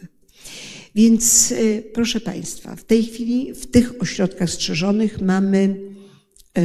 Więc 0.94 1.52
y, 1.52 1.84
proszę 1.94 2.20
Państwa, 2.20 2.76
w 2.76 2.84
tej 2.84 3.02
chwili 3.02 3.54
w 3.54 3.66
tych 3.66 4.02
ośrodkach 4.02 4.50
strzeżonych 4.50 5.20
mamy 5.20 5.76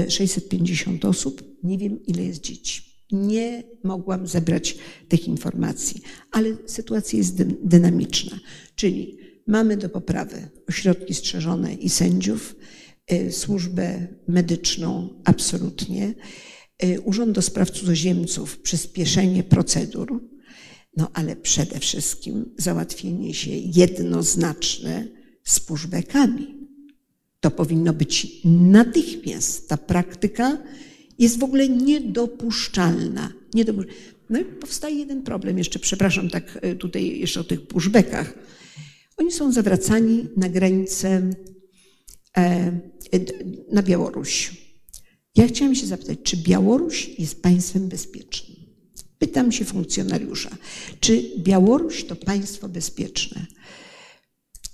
650 0.09 1.05
y, 1.05 1.07
osób. 1.07 1.43
Nie 1.63 1.77
wiem, 1.77 2.05
ile 2.05 2.23
jest 2.23 2.41
dzieci. 2.41 2.85
Nie 3.11 3.63
mogłam 3.83 4.27
zebrać 4.27 4.77
tych 5.07 5.27
informacji, 5.27 6.01
ale 6.31 6.57
sytuacja 6.65 7.17
jest 7.17 7.43
dynamiczna. 7.63 8.39
Czyli 8.75 9.17
mamy 9.47 9.77
do 9.77 9.89
poprawy 9.89 10.49
ośrodki 10.69 11.13
strzeżone 11.13 11.73
i 11.73 11.89
sędziów, 11.89 12.55
y, 13.11 13.31
służbę 13.31 14.07
medyczną 14.27 15.09
absolutnie. 15.23 16.13
Y, 16.83 17.01
Urząd 17.01 17.31
do 17.31 17.41
Spraw 17.41 17.71
Cudzoziemców, 17.71 18.57
przyspieszenie 18.57 19.43
procedur, 19.43 20.23
no 20.97 21.09
ale 21.13 21.35
przede 21.35 21.79
wszystkim 21.79 22.53
załatwienie 22.57 23.33
się 23.33 23.51
jednoznaczne 23.51 25.07
z 25.43 25.59
pushbackami. 25.59 26.67
To 27.39 27.51
powinno 27.51 27.93
być 27.93 28.41
natychmiast. 28.45 29.69
Ta 29.69 29.77
praktyka 29.77 30.57
jest 31.19 31.39
w 31.39 31.43
ogóle 31.43 31.69
niedopuszczalna. 31.69 33.33
No 34.29 34.39
i 34.39 34.45
powstaje 34.45 34.95
jeden 34.95 35.23
problem, 35.23 35.57
jeszcze 35.57 35.79
przepraszam 35.79 36.29
tak 36.29 36.65
y, 36.65 36.75
tutaj 36.75 37.19
jeszcze 37.19 37.39
o 37.39 37.43
tych 37.43 37.67
pushbackach. 37.67 38.33
Oni 39.17 39.31
są 39.31 39.51
zawracani 39.51 40.27
na 40.37 40.49
granicę 40.49 41.29
e, 42.37 42.71
na 43.71 43.83
Białoruś. 43.83 44.64
Ja 45.35 45.47
chciałam 45.47 45.75
się 45.75 45.85
zapytać, 45.85 46.17
czy 46.23 46.37
Białoruś 46.37 47.09
jest 47.19 47.41
państwem 47.41 47.87
bezpiecznym? 47.87 48.57
Pytam 49.19 49.51
się 49.51 49.65
funkcjonariusza, 49.65 50.57
czy 50.99 51.23
Białoruś 51.37 52.03
to 52.03 52.15
państwo 52.15 52.69
bezpieczne? 52.69 53.45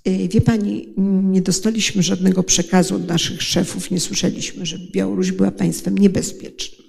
Y, 0.08 0.28
wie 0.28 0.42
pani, 0.42 0.94
nie 1.24 1.42
dostaliśmy 1.42 2.04
żadnego 2.04 2.44
przekazu 2.44 2.96
od 2.96 3.08
naszych 3.08 3.42
szefów, 3.42 3.92
nie 3.92 4.00
słyszeliśmy, 4.00 4.66
że 4.66 4.80
Białoruś 4.92 5.32
była 5.32 5.52
państwem 5.52 5.98
niebezpiecznym. 5.98 6.88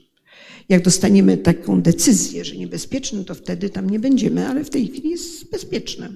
Jak 0.68 0.82
dostaniemy 0.82 1.36
taką 1.36 1.82
decyzję, 1.82 2.44
że 2.44 2.56
niebezpiecznym, 2.56 3.24
to 3.24 3.34
wtedy 3.34 3.70
tam 3.70 3.90
nie 3.90 3.98
będziemy, 3.98 4.48
ale 4.48 4.64
w 4.64 4.70
tej 4.70 4.88
chwili 4.88 5.10
jest 5.10 5.50
bezpieczne. 5.50 6.14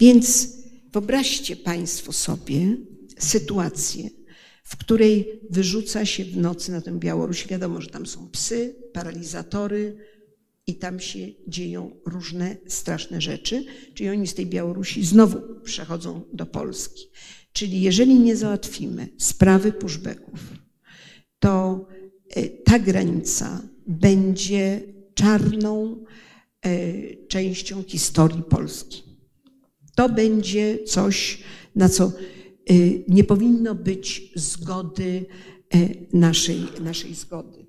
Więc 0.00 0.48
wyobraźcie 0.92 1.56
Państwo 1.56 2.12
sobie 2.12 2.76
sytuację, 3.18 4.10
w 4.72 4.76
której 4.76 5.40
wyrzuca 5.50 6.06
się 6.06 6.24
w 6.24 6.36
nocy 6.36 6.72
na 6.72 6.80
tę 6.80 6.98
Białoruś. 6.98 7.46
Wiadomo, 7.46 7.80
że 7.80 7.88
tam 7.88 8.06
są 8.06 8.28
psy, 8.30 8.74
paralizatory 8.92 9.96
i 10.66 10.74
tam 10.74 11.00
się 11.00 11.18
dzieją 11.48 11.96
różne 12.06 12.56
straszne 12.66 13.20
rzeczy. 13.20 13.64
Czyli 13.94 14.10
oni 14.10 14.26
z 14.26 14.34
tej 14.34 14.46
Białorusi 14.46 15.04
znowu 15.04 15.60
przechodzą 15.64 16.22
do 16.32 16.46
Polski. 16.46 17.06
Czyli 17.52 17.80
jeżeli 17.80 18.18
nie 18.18 18.36
załatwimy 18.36 19.08
sprawy 19.18 19.72
pushbacków, 19.72 20.40
to 21.38 21.86
e, 22.30 22.48
ta 22.48 22.78
granica 22.78 23.62
będzie 23.86 24.80
czarną, 25.14 26.04
częścią 27.28 27.82
historii 27.82 28.42
Polski. 28.42 29.02
To 29.94 30.08
będzie 30.08 30.78
coś, 30.84 31.38
na 31.76 31.88
co 31.88 32.12
nie 33.08 33.24
powinno 33.24 33.74
być 33.74 34.32
zgody, 34.34 35.26
naszej, 36.12 36.60
naszej 36.80 37.14
zgody. 37.14 37.66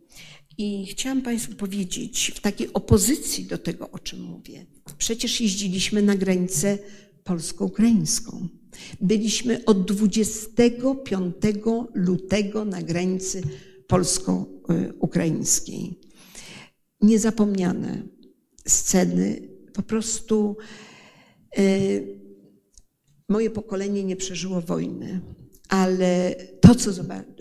I 0.57 0.85
chciałam 0.85 1.21
Państwu 1.21 1.55
powiedzieć, 1.55 2.31
w 2.35 2.39
takiej 2.39 2.73
opozycji 2.73 3.45
do 3.45 3.57
tego, 3.57 3.91
o 3.91 3.99
czym 3.99 4.21
mówię, 4.21 4.65
przecież 4.97 5.41
jeździliśmy 5.41 6.01
na 6.01 6.15
granicę 6.15 6.77
polsko-ukraińską. 7.23 8.47
Byliśmy 9.01 9.65
od 9.65 9.91
25 9.91 11.35
lutego 11.93 12.65
na 12.65 12.81
granicy 12.81 13.41
polsko-ukraińskiej. 13.87 15.99
Niezapomniane 17.01 18.03
sceny, 18.67 19.49
po 19.73 19.81
prostu 19.81 20.57
y, 21.59 22.22
moje 23.33 23.49
pokolenie 23.49 24.03
nie 24.03 24.15
przeżyło 24.15 24.61
wojny, 24.61 25.21
ale 25.69 26.35
to, 26.61 26.75
co 26.75 26.91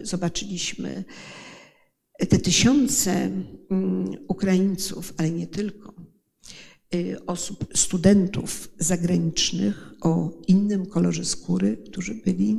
zobaczyliśmy, 0.03 1.05
te 2.29 2.39
tysiące 2.39 3.13
mm, 3.13 4.11
Ukraińców, 4.29 5.15
ale 5.17 5.31
nie 5.31 5.47
tylko, 5.47 5.95
y, 6.95 7.17
osób, 7.27 7.67
studentów 7.75 8.69
zagranicznych 8.79 9.95
o 10.01 10.41
innym 10.49 10.87
kolorze 10.87 11.25
skóry, 11.25 11.77
którzy 11.77 12.15
byli 12.15 12.57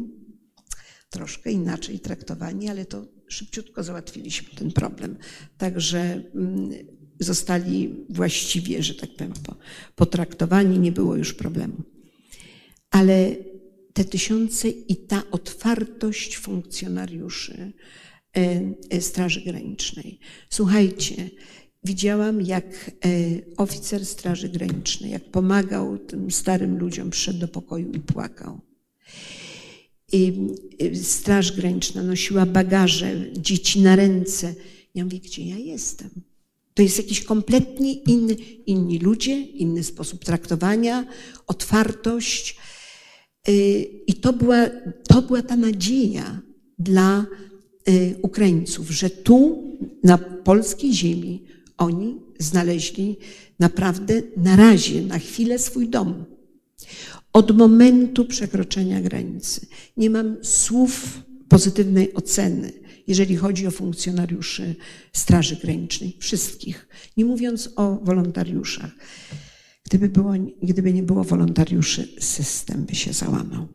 troszkę 1.10 1.52
inaczej 1.52 2.00
traktowani, 2.00 2.70
ale 2.70 2.86
to 2.86 3.06
szybciutko 3.28 3.84
załatwiliśmy 3.84 4.50
ten 4.56 4.72
problem. 4.72 5.18
Także 5.58 6.00
mm, 6.36 6.72
zostali 7.20 8.06
właściwie, 8.10 8.84
że 8.84 8.96
tak 8.96 9.10
powiem, 9.16 9.34
potraktowani, 9.96 10.80
nie 10.80 10.92
było 10.92 11.16
już 11.16 11.34
problemu. 11.34 11.94
Ale 12.94 13.36
te 13.94 14.06
tysiące 14.06 14.70
i 14.70 14.96
ta 14.96 15.24
otwartość 15.32 16.38
funkcjonariuszy, 16.38 17.74
E, 18.92 19.02
Straży 19.02 19.42
Granicznej. 19.42 20.20
Słuchajcie, 20.50 21.30
widziałam, 21.84 22.42
jak 22.42 22.66
e, 22.66 23.10
oficer 23.58 24.06
Straży 24.06 24.50
Granicznej, 24.50 25.12
jak 25.12 25.24
pomagał 25.24 25.98
tym 25.98 26.32
starym 26.32 26.78
ludziom, 26.78 27.10
przyszedł 27.10 27.40
do 27.40 27.48
pokoju 27.48 27.92
i 27.92 28.00
płakał. 28.00 28.60
I 30.12 30.34
e, 30.80 30.96
Straż 30.96 31.52
Graniczna 31.52 32.04
nosiła 32.04 32.46
bagaże, 32.46 33.32
dzieci 33.38 33.82
na 33.82 33.96
ręce. 33.96 34.56
Ja 34.96 35.04
mówię, 35.04 35.20
gdzie 35.20 35.46
ja 35.46 35.58
jestem? 35.58 36.10
To 36.74 36.84
jest 36.84 36.98
jakiś 36.98 37.24
kompletnie 37.24 37.94
inny, 37.94 38.34
inni 38.66 39.00
ludzie, 39.00 39.42
inny 39.42 39.84
sposób 39.84 40.26
traktowania, 40.26 41.06
otwartość. 41.48 42.58
I 44.08 44.14
to 44.22 44.34
była, 44.34 44.70
to 45.08 45.22
była 45.22 45.42
ta 45.42 45.56
nadzieja 45.56 46.42
dla 46.80 47.26
Y, 47.90 48.16
Ukraińców, 48.22 48.92
że 48.92 49.10
tu 49.10 49.64
na 50.04 50.18
polskiej 50.18 50.94
ziemi 50.94 51.44
oni 51.78 52.16
znaleźli 52.40 53.18
naprawdę 53.60 54.22
na 54.38 54.56
razie, 54.56 55.02
na 55.02 55.20
chwilę 55.20 55.60
swój 55.60 55.90
dom. 55.90 56.26
Od 57.34 57.58
momentu 57.58 58.26
przekroczenia 58.26 59.02
granicy 59.02 59.68
nie 59.98 60.10
mam 60.10 60.38
słów 60.42 61.20
pozytywnej 61.50 62.14
oceny, 62.14 62.72
jeżeli 63.08 63.36
chodzi 63.36 63.68
o 63.68 63.72
funkcjonariuszy 63.72 64.76
Straży 65.14 65.56
Granicznej, 65.56 66.18
wszystkich, 66.20 66.88
nie 67.18 67.26
mówiąc 67.26 67.70
o 67.76 68.00
wolontariuszach. 68.04 68.92
Gdyby, 69.84 70.10
było, 70.10 70.34
gdyby 70.64 70.94
nie 70.94 71.04
było 71.04 71.24
wolontariuszy, 71.24 72.08
system 72.20 72.86
by 72.86 72.96
się 72.96 73.14
załamał. 73.14 73.68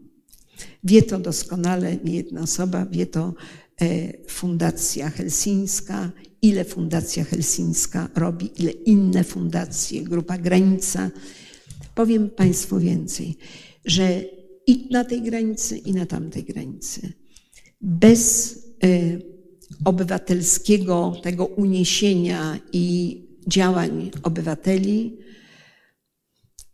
Wie 0.85 1.03
to 1.03 1.19
doskonale 1.19 1.97
nie 2.05 2.15
jedna 2.15 2.41
osoba, 2.41 2.87
wie 2.87 3.07
to 3.07 3.35
E, 3.81 4.13
Fundacja 4.27 5.11
Helsińska, 5.11 6.11
ile 6.43 6.65
Fundacja 6.65 7.25
Helsińska 7.25 8.09
robi, 8.15 8.51
ile 8.59 8.71
inne 8.71 9.25
fundacje, 9.25 10.03
Grupa 10.03 10.39
Granica. 10.39 11.11
Powiem 11.95 12.31
Państwu 12.31 12.79
więcej, 12.79 13.37
że 13.85 14.23
i 14.67 14.89
na 14.91 15.05
tej 15.05 15.23
granicy, 15.23 15.79
i 15.79 15.93
na 15.93 16.07
tamtej 16.07 16.45
granicy 16.45 17.13
bez 17.81 18.55
e, 18.85 19.19
obywatelskiego 19.85 21.17
tego 21.23 21.47
uniesienia 21.47 22.59
i 22.73 23.23
działań 23.47 24.11
obywateli 24.23 25.19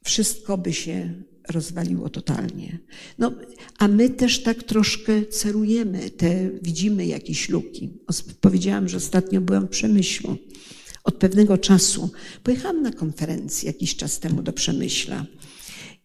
wszystko 0.04 0.58
by 0.58 0.72
się 0.72 1.14
rozwaliło 1.48 2.08
totalnie. 2.08 2.78
No, 3.18 3.32
a 3.78 3.88
my 3.88 4.10
też 4.10 4.42
tak 4.42 4.62
troszkę 4.62 5.26
cerujemy, 5.26 6.10
te, 6.10 6.50
widzimy 6.62 7.06
jakieś 7.06 7.48
luki. 7.48 7.92
Powiedziałam, 8.40 8.88
że 8.88 8.96
ostatnio 8.96 9.40
byłam 9.40 9.66
w 9.66 9.70
Przemyślu. 9.70 10.36
Od 11.04 11.14
pewnego 11.14 11.58
czasu 11.58 12.10
pojechałam 12.42 12.82
na 12.82 12.92
konferencję 12.92 13.66
jakiś 13.66 13.96
czas 13.96 14.18
temu 14.18 14.42
do 14.42 14.52
Przemyśla. 14.52 15.26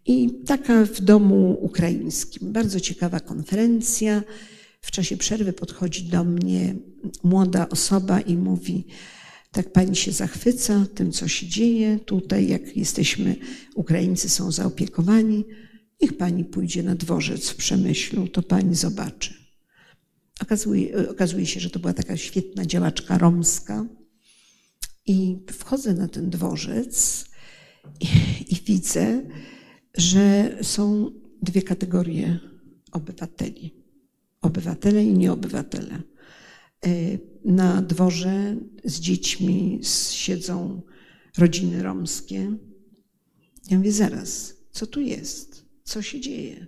I 0.06 0.30
taka 0.46 0.86
w 0.86 1.02
domu 1.02 1.58
ukraińskim. 1.62 2.54
Bardzo 2.54 2.80
ciekawa 2.80 3.20
konferencja. 3.20 4.24
W 4.82 4.92
czasie 4.92 5.18
przerwy 5.18 5.54
podchodzi 5.54 6.04
do 6.04 6.24
mnie 6.24 6.76
młoda 7.24 7.70
osoba 7.70 8.22
i 8.22 8.38
mówi: 8.38 8.86
tak 9.52 9.72
pani 9.72 9.96
się 9.96 10.12
zachwyca 10.12 10.86
tym, 10.96 11.12
co 11.12 11.28
się 11.28 11.48
dzieje 11.48 12.00
tutaj, 12.00 12.48
jak 12.48 12.78
jesteśmy, 12.78 13.36
Ukraińcy 13.76 14.30
są 14.30 14.52
zaopiekowani. 14.52 15.46
Niech 16.02 16.18
pani 16.18 16.46
pójdzie 16.46 16.84
na 16.84 16.96
dworzec 16.96 17.50
w 17.50 17.56
Przemyślu, 17.56 18.28
to 18.28 18.44
pani 18.44 18.76
zobaczy. 18.76 19.34
Okazuje, 20.42 21.10
okazuje 21.10 21.46
się, 21.46 21.60
że 21.60 21.70
to 21.70 21.80
była 21.80 21.94
taka 21.94 22.18
świetna 22.18 22.66
działaczka 22.66 23.18
romska. 23.18 23.86
I 25.06 25.38
wchodzę 25.52 25.94
na 25.94 26.08
ten 26.08 26.30
dworzec 26.30 27.26
i, 28.00 28.06
i 28.54 28.56
widzę, 28.66 29.22
że 29.98 30.58
są 30.62 31.12
dwie 31.42 31.62
kategorie 31.62 32.40
obywateli. 32.92 33.84
Obywatele 34.42 35.04
i 35.04 35.18
nieobywatele. 35.18 36.02
Na 37.46 37.82
dworze 37.82 38.56
z 38.84 39.00
dziećmi 39.00 39.80
siedzą 40.12 40.82
rodziny 41.38 41.84
romskie. 41.84 42.58
Ja 43.70 43.78
mówię, 43.78 43.92
zaraz, 43.92 44.56
co 44.72 44.88
tu 44.88 45.02
jest? 45.02 45.66
Co 45.84 46.02
się 46.02 46.20
dzieje? 46.20 46.68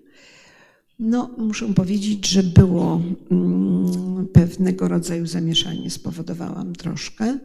No, 1.00 1.36
muszę 1.38 1.74
powiedzieć, 1.74 2.28
że 2.28 2.44
było 2.44 3.02
mm, 3.32 4.28
pewnego 4.28 4.88
rodzaju 4.88 5.26
zamieszanie, 5.26 5.90
spowodowałam 5.90 6.74
troszkę. 6.74 7.40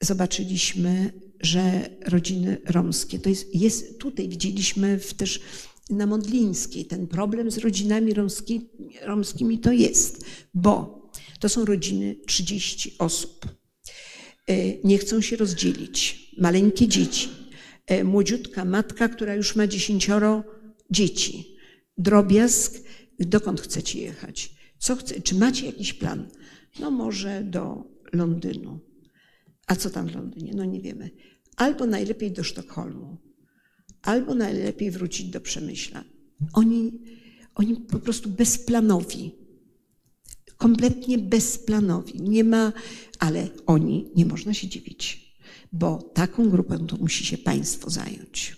Zobaczyliśmy, 0.00 1.12
że 1.40 1.90
rodziny 2.06 2.56
romskie, 2.66 3.18
to 3.18 3.28
jest, 3.28 3.54
jest 3.54 3.98
tutaj 3.98 4.28
widzieliśmy 4.28 4.98
w 4.98 5.14
też 5.14 5.40
na 5.90 6.06
Modlińskiej. 6.06 6.84
Ten 6.84 7.06
problem 7.06 7.50
z 7.50 7.58
rodzinami 7.58 8.14
romski, 8.14 8.70
romskimi 9.02 9.58
to 9.58 9.72
jest, 9.72 10.24
bo 10.54 11.00
to 11.40 11.48
są 11.48 11.64
rodziny 11.64 12.16
30 12.26 12.94
osób. 12.98 13.46
E, 14.46 14.78
nie 14.84 14.98
chcą 14.98 15.20
się 15.20 15.36
rozdzielić. 15.36 16.30
Maleńkie 16.38 16.88
dzieci. 16.88 17.28
E, 17.86 18.04
młodziutka 18.04 18.64
matka, 18.64 19.08
która 19.08 19.34
już 19.34 19.56
ma 19.56 19.66
dziesięcioro 19.66 20.44
dzieci. 20.90 21.56
Drobiazg. 21.98 22.82
Dokąd 23.18 23.60
chcecie 23.60 24.00
jechać? 24.00 24.54
Co 24.78 24.96
chce, 24.96 25.20
czy 25.20 25.34
macie 25.34 25.66
jakiś 25.66 25.94
plan? 25.94 26.28
No 26.80 26.90
może 26.90 27.44
do 27.44 27.84
Londynu. 28.12 28.80
A 29.66 29.76
co 29.76 29.90
tam 29.90 30.06
w 30.06 30.14
Londynie? 30.14 30.52
No 30.54 30.64
nie 30.64 30.80
wiemy. 30.80 31.10
Albo 31.56 31.86
najlepiej 31.86 32.32
do 32.32 32.44
Sztokholmu 32.44 33.16
albo 34.02 34.34
najlepiej 34.34 34.90
wrócić 34.90 35.30
do 35.30 35.40
przemyśla. 35.40 36.04
Oni, 36.52 36.92
oni 37.54 37.76
po 37.76 37.98
prostu 37.98 38.28
bezplanowi, 38.28 39.32
kompletnie 40.60 41.18
bezplanowi. 41.18 42.22
Nie 42.22 42.44
ma, 42.44 42.72
ale 43.18 43.48
oni 43.66 44.10
nie 44.16 44.26
można 44.26 44.54
się 44.54 44.68
dziwić, 44.68 45.34
bo 45.72 46.02
taką 46.14 46.50
grupą 46.50 46.86
to 46.86 46.96
musi 46.96 47.26
się 47.26 47.38
państwo 47.38 47.90
zająć. 47.90 48.56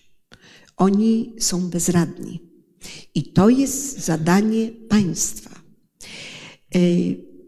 Oni 0.77 1.37
są 1.39 1.71
bezradni. 1.71 2.41
I 3.15 3.33
to 3.33 3.49
jest 3.49 3.99
zadanie 3.99 4.71
państwa. 4.89 5.63
E, 6.75 6.81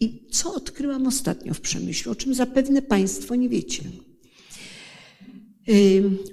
I 0.00 0.28
co 0.30 0.54
odkryłam 0.54 1.06
ostatnio 1.06 1.54
w 1.54 1.60
Przemyślu, 1.60 2.12
o 2.12 2.14
czym 2.14 2.34
zapewne 2.34 2.82
Państwo 2.82 3.34
nie 3.34 3.48
wiecie. 3.48 3.82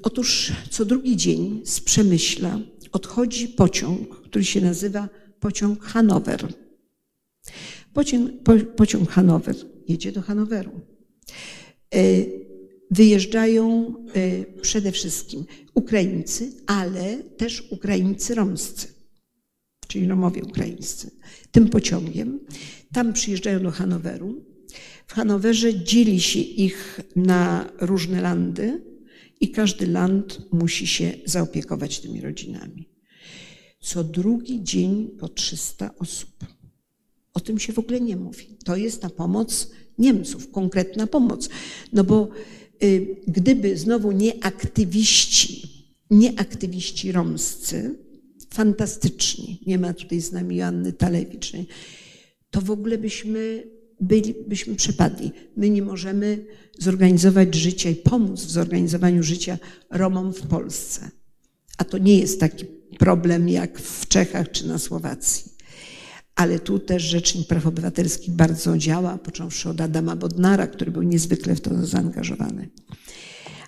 Otóż 0.04 0.52
co 0.70 0.86
drugi 0.86 1.18
dzień 1.18 1.62
z 1.66 1.80
Przemyśla 1.80 2.60
odchodzi 2.92 3.48
pociąg, 3.48 4.22
który 4.22 4.46
się 4.46 4.62
nazywa 4.62 5.10
pociąg 5.40 5.84
Hanower. 5.84 6.54
Pociąg, 7.94 8.44
po, 8.44 8.54
pociąg 8.76 9.10
Hanower 9.10 9.56
jedzie 9.88 10.12
do 10.12 10.22
Hanoweru. 10.22 10.72
wyjeżdżają 12.92 13.94
przede 14.62 14.92
wszystkim 14.92 15.46
Ukraińcy, 15.74 16.52
ale 16.66 17.18
też 17.24 17.72
Ukraińcy 17.72 18.36
romscy, 18.36 18.88
czyli 19.88 20.08
Romowie 20.08 20.44
ukraińscy, 20.44 21.12
tym 21.52 21.70
pociągiem. 21.70 22.40
Tam 22.94 23.14
przyjeżdżają 23.14 23.64
do 23.64 23.72
Hanoweru. 23.72 24.46
W 25.08 25.14
Hanowerze 25.14 25.84
dzieli 25.84 26.22
się 26.22 26.40
ich 26.40 27.00
na 27.16 27.70
różne 27.80 28.22
landy 28.22 28.91
i 29.42 29.52
każdy 29.52 29.88
land 29.88 30.42
musi 30.52 30.88
się 30.88 31.14
zaopiekować 31.26 32.00
tymi 32.00 32.22
rodzinami. 32.22 32.90
Co 33.80 34.04
drugi 34.04 34.64
dzień 34.64 35.08
po 35.20 35.30
300 35.30 35.96
osób. 36.00 36.30
O 37.34 37.40
tym 37.40 37.60
się 37.60 37.74
w 37.74 37.80
ogóle 37.80 38.02
nie 38.02 38.16
mówi. 38.16 38.58
To 38.66 38.76
jest 38.76 39.02
ta 39.02 39.10
pomoc 39.10 39.72
Niemców, 39.98 40.52
konkretna 40.52 41.08
pomoc. 41.08 41.50
No 41.94 42.04
bo 42.04 42.30
y, 42.84 43.22
gdyby 43.28 43.78
znowu 43.78 44.12
nie 44.12 44.44
aktywiści, 44.44 45.70
nie 46.10 46.40
aktywiści 46.40 47.12
romscy, 47.12 48.00
fantastyczni, 48.54 49.62
nie 49.68 49.80
ma 49.80 49.94
tutaj 49.94 50.22
z 50.22 50.32
nami 50.32 50.56
Joanny 50.56 50.94
Talewicz, 50.94 51.52
to 52.52 52.62
w 52.62 52.72
ogóle 52.72 52.98
byśmy, 52.98 53.64
byli, 54.02 54.36
byśmy 54.48 54.76
przepadli. 54.76 55.32
My 55.58 55.70
nie 55.70 55.82
możemy 55.82 56.46
zorganizować 56.80 57.56
życia 57.56 57.90
i 57.90 57.96
pomóc 57.96 58.42
w 58.42 58.52
zorganizowaniu 58.52 59.24
życia 59.24 59.58
Romom 59.90 60.34
w 60.34 60.42
Polsce. 60.42 61.12
A 61.78 61.84
to 61.84 61.98
nie 61.98 62.20
jest 62.20 62.40
taki 62.40 62.66
problem 63.00 63.50
jak 63.50 63.80
w 63.80 64.08
Czechach 64.08 64.52
czy 64.52 64.68
na 64.68 64.80
Słowacji. 64.80 65.52
Ale 66.36 66.60
tu 66.60 66.80
też 66.80 67.04
Rzecznik 67.04 67.48
Praw 67.48 67.68
Obywatelskich 67.68 68.34
bardzo 68.34 68.78
działa, 68.78 69.18
począwszy 69.18 69.70
od 69.70 69.82
Adama 69.82 70.16
Bodnara, 70.16 70.68
który 70.68 70.92
był 70.92 71.04
niezwykle 71.04 71.56
w 71.56 71.62
to 71.62 71.86
zaangażowany. 71.86 72.70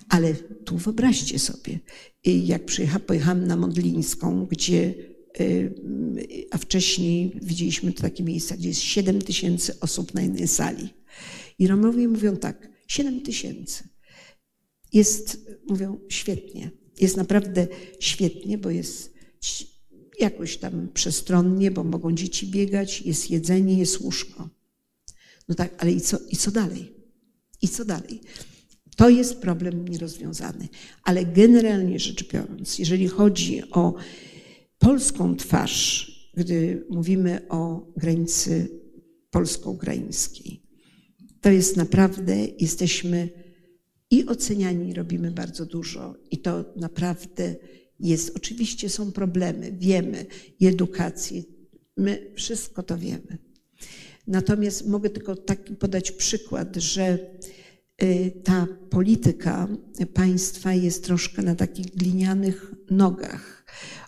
Ale 0.08 0.34
tu 0.34 0.76
wyobraźcie 0.76 1.38
sobie, 1.38 1.78
jak 2.24 2.62
pojechałam 3.06 3.46
na 3.46 3.56
Modlińską, 3.56 4.46
gdzie, 4.46 4.94
a 6.50 6.58
wcześniej 6.58 7.32
widzieliśmy 7.42 7.92
takie 7.92 8.22
miejsca, 8.22 8.56
gdzie 8.56 8.68
jest 8.68 8.80
7 8.80 9.22
tysięcy 9.22 9.80
osób 9.80 10.14
na 10.14 10.22
jednej 10.22 10.48
sali. 10.48 10.88
I 11.58 11.66
Romowie 11.66 12.08
mówią 12.08 12.36
tak, 12.36 12.68
7 12.88 13.20
tysięcy. 13.20 13.88
Jest, 14.92 15.50
mówią, 15.68 15.98
świetnie. 16.08 16.70
Jest 17.00 17.16
naprawdę 17.16 17.66
świetnie, 18.00 18.58
bo 18.58 18.70
jest 18.70 19.14
jakoś 20.20 20.56
tam 20.56 20.88
przestronnie, 20.94 21.70
bo 21.70 21.84
mogą 21.84 22.14
dzieci 22.14 22.46
biegać, 22.46 23.02
jest 23.02 23.30
jedzenie, 23.30 23.78
jest 23.78 24.00
łóżko. 24.00 24.48
No 25.48 25.54
tak, 25.54 25.74
ale 25.78 25.92
i 25.92 26.00
co, 26.00 26.18
i 26.30 26.36
co 26.36 26.50
dalej? 26.50 26.92
I 27.62 27.68
co 27.68 27.84
dalej? 27.84 28.20
To 28.96 29.08
jest 29.08 29.36
problem 29.36 29.88
nierozwiązany. 29.88 30.68
Ale 31.02 31.24
generalnie 31.24 31.98
rzecz 31.98 32.32
biorąc, 32.32 32.78
jeżeli 32.78 33.08
chodzi 33.08 33.70
o 33.70 33.94
polską 34.84 35.36
twarz, 35.36 36.10
gdy 36.34 36.86
mówimy 36.90 37.48
o 37.48 37.92
granicy 37.96 38.68
polsko-ukraińskiej, 39.30 40.62
to 41.40 41.50
jest 41.50 41.76
naprawdę, 41.76 42.36
jesteśmy 42.58 43.28
i 44.10 44.26
oceniani, 44.26 44.94
robimy 44.94 45.30
bardzo 45.30 45.66
dużo 45.66 46.14
i 46.30 46.38
to 46.38 46.64
naprawdę 46.76 47.54
jest. 48.00 48.36
Oczywiście 48.36 48.88
są 48.88 49.12
problemy, 49.12 49.72
wiemy, 49.72 50.26
i 50.60 50.66
edukacji, 50.66 51.44
my 51.96 52.32
wszystko 52.34 52.82
to 52.82 52.98
wiemy. 52.98 53.38
Natomiast 54.26 54.88
mogę 54.88 55.10
tylko 55.10 55.36
taki 55.36 55.76
podać 55.76 56.10
przykład, 56.10 56.76
że 56.76 57.18
y, 58.02 58.32
ta 58.44 58.66
polityka 58.90 59.68
państwa 60.14 60.72
jest 60.72 61.04
troszkę 61.04 61.42
na 61.42 61.54
takich 61.54 61.86
glinianych 61.94 62.74
nogach. 62.90 63.64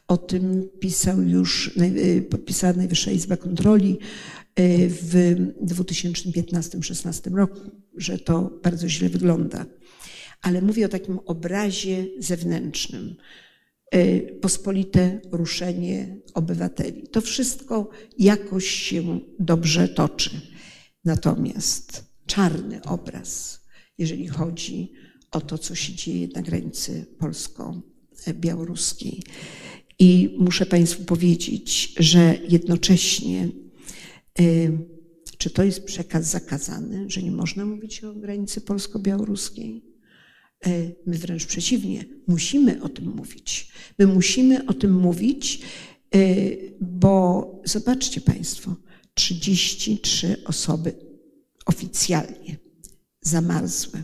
O 0.09 0.17
tym 0.17 0.69
pisał 0.81 1.23
już, 1.23 1.77
y, 1.77 2.25
pisała 2.47 2.73
Najwyższa 2.73 3.11
Izba 3.11 3.37
Kontroli 3.37 3.99
y, 4.61 4.89
w 4.89 5.35
2015-16 5.63 7.35
roku, 7.35 7.71
że 7.97 8.19
to 8.19 8.59
bardzo 8.63 8.89
źle 8.89 9.09
wygląda. 9.09 9.67
Ale 10.43 10.63
mówię 10.63 10.87
o 10.87 10.89
takim 10.89 11.19
obrazie 11.19 12.07
zewnętrznym. 12.19 13.17
Pospolite 14.41 15.21
ruszenie 15.33 16.17
obywateli. 16.35 17.09
To 17.09 17.21
wszystko 17.21 17.91
jakoś 18.19 18.67
się 18.67 19.21
dobrze 19.39 19.89
toczy. 19.89 20.31
Natomiast 21.05 22.05
czarny 22.27 22.83
obraz 22.83 23.61
jeżeli 23.99 24.29
chodzi 24.29 24.93
o 25.31 25.41
to, 25.41 25.59
co 25.59 25.75
się 25.75 25.95
dzieje 25.95 26.29
na 26.35 26.43
granicy 26.43 27.07
polsko-białoruskiej. 27.19 29.23
I 29.99 30.37
muszę 30.39 30.67
Państwu 30.67 31.05
powiedzieć, 31.05 31.95
że 31.99 32.39
jednocześnie, 32.49 33.49
y, 34.41 34.79
czy 35.39 35.51
to 35.51 35.63
jest 35.63 35.85
przekaz 35.85 36.27
zakazany, 36.27 37.11
że 37.11 37.23
nie 37.23 37.33
można 37.33 37.65
mówić 37.65 38.05
o 38.05 38.15
granicy 38.15 38.61
polsko-białoruskiej? 38.61 39.83
Y, 40.67 40.97
my 41.07 41.19
wręcz 41.19 41.47
przeciwnie, 41.47 42.05
musimy 42.27 42.83
o 42.83 42.89
tym 42.89 43.17
mówić. 43.17 43.73
My 43.99 44.07
musimy 44.07 44.67
o 44.67 44.75
tym 44.75 44.93
mówić, 44.93 45.61
y, 46.15 46.75
bo 46.81 47.63
zobaczcie 47.65 48.21
Państwo, 48.21 48.77
33 49.15 50.37
osoby 50.45 50.93
oficjalnie 51.67 52.57
zamarzłe. 53.21 54.03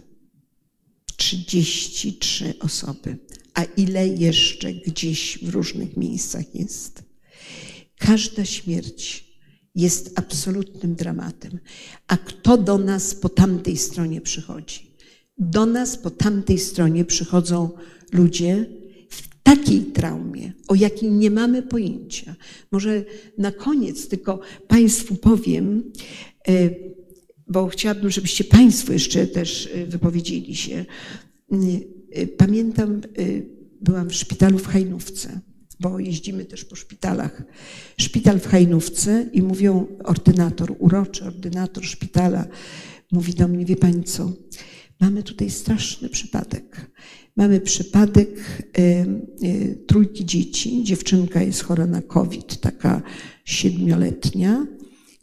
33 1.16 2.54
osoby. 2.60 3.18
A 3.54 3.64
ile 3.64 4.08
jeszcze 4.08 4.72
gdzieś 4.74 5.38
w 5.42 5.48
różnych 5.48 5.96
miejscach 5.96 6.54
jest? 6.54 7.02
Każda 7.98 8.44
śmierć 8.44 9.32
jest 9.74 10.18
absolutnym 10.18 10.94
dramatem. 10.94 11.58
A 12.08 12.16
kto 12.16 12.58
do 12.58 12.78
nas 12.78 13.14
po 13.14 13.28
tamtej 13.28 13.76
stronie 13.76 14.20
przychodzi? 14.20 14.92
Do 15.38 15.66
nas 15.66 15.96
po 15.96 16.10
tamtej 16.10 16.58
stronie 16.58 17.04
przychodzą 17.04 17.70
ludzie 18.12 18.66
w 19.08 19.42
takiej 19.42 19.80
traumie, 19.80 20.52
o 20.68 20.74
jakiej 20.74 21.10
nie 21.10 21.30
mamy 21.30 21.62
pojęcia. 21.62 22.34
Może 22.70 23.04
na 23.38 23.52
koniec 23.52 24.08
tylko 24.08 24.40
Państwu 24.68 25.14
powiem, 25.14 25.92
e, 26.48 26.70
bo 27.52 27.66
chciałabym, 27.66 28.10
żebyście 28.10 28.44
Państwo 28.44 28.92
jeszcze 28.92 29.26
też 29.26 29.66
y, 29.66 29.86
wypowiedzieli 29.86 30.56
się. 30.56 30.84
Y, 32.16 32.20
y, 32.20 32.26
pamiętam, 32.26 33.00
byłam 33.80 34.10
w 34.10 34.14
szpitalu 34.14 34.58
w 34.58 34.66
Hajnówce, 34.66 35.40
bo 35.80 35.98
jeździmy 35.98 36.44
też 36.44 36.64
po 36.64 36.76
szpitalach. 36.76 37.42
Szpital 37.96 38.40
w 38.40 38.46
Hajnówce 38.46 39.30
i 39.32 39.42
mówią 39.42 39.86
ordynator, 40.04 40.76
uroczy 40.78 41.24
ordynator 41.24 41.84
szpitala, 41.84 42.46
mówi 43.12 43.34
do 43.34 43.48
mnie, 43.48 43.64
wie 43.64 43.76
Pani 43.76 44.04
co, 44.04 44.32
mamy 45.00 45.22
tutaj 45.22 45.50
straszny 45.50 46.08
przypadek. 46.08 46.90
Mamy 47.36 47.60
przypadek 47.60 48.62
y, 48.78 48.82
y, 49.44 49.78
trójki 49.86 50.26
dzieci. 50.26 50.84
Dziewczynka 50.84 51.42
jest 51.42 51.62
chora 51.62 51.86
na 51.86 52.02
COVID, 52.02 52.60
taka 52.60 53.02
siedmioletnia 53.44 54.66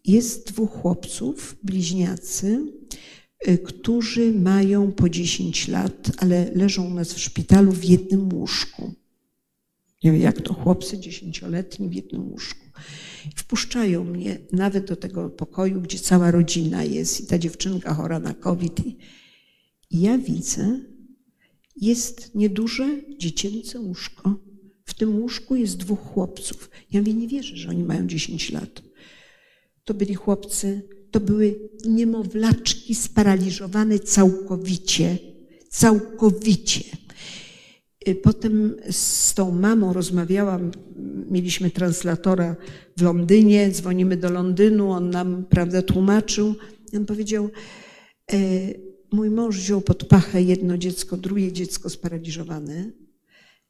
jest 0.06 0.48
dwóch 0.48 0.72
chłopców, 0.72 1.56
bliźniacy, 1.64 2.48
y, 2.48 2.79
którzy 3.66 4.32
mają 4.32 4.92
po 4.92 5.10
10 5.10 5.68
lat, 5.68 6.12
ale 6.18 6.52
leżą 6.56 6.86
u 6.86 6.94
nas 6.94 7.14
w 7.14 7.20
szpitalu 7.20 7.72
w 7.72 7.86
jednym 7.86 8.34
łóżku. 8.34 8.94
Nie 10.04 10.12
wiem, 10.12 10.22
jak 10.22 10.42
to 10.42 10.54
chłopcy 10.54 11.00
dziesięcioletni 11.00 11.90
w 11.90 11.94
jednym 11.94 12.28
łóżku. 12.28 12.66
Wpuszczają 13.36 14.04
mnie 14.04 14.40
nawet 14.52 14.88
do 14.88 14.96
tego 14.96 15.30
pokoju, 15.30 15.82
gdzie 15.82 16.00
cała 16.00 16.32
rodzina 16.32 16.84
jest 16.84 17.22
i 17.22 17.28
ta 17.28 17.38
dziewczynka 17.38 17.94
chora 17.94 18.20
na 18.20 18.34
COVID. 18.34 18.80
I 19.92 20.02
ja 20.02 20.18
widzę, 20.18 20.80
jest 21.76 22.36
nieduże 22.36 23.02
dziecięce 23.18 23.80
łóżko. 23.80 24.40
W 24.86 24.94
tym 24.94 25.20
łóżku 25.20 25.56
jest 25.56 25.78
dwóch 25.78 26.00
chłopców. 26.00 26.70
Ja 26.92 27.00
mówię, 27.00 27.14
nie 27.14 27.28
wierzę, 27.28 27.58
że 27.58 27.70
oni 27.70 27.84
mają 27.84 28.08
10 28.08 28.52
lat 28.52 28.82
to 29.90 29.94
byli 29.94 30.16
chłopcy, 30.16 30.90
to 31.12 31.20
były 31.20 31.70
niemowlaczki 31.86 32.96
sparaliżowane 32.96 34.00
całkowicie, 34.00 35.18
całkowicie. 35.70 36.84
Y, 38.08 38.16
potem 38.16 38.76
z 38.92 39.34
tą 39.34 39.52
mamą 39.52 39.94
rozmawiałam, 39.94 40.72
mieliśmy 41.32 41.72
translatora 41.72 42.56
w 42.98 43.02
Londynie, 43.02 43.72
dzwonimy 43.72 44.18
do 44.18 44.30
Londynu, 44.30 44.92
on 44.92 45.10
nam, 45.10 45.46
prawda, 45.50 45.82
tłumaczył. 45.82 46.56
On 46.96 47.06
powiedział, 47.06 47.50
e, 48.32 48.38
mój 49.12 49.30
mąż 49.30 49.58
wziął 49.58 49.82
pod 49.82 50.04
pachę 50.04 50.42
jedno 50.42 50.78
dziecko, 50.78 51.18
drugie 51.18 51.52
dziecko 51.52 51.90
sparaliżowane 51.90 52.92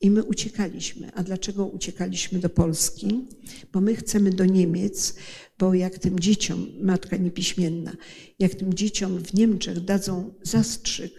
I 0.02 0.12
my 0.12 0.24
uciekaliśmy. 0.24 1.12
A 1.16 1.24
dlaczego 1.24 1.66
uciekaliśmy 1.66 2.40
do 2.40 2.50
Polski? 2.50 3.28
Bo 3.74 3.82
my 3.82 3.96
chcemy 3.96 4.30
do 4.30 4.46
Niemiec, 4.46 5.16
bo 5.60 5.74
jak 5.74 5.99
tym 5.99 6.20
dzieciom, 6.20 6.68
matka 6.82 7.18
niepiśmienna, 7.18 7.93
jak 8.39 8.55
tym 8.55 8.74
dzieciom 8.74 9.24
w 9.24 9.34
Niemczech 9.34 9.80
dadzą 9.80 10.34
zastrzyk, 10.43 11.14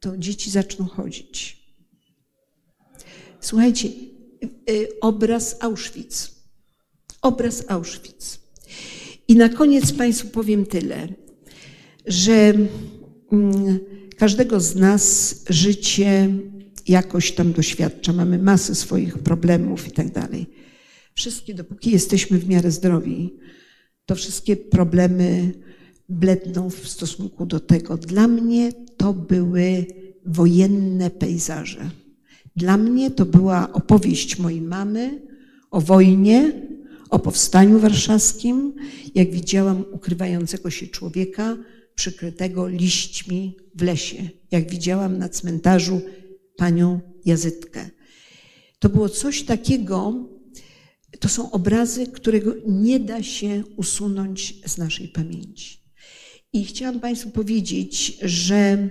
to 0.00 0.16
dzieci 0.16 0.50
zaczną 0.50 0.86
chodzić. 0.86 1.66
Słuchajcie, 3.40 3.88
y, 4.70 4.88
obraz 5.00 5.56
Auschwitz. 5.60 6.30
Obraz 7.22 7.64
Auschwitz. 7.68 8.40
I 9.28 9.36
na 9.36 9.48
koniec 9.48 9.92
Państwu 9.92 10.28
powiem 10.28 10.66
tyle, 10.66 11.08
że 12.06 12.54
mm, 13.32 13.78
każdego 14.16 14.60
z 14.60 14.74
nas 14.74 15.34
życie 15.48 16.28
jakoś 16.88 17.32
tam 17.32 17.52
doświadcza. 17.52 18.12
Mamy 18.12 18.38
masę 18.38 18.74
swoich 18.74 19.18
problemów 19.18 19.88
i 19.88 19.90
tak 19.90 20.12
dalej. 20.12 20.46
Wszystkie, 21.14 21.54
dopóki 21.54 21.90
jesteśmy 21.90 22.38
w 22.38 22.48
miarę 22.48 22.70
zdrowi, 22.70 23.38
to 24.06 24.14
wszystkie 24.14 24.56
problemy 24.56 25.52
bledną 26.08 26.70
w 26.70 26.88
stosunku 26.88 27.46
do 27.46 27.60
tego. 27.60 27.96
Dla 27.96 28.28
mnie 28.28 28.72
to 28.96 29.12
były 29.12 29.86
wojenne 30.26 31.10
pejzaże. 31.10 31.90
Dla 32.56 32.76
mnie 32.76 33.10
to 33.10 33.26
była 33.26 33.72
opowieść 33.72 34.38
mojej 34.38 34.60
mamy 34.60 35.22
o 35.70 35.80
wojnie, 35.80 36.52
o 37.10 37.18
powstaniu 37.18 37.78
warszawskim, 37.78 38.74
jak 39.14 39.30
widziałam 39.30 39.84
ukrywającego 39.92 40.70
się 40.70 40.86
człowieka 40.86 41.56
przykrytego 41.94 42.68
liśćmi 42.68 43.56
w 43.74 43.82
lesie, 43.82 44.28
jak 44.50 44.70
widziałam 44.70 45.18
na 45.18 45.28
cmentarzu 45.28 46.00
panią 46.56 47.00
Jazytkę. 47.24 47.90
To 48.78 48.88
było 48.88 49.08
coś 49.08 49.42
takiego, 49.42 50.28
to 51.20 51.28
są 51.28 51.50
obrazy, 51.50 52.06
którego 52.06 52.54
nie 52.66 53.00
da 53.00 53.22
się 53.22 53.64
usunąć 53.76 54.54
z 54.66 54.78
naszej 54.78 55.08
pamięci. 55.08 55.78
I 56.52 56.64
chciałam 56.64 57.00
Państwu 57.00 57.30
powiedzieć, 57.30 58.18
że 58.22 58.88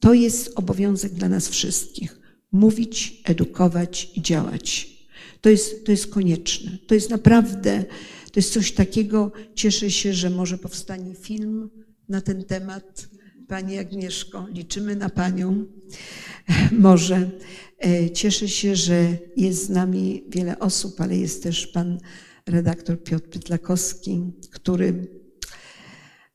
to 0.00 0.14
jest 0.14 0.52
obowiązek 0.54 1.12
dla 1.12 1.28
nas 1.28 1.48
wszystkich. 1.48 2.20
Mówić, 2.52 3.22
edukować 3.24 4.10
i 4.14 4.22
działać. 4.22 4.90
To 5.40 5.50
jest, 5.50 5.84
to 5.84 5.90
jest 5.90 6.06
konieczne. 6.06 6.78
To 6.86 6.94
jest 6.94 7.10
naprawdę, 7.10 7.84
to 8.32 8.40
jest 8.40 8.52
coś 8.52 8.72
takiego. 8.72 9.32
Cieszę 9.54 9.90
się, 9.90 10.14
że 10.14 10.30
może 10.30 10.58
powstanie 10.58 11.14
film 11.14 11.70
na 12.08 12.20
ten 12.20 12.44
temat. 12.44 13.08
Pani 13.48 13.78
Agnieszko, 13.78 14.46
liczymy 14.52 14.96
na 14.96 15.08
Panią. 15.08 15.64
Może. 16.72 17.30
E, 17.78 18.10
cieszę 18.10 18.48
się, 18.48 18.76
że 18.76 19.16
jest 19.36 19.66
z 19.66 19.68
nami 19.68 20.24
wiele 20.28 20.58
osób, 20.58 21.00
ale 21.00 21.16
jest 21.16 21.42
też 21.42 21.66
Pan 21.66 21.98
redaktor 22.46 23.02
Piotr 23.02 23.28
Pytlakowski, 23.28 24.32
który 24.50 25.06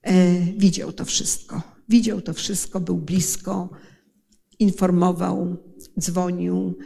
e, 0.02 0.40
widział 0.58 0.94
to 0.94 1.06
wszystko. 1.06 1.62
Widział 1.90 2.22
to 2.22 2.34
wszystko, 2.34 2.80
był 2.80 2.98
blisko, 2.98 3.70
informował, 4.60 5.58
dzwonił. 6.00 6.78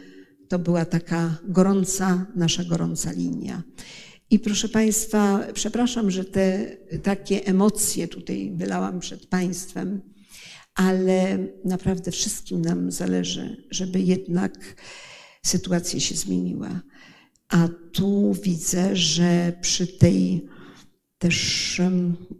To 0.48 0.58
była 0.58 0.84
taka 0.84 1.38
gorąca, 1.44 2.26
nasza 2.34 2.64
gorąca 2.64 3.12
linia. 3.12 3.62
I 4.30 4.38
proszę 4.38 4.68
Państwa, 4.68 5.46
przepraszam, 5.54 6.10
że 6.10 6.24
te 6.24 6.76
takie 7.02 7.46
emocje 7.46 8.08
tutaj 8.08 8.52
wylałam 8.56 9.00
przed 9.00 9.26
Państwem, 9.26 10.00
ale 10.78 11.38
naprawdę 11.64 12.10
wszystkim 12.10 12.62
nam 12.62 12.90
zależy, 12.90 13.66
żeby 13.70 14.00
jednak 14.00 14.76
sytuacja 15.46 16.00
się 16.00 16.14
zmieniła. 16.14 16.80
A 17.48 17.68
tu 17.92 18.34
widzę, 18.42 18.96
że 18.96 19.52
przy 19.60 19.86
tej 19.86 20.46
też 21.18 21.80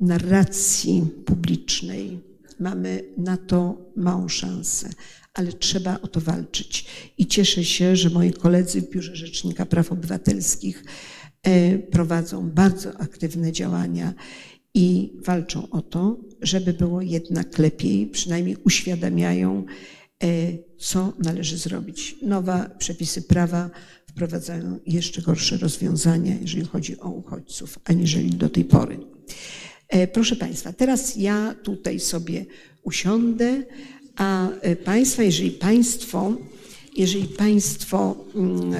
narracji 0.00 1.06
publicznej 1.26 2.20
mamy 2.60 3.04
na 3.16 3.36
to 3.36 3.90
małą 3.96 4.28
szansę, 4.28 4.90
ale 5.34 5.52
trzeba 5.52 6.00
o 6.00 6.08
to 6.08 6.20
walczyć. 6.20 6.86
I 7.18 7.26
cieszę 7.26 7.64
się, 7.64 7.96
że 7.96 8.10
moi 8.10 8.32
koledzy 8.32 8.80
w 8.80 8.90
Biurze 8.90 9.16
Rzecznika 9.16 9.66
Praw 9.66 9.92
Obywatelskich 9.92 10.84
e, 11.42 11.78
prowadzą 11.78 12.50
bardzo 12.50 13.00
aktywne 13.00 13.52
działania 13.52 14.14
i 14.78 15.12
walczą 15.24 15.70
o 15.70 15.82
to, 15.82 16.16
żeby 16.42 16.72
było 16.72 17.02
jednak 17.02 17.58
lepiej, 17.58 18.06
przynajmniej 18.06 18.56
uświadamiają, 18.64 19.64
e, 20.22 20.26
co 20.78 21.12
należy 21.18 21.58
zrobić. 21.58 22.16
Nowe 22.22 22.70
przepisy 22.78 23.22
prawa 23.22 23.70
wprowadzają 24.06 24.78
jeszcze 24.86 25.22
gorsze 25.22 25.56
rozwiązania, 25.56 26.34
jeżeli 26.40 26.64
chodzi 26.66 27.00
o 27.00 27.08
uchodźców, 27.08 27.78
aniżeli 27.84 28.30
do 28.30 28.48
tej 28.48 28.64
pory. 28.64 28.98
E, 29.88 30.06
proszę 30.06 30.36
Państwa, 30.36 30.72
teraz 30.72 31.16
ja 31.16 31.54
tutaj 31.62 32.00
sobie 32.00 32.46
usiądę, 32.82 33.62
a 34.16 34.50
e, 34.50 34.76
Państwa, 34.76 35.22
jeżeli 35.22 35.50
Państwo, 35.50 36.36
jeżeli 36.96 37.28
Państwo 37.28 38.24
mm, 38.34 38.74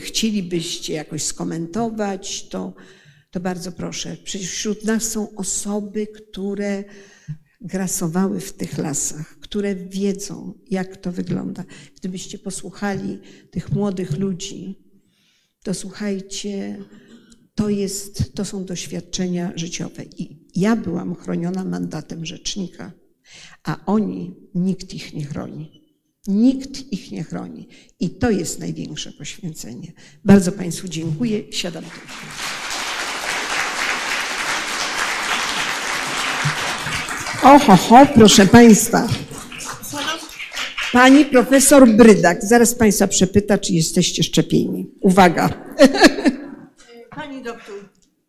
chcielibyście 0.00 0.94
jakoś 0.94 1.22
skomentować, 1.22 2.48
to 2.48 2.72
to 3.32 3.40
bardzo 3.40 3.72
proszę. 3.72 4.16
Przecież 4.24 4.50
wśród 4.50 4.84
nas 4.84 5.02
są 5.02 5.34
osoby, 5.34 6.06
które 6.06 6.84
grasowały 7.60 8.40
w 8.40 8.52
tych 8.52 8.78
lasach, 8.78 9.38
które 9.38 9.74
wiedzą, 9.74 10.58
jak 10.70 10.96
to 10.96 11.12
wygląda. 11.12 11.64
Gdybyście 11.96 12.38
posłuchali 12.38 13.18
tych 13.50 13.72
młodych 13.72 14.18
ludzi, 14.18 14.78
to 15.62 15.74
słuchajcie, 15.74 16.84
to, 17.54 17.68
jest, 17.68 18.34
to 18.34 18.44
są 18.44 18.64
doświadczenia 18.64 19.52
życiowe. 19.54 20.04
I 20.04 20.48
ja 20.54 20.76
byłam 20.76 21.14
chroniona 21.14 21.64
mandatem 21.64 22.26
rzecznika, 22.26 22.92
a 23.64 23.84
oni, 23.86 24.34
nikt 24.54 24.94
ich 24.94 25.14
nie 25.14 25.24
chroni. 25.24 25.82
Nikt 26.26 26.92
ich 26.92 27.12
nie 27.12 27.24
chroni. 27.24 27.68
I 28.00 28.10
to 28.10 28.30
jest 28.30 28.58
największe 28.58 29.12
poświęcenie. 29.12 29.92
Bardzo 30.24 30.52
Państwu 30.52 30.88
dziękuję. 30.88 31.52
Siadam 31.52 31.84
tu. 31.84 32.00
Oho, 37.44 37.76
ho, 37.76 38.06
proszę 38.14 38.46
Państwa. 38.46 39.08
Pani 40.92 41.24
profesor 41.24 41.88
Brydak. 41.88 42.44
Zaraz 42.44 42.74
Państwa 42.74 43.06
przepyta, 43.06 43.58
czy 43.58 43.72
jesteście 43.72 44.22
szczepieni. 44.22 44.90
Uwaga. 45.00 45.48
Pani 47.16 47.42
doktor, 47.42 47.74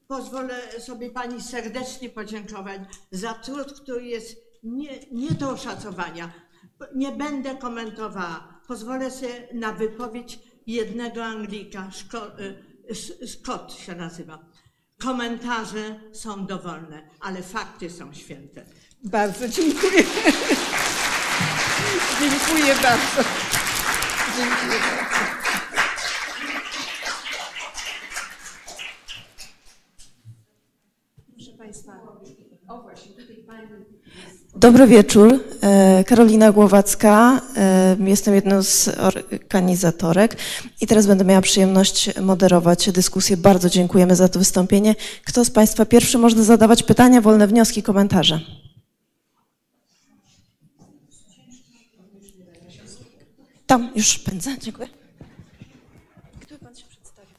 pozwolę 0.07 0.55
sobie 0.79 1.09
Pani 1.09 1.41
serdecznie 1.41 2.09
podziękować 2.09 2.81
za 3.11 3.33
trud, 3.33 3.81
który 3.81 4.05
jest 4.05 4.37
nie, 4.63 4.89
nie 5.11 5.31
do 5.31 5.49
oszacowania. 5.49 6.33
Nie 6.95 7.11
będę 7.11 7.55
komentowała. 7.55 8.61
Pozwolę 8.67 9.11
sobie 9.11 9.47
na 9.53 9.73
wypowiedź 9.73 10.39
jednego 10.67 11.23
Anglika, 11.23 11.89
y, 12.91 13.27
Scott 13.27 13.73
się 13.73 13.95
nazywa. 13.95 14.45
Komentarze 14.99 15.99
są 16.11 16.45
dowolne, 16.45 17.09
ale 17.19 17.41
fakty 17.41 17.89
są 17.89 18.13
święte. 18.13 18.65
Bardzo 19.03 19.49
dziękuję. 19.49 20.03
dziękuję 22.19 22.75
bardzo. 22.75 23.29
Dziękuję 24.37 24.79
bardzo. 24.79 25.23
Proszę 31.35 31.51
Państwa, 31.57 31.91
o 32.67 32.81
właśnie, 32.81 33.11
tutaj 33.11 33.35
Pani. 33.47 33.67
Dobry 34.55 34.87
wieczór. 34.87 35.39
E, 35.61 36.03
Karolina 36.03 36.51
Głowacka. 36.51 37.41
E, 37.57 37.97
jestem 37.99 38.35
jedną 38.35 38.63
z 38.63 38.87
organizatorek 38.87 40.37
i 40.81 40.87
teraz 40.87 41.07
będę 41.07 41.25
miała 41.25 41.41
przyjemność 41.41 42.19
moderować 42.21 42.91
dyskusję. 42.91 43.37
Bardzo 43.37 43.69
dziękujemy 43.69 44.15
za 44.15 44.29
to 44.29 44.39
wystąpienie. 44.39 44.95
Kto 45.25 45.45
z 45.45 45.49
Państwa 45.49 45.85
pierwszy 45.85 46.17
może 46.17 46.43
zadawać 46.43 46.83
pytania, 46.83 47.21
wolne 47.21 47.47
wnioski, 47.47 47.83
komentarze? 47.83 48.62
Tam 53.65 53.91
już 53.95 54.19
pędzę, 54.19 54.57
dziękuję. 54.59 54.87
Gdyby 56.41 56.65
pan 56.65 56.75
się 56.75 56.83
przedstawił. 56.89 57.33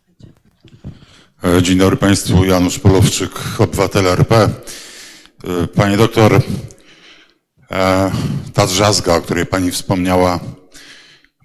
Dzień 1.63 1.79
dobry 1.79 1.97
Państwu, 1.97 2.45
Janusz 2.45 2.79
Polowczyk, 2.79 3.31
obywatel 3.59 4.07
RP. 4.07 4.49
Panie 5.75 5.97
doktor, 5.97 6.43
e, 7.71 8.11
ta 8.55 8.67
drzazga, 8.67 9.15
o 9.15 9.21
której 9.21 9.47
Pani 9.47 9.71
wspomniała, 9.71 10.41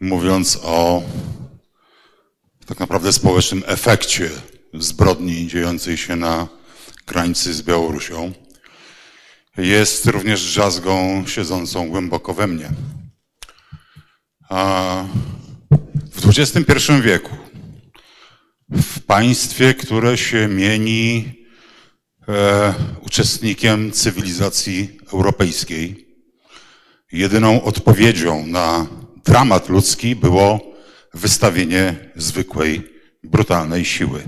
mówiąc 0.01 0.59
o 0.63 1.03
tak 2.65 2.79
naprawdę 2.79 3.13
społecznym 3.13 3.63
efekcie 3.65 4.29
zbrodni 4.73 5.47
dziejącej 5.47 5.97
się 5.97 6.15
na 6.15 6.47
granicy 7.07 7.53
z 7.53 7.61
Białorusią, 7.61 8.31
jest 9.57 10.05
również 10.05 10.43
drzazgą 10.43 11.23
siedzącą 11.27 11.89
głęboko 11.89 12.33
we 12.33 12.47
mnie. 12.47 12.69
W 16.11 16.37
XXI 16.37 16.91
wieku, 17.01 17.35
w 18.69 18.99
państwie, 18.99 19.73
które 19.73 20.17
się 20.17 20.47
mieni 20.47 21.31
e, 22.27 22.73
uczestnikiem 23.01 23.91
cywilizacji 23.91 24.99
europejskiej, 25.13 26.07
jedyną 27.11 27.63
odpowiedzią 27.63 28.47
na 28.47 28.87
dramat 29.25 29.69
ludzki 29.69 30.15
było 30.15 30.59
wystawienie 31.13 32.11
zwykłej, 32.15 32.83
brutalnej 33.23 33.85
siły. 33.85 34.23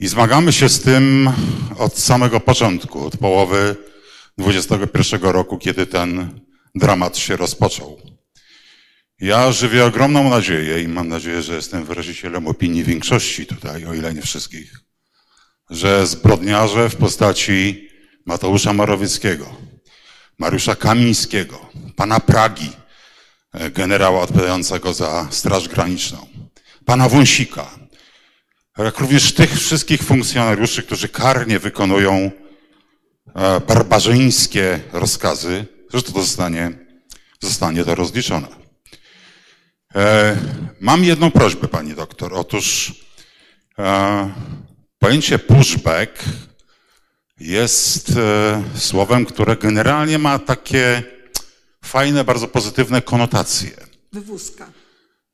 I 0.00 0.08
zmagamy 0.08 0.52
się 0.52 0.68
z 0.68 0.80
tym 0.80 1.30
od 1.78 1.98
samego 1.98 2.40
początku, 2.40 3.06
od 3.06 3.16
połowy 3.16 3.76
XXI 4.38 5.16
roku, 5.20 5.58
kiedy 5.58 5.86
ten 5.86 6.40
dramat 6.74 7.16
się 7.16 7.36
rozpoczął. 7.36 8.11
Ja 9.22 9.52
żywię 9.52 9.84
ogromną 9.84 10.30
nadzieję 10.30 10.82
i 10.82 10.88
mam 10.88 11.08
nadzieję, 11.08 11.42
że 11.42 11.54
jestem 11.54 11.84
wyrazicielem 11.84 12.46
opinii 12.46 12.84
większości 12.84 13.46
tutaj, 13.46 13.86
o 13.86 13.94
ile 13.94 14.14
nie 14.14 14.22
wszystkich, 14.22 14.80
że 15.70 16.06
zbrodniarze 16.06 16.88
w 16.88 16.96
postaci 16.96 17.88
Mateusza 18.26 18.72
Morawieckiego, 18.72 19.56
Mariusza 20.38 20.76
Kamińskiego, 20.76 21.66
pana 21.96 22.20
Pragi, 22.20 22.72
e, 23.52 23.70
generała 23.70 24.20
odpowiadającego 24.20 24.94
za 24.94 25.28
Straż 25.30 25.68
Graniczną, 25.68 26.26
pana 26.84 27.08
Wąsika, 27.08 27.70
jak 28.78 28.98
również 28.98 29.32
tych 29.32 29.60
wszystkich 29.60 30.02
funkcjonariuszy, 30.02 30.82
którzy 30.82 31.08
karnie 31.08 31.58
wykonują 31.58 32.30
e, 33.34 33.60
barbarzyńskie 33.60 34.80
rozkazy, 34.92 35.66
że 35.94 36.02
to 36.02 36.12
zostanie, 36.12 36.72
zostanie 37.40 37.84
to 37.84 37.94
rozliczone. 37.94 38.61
E, 39.94 40.36
mam 40.80 41.04
jedną 41.04 41.30
prośbę, 41.30 41.68
pani 41.68 41.94
doktor. 41.94 42.34
Otóż 42.34 42.94
e, 43.78 44.30
pojęcie 44.98 45.38
pushback 45.38 46.24
jest 47.40 48.12
słowem, 48.74 49.26
które 49.26 49.56
generalnie 49.56 50.18
ma 50.18 50.38
takie 50.38 51.02
fajne, 51.84 52.24
bardzo 52.24 52.48
pozytywne 52.48 53.02
konotacje. 53.02 53.70
Wywózka. 54.12 54.66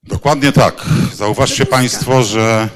Dokładnie 0.03 0.53
tak. 0.53 0.85
Zauważcie 1.15 1.57
Wywózka. 1.57 1.77
Państwo, 1.77 2.23
że 2.23 2.69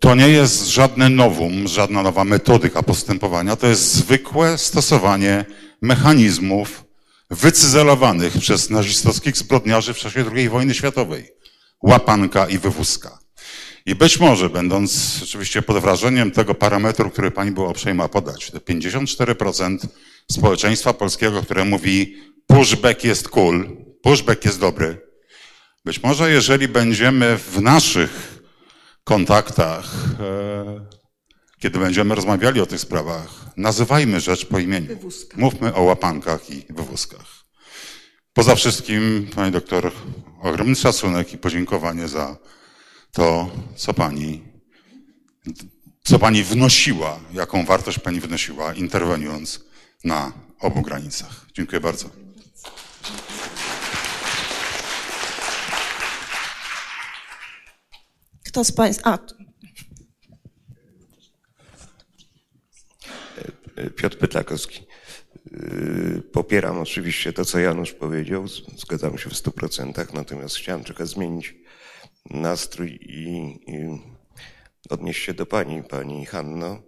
to 0.00 0.14
nie 0.14 0.28
jest 0.28 0.68
żadne 0.68 1.08
nowum, 1.08 1.68
żadna 1.68 2.02
nowa 2.02 2.24
metodyka 2.24 2.82
postępowania. 2.82 3.56
To 3.56 3.66
jest 3.66 3.94
zwykłe 3.94 4.58
stosowanie 4.58 5.44
mechanizmów 5.82 6.84
wycyzelowanych 7.30 8.38
przez 8.38 8.70
nazistowskich 8.70 9.36
zbrodniarzy 9.36 9.94
w 9.94 9.98
czasie 9.98 10.24
II 10.34 10.48
wojny 10.48 10.74
światowej. 10.74 11.30
Łapanka 11.82 12.48
i 12.48 12.58
wywózka. 12.58 13.18
I 13.86 13.94
być 13.94 14.20
może, 14.20 14.50
będąc 14.50 15.20
oczywiście 15.22 15.62
pod 15.62 15.78
wrażeniem 15.78 16.30
tego 16.30 16.54
parametru, 16.54 17.10
który 17.10 17.30
pani 17.30 17.50
była 17.50 17.68
uprzejma 17.68 18.08
podać, 18.08 18.50
te 18.50 18.58
54% 18.58 19.78
społeczeństwa 20.30 20.92
polskiego, 20.92 21.42
które 21.42 21.64
mówi 21.64 22.16
pushback 22.46 23.04
jest 23.04 23.28
cool, 23.28 23.76
pushback 24.02 24.44
jest 24.44 24.60
dobry. 24.60 25.00
Być 25.84 26.02
może 26.02 26.30
jeżeli 26.30 26.68
będziemy 26.68 27.38
w 27.38 27.60
naszych 27.60 28.42
kontaktach, 29.04 29.94
e, 30.20 30.97
kiedy 31.58 31.78
będziemy 31.78 32.14
rozmawiali 32.14 32.60
o 32.60 32.66
tych 32.66 32.80
sprawach, 32.80 33.46
nazywajmy 33.56 34.20
rzecz 34.20 34.46
po 34.46 34.58
imieniu. 34.58 34.86
Wywózka. 34.86 35.36
Mówmy 35.40 35.74
o 35.74 35.82
łapankach 35.82 36.50
i 36.50 36.64
wywózkach. 36.70 37.44
Poza 38.32 38.54
wszystkim, 38.54 39.30
pani 39.34 39.52
doktor, 39.52 39.92
ogromny 40.42 40.74
szacunek 40.74 41.32
i 41.32 41.38
podziękowanie 41.38 42.08
za 42.08 42.36
to, 43.12 43.50
co 43.76 43.94
pani, 43.94 44.42
co 46.04 46.18
pani 46.18 46.44
wnosiła, 46.44 47.20
jaką 47.32 47.64
wartość 47.64 47.98
pani 47.98 48.20
wnosiła, 48.20 48.74
interweniując 48.74 49.60
na 50.04 50.32
obu 50.60 50.82
granicach. 50.82 51.46
Dziękuję 51.54 51.80
bardzo. 51.80 52.10
Kto 58.46 58.64
z 58.64 58.72
Państwa... 58.72 59.10
A, 59.10 59.18
Piotr 63.96 64.18
Pytlakowski. 64.18 64.86
Yy, 65.50 66.22
Popieram 66.32 66.78
oczywiście 66.78 67.32
to, 67.32 67.44
co 67.44 67.58
Janusz 67.58 67.92
powiedział, 67.92 68.48
zgadzam 68.76 69.18
się 69.18 69.30
w 69.30 69.32
100%, 69.32 70.14
natomiast 70.14 70.56
chciałem 70.56 70.84
trochę 70.84 71.06
zmienić 71.06 71.54
nastrój 72.30 72.98
i, 73.02 73.56
odnieść 74.90 75.24
się 75.24 75.34
do 75.34 75.46
Pani, 75.46 75.82
Pani 75.82 76.26
Hanno, 76.26 76.82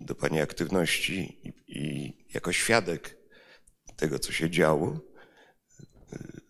do 0.00 0.14
Pani 0.14 0.40
aktywności 0.40 1.38
i, 1.68 2.12
jako 2.34 2.52
świadek 2.52 3.18
tego, 3.96 4.18
co 4.18 4.32
się 4.32 4.50
działo. 4.50 4.98
Yy, 6.12 6.46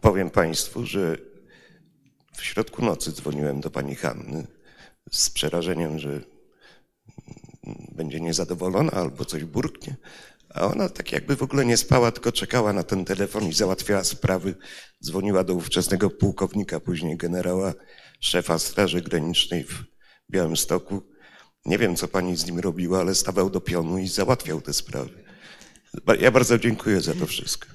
Powiem 0.00 0.30
Państwu, 0.30 0.86
że 0.86 1.16
w 2.36 2.44
środku 2.44 2.84
nocy 2.84 3.12
dzwoniłem 3.12 3.60
do 3.60 3.70
Pani 3.70 3.94
Hanny 3.94 4.46
z 5.10 5.30
przerażeniem, 5.30 5.98
że 5.98 6.20
będzie 7.92 8.20
niezadowolona 8.20 8.92
albo 8.92 9.24
coś 9.24 9.44
burknie. 9.44 9.96
A 10.54 10.66
ona 10.66 10.88
tak 10.88 11.12
jakby 11.12 11.36
w 11.36 11.42
ogóle 11.42 11.64
nie 11.64 11.76
spała, 11.76 12.12
tylko 12.12 12.32
czekała 12.32 12.72
na 12.72 12.82
ten 12.82 13.04
telefon 13.04 13.48
i 13.48 13.52
załatwiała 13.52 14.04
sprawy. 14.04 14.54
Dzwoniła 15.04 15.44
do 15.44 15.54
ówczesnego 15.54 16.10
pułkownika, 16.10 16.80
później 16.80 17.16
generała, 17.16 17.74
szefa 18.20 18.58
Straży 18.58 19.00
Granicznej 19.00 19.64
w 19.64 19.84
Białymstoku. 20.30 21.02
Nie 21.64 21.78
wiem, 21.78 21.96
co 21.96 22.08
pani 22.08 22.36
z 22.36 22.46
nim 22.46 22.58
robiła, 22.58 23.00
ale 23.00 23.14
stawał 23.14 23.50
do 23.50 23.60
pionu 23.60 23.98
i 23.98 24.08
załatwiał 24.08 24.60
te 24.60 24.72
sprawy. 24.72 25.24
Ja 26.20 26.30
bardzo 26.30 26.58
dziękuję 26.58 27.00
za 27.00 27.14
to 27.14 27.26
wszystko. 27.26 27.66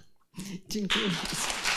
Dziękuję 0.69 1.05
bardzo. 1.05 1.69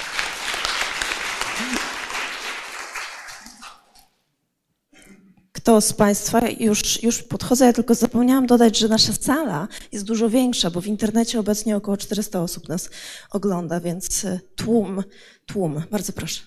Kto 5.63 5.81
z 5.81 5.93
Państwa, 5.93 6.41
już, 6.61 7.03
już 7.03 7.23
podchodzę, 7.23 7.65
ja 7.65 7.73
tylko 7.73 7.95
zapomniałam 7.95 8.47
dodać, 8.47 8.79
że 8.79 8.89
nasza 8.89 9.13
sala 9.13 9.69
jest 9.93 10.05
dużo 10.05 10.31
większa, 10.31 10.71
bo 10.71 10.81
w 10.81 10.87
internecie 10.87 11.41
obecnie 11.41 11.77
około 11.77 11.97
400 11.97 12.43
osób 12.43 12.69
nas 12.69 12.91
ogląda, 13.31 13.81
więc 13.81 14.25
y, 14.25 14.41
tłum, 14.57 15.03
tłum. 15.47 15.83
Bardzo 15.91 16.13
proszę. 16.13 16.41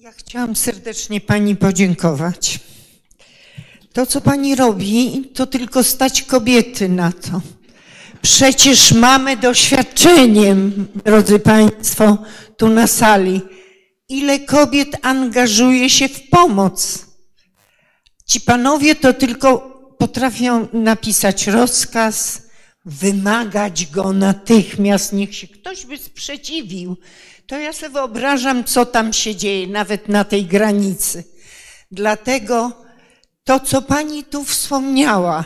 Ja 0.00 0.12
chciałam 0.12 0.56
serdecznie 0.56 1.20
Pani 1.20 1.56
podziękować. 1.56 2.60
To, 3.92 4.06
co 4.06 4.20
Pani 4.20 4.54
robi, 4.54 5.30
to 5.34 5.46
tylko 5.46 5.82
stać 5.82 6.22
kobiety 6.22 6.88
na 6.88 7.12
to. 7.12 7.40
Przecież 8.22 8.92
mamy 8.92 9.36
doświadczenie, 9.36 10.56
drodzy 11.04 11.38
Państwo, 11.38 12.18
tu 12.56 12.68
na 12.68 12.86
sali. 12.86 13.40
Ile 14.12 14.40
kobiet 14.40 14.96
angażuje 15.02 15.90
się 15.90 16.08
w 16.08 16.28
pomoc? 16.28 17.06
Ci 18.26 18.40
panowie 18.40 18.94
to 18.94 19.12
tylko 19.14 19.58
potrafią 19.98 20.68
napisać 20.72 21.46
rozkaz, 21.46 22.42
wymagać 22.84 23.86
go 23.86 24.12
natychmiast, 24.12 25.12
niech 25.12 25.34
się 25.36 25.48
ktoś 25.48 25.86
by 25.86 25.98
sprzeciwił. 25.98 26.96
To 27.46 27.58
ja 27.58 27.72
sobie 27.72 27.92
wyobrażam, 27.92 28.64
co 28.64 28.86
tam 28.86 29.12
się 29.12 29.36
dzieje, 29.36 29.66
nawet 29.66 30.08
na 30.08 30.24
tej 30.24 30.46
granicy. 30.46 31.24
Dlatego 31.90 32.72
to, 33.44 33.60
co 33.60 33.82
pani 33.82 34.24
tu 34.24 34.44
wspomniała 34.44 35.44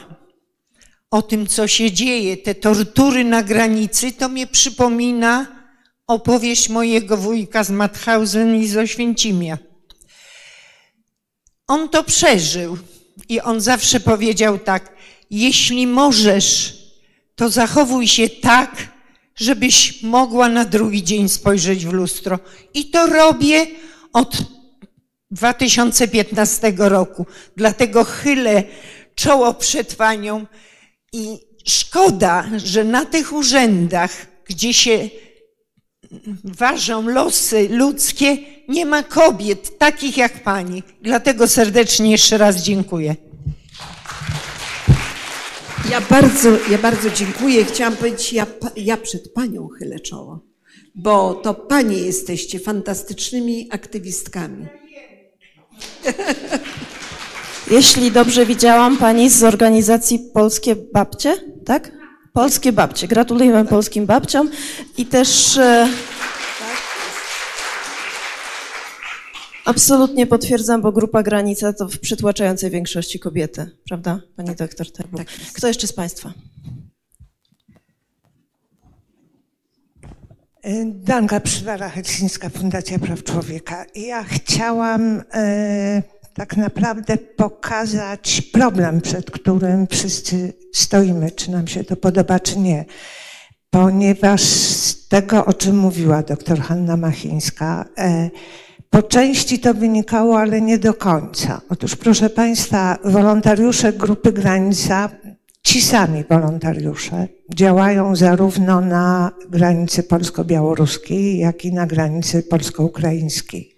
o 1.10 1.22
tym, 1.22 1.46
co 1.46 1.68
się 1.68 1.92
dzieje, 1.92 2.36
te 2.36 2.54
tortury 2.54 3.24
na 3.24 3.42
granicy, 3.42 4.12
to 4.12 4.28
mnie 4.28 4.46
przypomina 4.46 5.55
opowieść 6.06 6.68
mojego 6.68 7.16
wujka 7.16 7.64
z 7.64 7.70
Mauthausen 7.70 8.56
i 8.56 8.66
z 8.66 8.76
Oświęcimia. 8.76 9.58
On 11.66 11.88
to 11.88 12.04
przeżył 12.04 12.78
i 13.28 13.40
on 13.40 13.60
zawsze 13.60 14.00
powiedział 14.00 14.58
tak, 14.58 14.92
jeśli 15.30 15.86
możesz, 15.86 16.78
to 17.34 17.50
zachowuj 17.50 18.08
się 18.08 18.28
tak, 18.28 18.88
żebyś 19.36 20.02
mogła 20.02 20.48
na 20.48 20.64
drugi 20.64 21.04
dzień 21.04 21.28
spojrzeć 21.28 21.86
w 21.86 21.92
lustro. 21.92 22.38
I 22.74 22.90
to 22.90 23.06
robię 23.06 23.66
od 24.12 24.36
2015 25.30 26.72
roku. 26.76 27.26
Dlatego 27.56 28.04
chylę 28.04 28.62
czoło 29.14 29.54
przed 29.54 29.94
panią 29.94 30.46
i 31.12 31.38
szkoda, 31.64 32.50
że 32.56 32.84
na 32.84 33.04
tych 33.04 33.32
urzędach, 33.32 34.26
gdzie 34.44 34.74
się 34.74 35.08
ważą 36.44 37.08
losy 37.08 37.68
ludzkie, 37.70 38.36
nie 38.68 38.86
ma 38.86 39.02
kobiet 39.02 39.78
takich 39.78 40.16
jak 40.16 40.42
pani. 40.42 40.82
Dlatego 41.02 41.48
serdecznie 41.48 42.10
jeszcze 42.10 42.38
raz 42.38 42.62
dziękuję. 42.62 43.16
Ja 45.90 46.00
bardzo, 46.00 46.48
ja 46.70 46.78
bardzo 46.78 47.10
dziękuję. 47.10 47.64
Chciałam 47.64 47.96
powiedzieć, 47.96 48.32
ja, 48.32 48.46
ja 48.76 48.96
przed 48.96 49.32
panią 49.32 49.68
chylę 49.68 50.00
czoło. 50.00 50.40
bo 50.94 51.34
to 51.34 51.54
panie 51.54 51.98
jesteście 51.98 52.58
fantastycznymi 52.58 53.68
aktywistkami. 53.70 54.66
Jeśli 57.70 58.12
dobrze 58.12 58.46
widziałam, 58.46 58.96
pani 58.96 59.30
z 59.30 59.44
organizacji 59.44 60.18
Polskie 60.34 60.76
Babcie, 60.76 61.36
tak? 61.64 61.92
Polskie 62.36 62.72
Babcie. 62.72 63.08
Gratulujemy 63.08 63.64
polskim 63.64 64.06
babciom 64.06 64.50
i 64.96 65.06
też 65.06 65.56
e, 65.56 65.88
absolutnie 69.64 70.26
potwierdzam, 70.26 70.82
bo 70.82 70.92
grupa 70.92 71.22
granica 71.22 71.72
to 71.72 71.88
w 71.88 71.98
przytłaczającej 71.98 72.70
większości 72.70 73.20
kobiety, 73.20 73.70
prawda, 73.88 74.20
pani 74.36 74.56
doktor 74.56 74.92
Terbu? 74.92 75.16
tak. 75.18 75.26
Kto 75.52 75.68
jeszcze 75.68 75.86
z 75.86 75.92
państwa? 75.92 76.32
Danka 80.84 81.40
Przywara, 81.40 81.88
Helsińska 81.88 82.48
Fundacja 82.48 82.98
Praw 82.98 83.22
Człowieka. 83.22 83.84
Ja 83.94 84.24
chciałam 84.24 85.22
e, 85.32 86.02
tak 86.36 86.56
naprawdę 86.56 87.16
pokazać 87.16 88.42
problem, 88.52 89.00
przed 89.00 89.30
którym 89.30 89.86
wszyscy 89.86 90.52
stoimy, 90.74 91.30
czy 91.30 91.50
nam 91.50 91.68
się 91.68 91.84
to 91.84 91.96
podoba, 91.96 92.40
czy 92.40 92.58
nie. 92.58 92.84
Ponieważ 93.70 94.42
z 94.42 95.08
tego, 95.08 95.44
o 95.44 95.52
czym 95.52 95.78
mówiła 95.78 96.22
doktor 96.22 96.60
Hanna 96.60 96.96
Machińska, 96.96 97.84
e, 97.98 98.30
po 98.90 99.02
części 99.02 99.58
to 99.58 99.74
wynikało, 99.74 100.38
ale 100.38 100.60
nie 100.60 100.78
do 100.78 100.94
końca. 100.94 101.60
Otóż, 101.68 101.96
proszę 101.96 102.30
Państwa, 102.30 102.98
wolontariusze 103.04 103.92
Grupy 103.92 104.32
Granica 104.32 105.10
Ci 105.66 105.82
sami 105.82 106.24
wolontariusze 106.30 107.28
działają 107.54 108.16
zarówno 108.16 108.80
na 108.80 109.32
granicy 109.50 110.02
polsko-białoruskiej, 110.02 111.38
jak 111.38 111.64
i 111.64 111.72
na 111.72 111.86
granicy 111.86 112.42
polsko-ukraińskiej. 112.42 113.75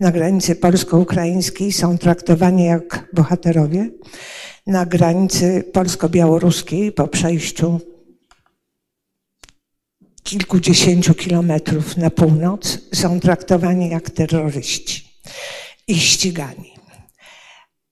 Na 0.00 0.12
granicy 0.12 0.56
polsko-ukraińskiej 0.56 1.72
są 1.72 1.98
traktowani 1.98 2.64
jak 2.64 3.08
bohaterowie. 3.12 3.90
Na 4.66 4.86
granicy 4.86 5.64
polsko-białoruskiej 5.72 6.92
po 6.92 7.08
przejściu 7.08 7.80
kilkudziesięciu 10.22 11.14
kilometrów 11.14 11.96
na 11.96 12.10
północ 12.10 12.78
są 12.94 13.20
traktowani 13.20 13.90
jak 13.90 14.10
terroryści 14.10 15.22
i 15.88 15.94
ścigani. 15.94 16.74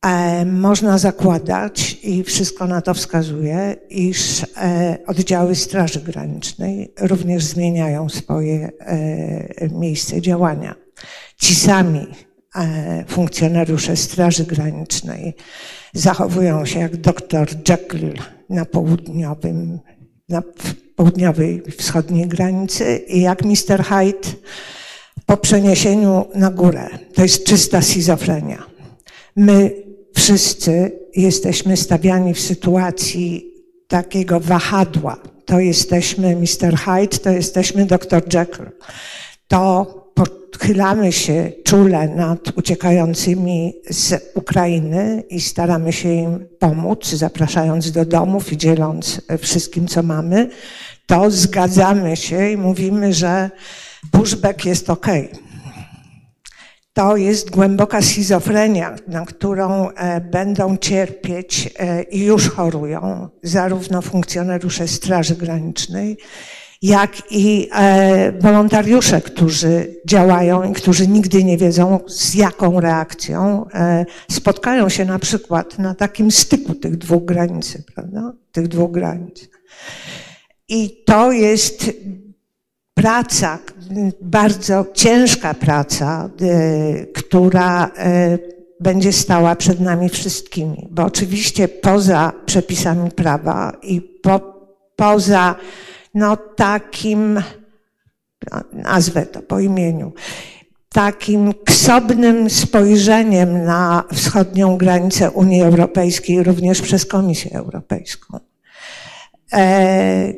E, 0.05 0.45
Można 0.45 0.99
zakładać, 0.99 1.99
i 2.03 2.25
wszystko 2.25 2.67
na 2.67 2.83
to 2.83 2.95
wskazuje, 2.95 3.77
iż 3.89 4.43
e, 4.57 4.99
oddziały 5.07 5.55
Straży 5.55 6.01
Granicznej 6.01 6.93
również 7.01 7.45
zmieniają 7.45 8.09
swoje 8.09 8.73
e, 8.79 9.69
miejsce 9.69 10.21
działania. 10.21 10.86
Ci 11.37 11.55
sami 11.55 12.07
e, 12.57 13.05
funkcjonariusze 13.09 13.97
Straży 13.97 14.45
Granicznej 14.45 15.35
zachowują 15.95 16.67
się 16.67 16.81
jak 16.81 16.97
doktor 16.97 17.49
Jekyll 17.69 18.15
na 18.51 18.65
południowym, 18.65 19.81
na 20.29 20.43
południowej 20.97 21.63
wschodniej 21.79 22.29
granicy 22.29 22.97
i 23.09 23.21
jak 23.21 23.43
Mr. 23.45 23.85
Hyde 23.85 24.29
po 25.27 25.37
przeniesieniu 25.37 26.27
na 26.35 26.51
górę. 26.51 26.89
To 27.15 27.23
jest 27.23 27.47
czysta 27.47 27.83
schizofrenia. 27.83 28.67
My 29.37 29.71
wszyscy 30.15 30.93
jesteśmy 31.17 31.77
stawiani 31.77 32.35
w 32.35 32.41
sytuacji 32.41 33.53
takiego 33.89 34.41
wahadła. 34.41 35.17
To 35.45 35.61
jesteśmy 35.61 36.37
Mr. 36.37 36.77
Hyde, 36.77 37.19
to 37.19 37.31
jesteśmy 37.31 37.87
dr 37.87 38.23
Jekyll. 38.35 38.71
To 39.49 40.06
podchylamy 40.17 41.13
się 41.13 41.53
czule 41.65 42.09
nad 42.09 42.59
uciekającymi 42.59 43.75
z 43.91 44.23
Ukrainy 44.35 45.25
i 45.31 45.41
staramy 45.41 45.93
się 45.93 46.13
im 46.13 46.47
pomóc, 46.59 47.09
zapraszając 47.09 47.93
do 47.93 48.05
domów 48.05 48.53
i 48.53 48.57
dzieląc 48.57 49.21
wszystkim, 49.39 49.87
co 49.87 50.03
mamy. 50.03 50.51
To 51.07 51.31
zgadzamy 51.31 52.17
się 52.17 52.51
i 52.51 52.57
mówimy, 52.57 53.13
że 53.13 53.51
pushback 54.11 54.65
jest 54.65 54.91
okej. 54.91 55.31
To 56.93 57.17
jest 57.17 57.51
głęboka 57.51 58.03
schizofrenia, 58.03 58.97
na 59.09 59.27
którą 59.27 59.91
e, 59.91 60.21
będą 60.21 60.77
cierpieć 60.77 61.71
e, 61.79 62.03
i 62.03 62.25
już 62.25 62.51
chorują 62.51 63.29
zarówno 63.43 64.03
funkcjonariusze 64.03 64.89
Straży 64.89 65.37
Granicznej, 65.37 66.19
jak 66.83 67.23
i 67.31 67.69
e, 67.73 68.33
wolontariusze, 68.41 69.21
którzy 69.21 70.01
działają 70.07 70.71
i 70.71 70.73
którzy 70.73 71.09
nigdy 71.09 71.45
nie 71.45 71.59
wiedzą, 71.59 72.01
z 72.07 72.35
jaką 72.35 72.81
reakcją 72.81 73.67
spotkają 74.31 74.89
się 74.89 75.05
na 75.05 75.19
przykład 75.19 75.79
na 75.79 75.95
takim 75.95 76.31
styku 76.31 76.75
tych 76.75 76.97
dwóch 76.97 77.25
granicy, 77.25 77.83
prawda? 77.95 78.33
Tych 78.53 78.69
dwóch 78.69 78.91
granic. 78.91 79.49
I 80.69 81.03
to 81.07 81.33
jest 81.33 81.91
praca, 82.95 83.59
bardzo 84.21 84.87
ciężka 84.95 85.55
praca, 85.55 86.31
y, 86.41 87.13
która 87.15 87.91
będzie 88.81 89.13
stała 89.13 89.57
przed 89.57 89.81
nami 89.81 90.09
wszystkimi, 90.09 90.89
bo 90.91 91.05
oczywiście 91.05 91.69
poza 91.69 92.33
przepisami 92.47 93.11
prawa 93.11 93.73
i 93.83 94.01
po, 94.01 94.41
poza 94.97 95.55
no, 96.17 96.37
takim, 96.37 97.43
nazwę 98.73 99.27
to 99.27 99.43
po 99.43 99.61
imieniu, 99.61 100.13
takim 100.89 101.55
ksobnym 101.65 102.51
spojrzeniem 102.51 103.65
na 103.65 104.05
wschodnią 104.15 104.77
granicę 104.77 105.31
Unii 105.31 105.63
Europejskiej, 105.63 106.43
również 106.43 106.83
przez 106.83 107.07
Komisję 107.07 107.59
Europejską. 107.59 108.39
E, 109.53 110.33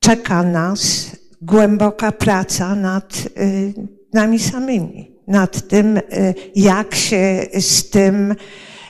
czeka 0.00 0.42
nas 0.42 1.10
głęboka 1.42 2.12
praca 2.12 2.74
nad 2.74 3.16
y, 3.38 3.74
nami 4.12 4.38
samymi, 4.38 5.10
nad 5.26 5.68
tym, 5.68 5.96
y, 5.96 6.02
jak 6.56 6.94
się 6.94 7.46
z 7.60 7.90
tym 7.90 8.34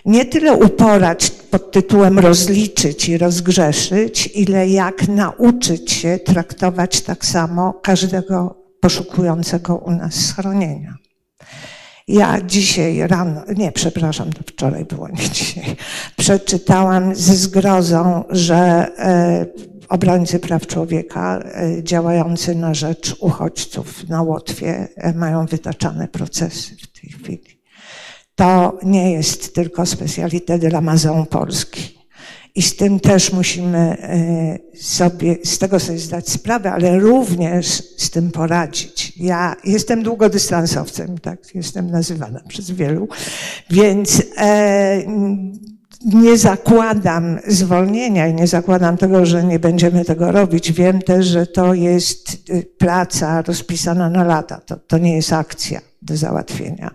nie 0.05 0.25
tyle 0.25 0.53
uporać 0.53 1.31
pod 1.31 1.73
tytułem 1.73 2.19
rozliczyć 2.19 3.09
i 3.09 3.19
rozgrzeszyć, 3.19 4.31
ile 4.35 4.69
jak 4.69 5.09
nauczyć 5.09 5.93
się 5.93 6.19
traktować 6.19 7.01
tak 7.01 7.25
samo 7.25 7.73
każdego 7.73 8.65
poszukującego 8.81 9.77
u 9.77 9.91
nas 9.91 10.15
schronienia. 10.15 10.95
Ja 12.09 12.41
dzisiaj 12.41 13.07
rano, 13.07 13.43
nie, 13.57 13.73
przepraszam, 13.73 14.33
to 14.33 14.43
wczoraj 14.47 14.85
było, 14.85 15.09
nie 15.09 15.31
dzisiaj, 15.31 15.77
przeczytałam 16.17 17.15
ze 17.15 17.35
zgrozą, 17.37 18.25
że 18.31 18.57
e, 18.99 19.47
obrońcy 19.89 20.39
praw 20.39 20.67
człowieka 20.67 21.39
e, 21.39 21.83
działający 21.83 22.55
na 22.55 22.75
rzecz 22.75 23.17
uchodźców 23.21 24.09
na 24.09 24.23
Łotwie 24.23 24.89
e, 24.97 25.15
mają 25.15 25.47
wytaczane 25.47 26.09
procesy 26.09 26.77
w 26.77 27.01
tej 27.01 27.11
chwili. 27.11 27.54
To 28.35 28.78
nie 28.82 29.12
jest 29.12 29.55
tylko 29.55 29.86
specalité 29.86 30.59
de 30.59 30.69
l'Amazon 30.69 31.27
Polski. 31.27 31.94
I 32.55 32.62
z 32.62 32.77
tym 32.77 33.01
też 33.01 33.32
musimy 33.32 33.78
e, 33.78 34.59
sobie, 34.78 35.36
z 35.44 35.59
tego 35.59 35.81
sobie 35.81 35.98
zdać 35.98 36.28
sprawę, 36.28 36.73
ale 36.73 36.98
również 36.98 37.66
z 37.97 38.11
tym 38.11 38.31
poradzić. 38.31 39.12
Ja 39.16 39.56
jestem 39.65 40.02
długodystansowcem, 40.02 41.19
tak, 41.19 41.55
jestem 41.55 41.90
nazywana 41.90 42.40
przez 42.48 42.70
wielu, 42.70 43.09
więc 43.70 44.23
e, 44.36 45.02
nie 46.05 46.39
zakładam 46.39 47.39
zwolnienia 47.47 48.27
i 48.28 48.35
nie 48.35 48.47
zakładam 48.47 48.97
tego, 48.97 49.27
że 49.27 49.44
nie 49.44 49.59
będziemy 49.59 50.05
tego 50.05 50.32
robić. 50.32 50.73
Wiem 50.73 51.02
też, 51.02 51.27
że 51.27 51.47
to 51.47 51.74
jest 51.74 52.51
y, 52.51 52.66
praca 52.78 53.43
rozpisana 53.43 54.11
na 54.11 54.24
lata. 54.24 54.61
To, 54.66 54.77
to 54.77 54.98
nie 54.98 55.16
jest 55.16 55.32
akcja 55.32 55.81
do 56.05 56.17
załatwienia. 56.17 56.91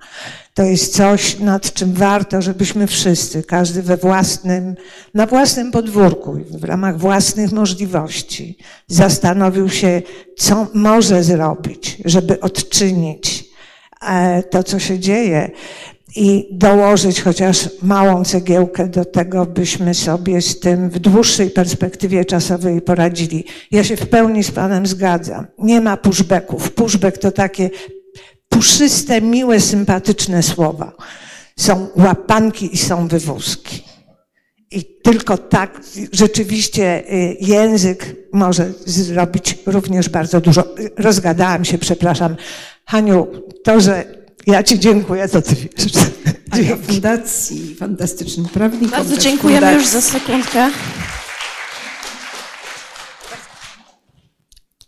To 0.54 0.64
jest 0.64 0.96
coś, 0.96 1.40
nad 1.40 1.74
czym 1.74 1.94
warto, 1.94 2.42
żebyśmy 2.42 2.88
wszyscy, 2.88 3.44
każdy 3.44 3.82
we 3.82 3.98
własnym, 3.98 4.76
na 5.14 5.28
własnym 5.28 5.72
podwórku, 5.72 6.38
w 6.52 6.64
ramach 6.64 6.98
własnych 6.98 7.52
możliwości, 7.52 8.58
zastanowił 8.88 9.70
się, 9.70 10.02
co 10.38 10.68
może 10.74 11.24
zrobić, 11.24 11.98
żeby 12.06 12.40
odczynić 12.40 13.46
e, 14.08 14.44
to, 14.44 14.64
co 14.64 14.80
się 14.80 15.00
dzieje 15.00 15.52
i 16.16 16.48
dołożyć 16.52 17.22
chociaż 17.22 17.70
małą 17.82 18.24
cegiełkę 18.24 18.88
do 18.88 19.06
tego, 19.06 19.46
byśmy 19.46 19.94
sobie 19.94 20.42
z 20.42 20.60
tym 20.60 20.90
w 20.90 21.00
dłuższej 21.00 21.50
perspektywie 21.50 22.26
czasowej 22.26 22.82
poradzili. 22.82 23.46
Ja 23.72 23.84
się 23.84 23.96
w 23.96 24.10
pełni 24.10 24.44
z 24.44 24.52
Panem 24.52 24.88
zgadzam. 24.88 25.48
Nie 25.60 25.82
ma 25.82 25.98
pushbacków. 25.98 26.72
Pushback 26.72 27.18
to 27.18 27.32
takie 27.32 27.70
puszyste, 28.60 29.22
miłe, 29.22 29.60
sympatyczne 29.62 30.44
słowa. 30.44 30.96
Są 31.60 31.88
łapanki 31.96 32.74
i 32.74 32.78
są 32.78 33.08
wywózki. 33.08 33.84
I 34.72 34.86
tylko 35.04 35.38
tak 35.38 35.82
rzeczywiście 36.12 37.14
y, 37.14 37.38
język 37.42 38.16
może 38.34 38.74
zrobić 38.86 39.58
również 39.66 40.10
bardzo 40.10 40.42
dużo. 40.42 40.64
Rozgadałam 40.98 41.66
się, 41.66 41.78
przepraszam. 41.78 42.36
Haniu, 42.86 43.28
to, 43.64 43.82
że 43.82 44.06
ja 44.48 44.64
Ci 44.64 44.80
dziękuję, 44.80 45.30
to 45.30 45.42
Ty 45.42 45.56
wiesz. 45.56 45.94
Ja 46.70 46.76
Fundacji 46.76 47.76
Fantastycznym 47.76 48.46
Prawnikom. 48.46 48.90
Bardzo 48.90 49.18
dziękujemy 49.18 49.68
fundacji. 49.68 49.80
już 49.80 49.88
za 49.88 50.02
sekundkę. 50.02 50.72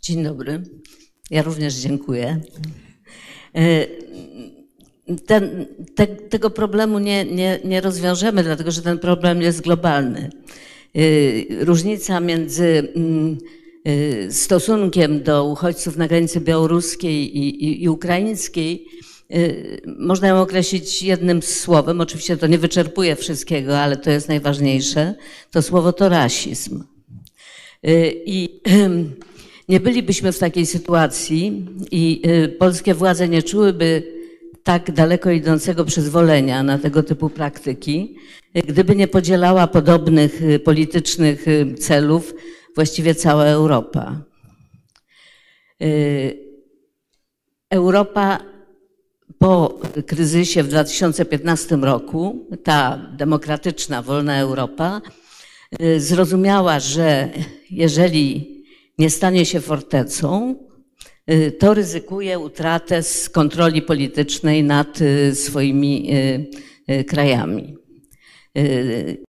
Dzień 0.02 0.24
dobry. 0.24 0.64
Ja 1.30 1.42
również 1.42 1.74
dziękuję. 1.74 2.42
E, 3.56 3.88
Ten, 5.26 5.66
te, 5.96 6.08
tego 6.08 6.50
problemu 6.50 7.00
nie, 7.00 7.26
nie, 7.26 7.60
nie 7.64 7.82
rozwiążemy, 7.82 8.44
dlatego 8.44 8.72
że 8.72 8.82
ten 8.82 9.00
problem 9.00 9.42
jest 9.42 9.62
globalny. 9.62 10.30
E, 10.96 11.66
Różnica 11.66 12.20
między 12.20 12.94
mm, 12.96 13.38
e, 13.86 14.32
stosunkiem 14.32 15.24
do 15.24 15.46
uchodźców 15.46 15.98
na 15.98 16.08
granicy 16.08 16.42
białoruskiej 16.42 17.38
i, 17.38 17.66
i, 17.66 17.84
i 17.84 17.90
ukraińskiej 17.90 18.86
można 19.98 20.28
ją 20.28 20.42
określić 20.42 21.04
jednym 21.04 21.42
słowem. 21.42 22.02
Oczywiście 22.02 22.38
to 22.38 22.48
nie 22.48 22.58
wyczerpuje 22.58 23.16
wszystkiego, 23.16 23.80
ale 23.80 23.98
to 23.98 24.10
jest 24.10 24.28
najważniejsze. 24.28 25.16
To 25.52 25.62
słowo 25.62 25.94
to 25.94 26.10
rasizm. 26.10 26.84
Y, 27.88 28.22
I 28.26 28.62
nie 29.70 29.80
bylibyśmy 29.80 30.32
w 30.32 30.40
takiej 30.40 30.66
sytuacji 30.66 31.66
i 31.92 32.22
y, 32.26 32.50
polskie 32.50 32.94
władze 32.94 33.30
nie 33.30 33.44
czułyby 33.44 34.04
tak 34.64 34.92
daleko 34.92 35.32
idącego 35.32 35.86
przyzwolenia 35.86 36.64
na 36.64 36.78
tego 36.78 37.04
typu 37.04 37.30
praktyki, 37.30 38.16
y, 38.58 38.62
gdyby 38.62 38.96
nie 38.96 39.08
podzielała 39.08 39.68
podobnych 39.68 40.42
y, 40.42 40.60
politycznych 40.60 41.46
celów 41.80 42.34
właściwie 42.76 43.16
cała 43.16 43.46
Europa. 43.46 44.22
Europa 47.70 48.40
po 49.38 49.80
kryzysie 50.08 50.64
w 50.64 50.68
2015 50.68 51.76
roku, 51.76 52.48
ta 52.64 52.98
demokratyczna, 53.18 54.02
wolna 54.02 54.40
Europa, 54.40 55.02
zrozumiała, 55.98 56.80
że 56.80 57.30
jeżeli 57.72 58.61
nie 59.02 59.10
stanie 59.10 59.46
się 59.46 59.62
fortecą, 59.62 60.56
y, 61.32 61.52
to 61.52 61.74
ryzykuje 61.74 62.40
utratę 62.40 63.04
z 63.04 63.30
kontroli 63.30 63.82
politycznej 63.82 64.64
nad 64.64 65.02
y, 65.02 65.36
swoimi 65.36 66.08
y, 66.90 67.04
krajami. 67.04 67.78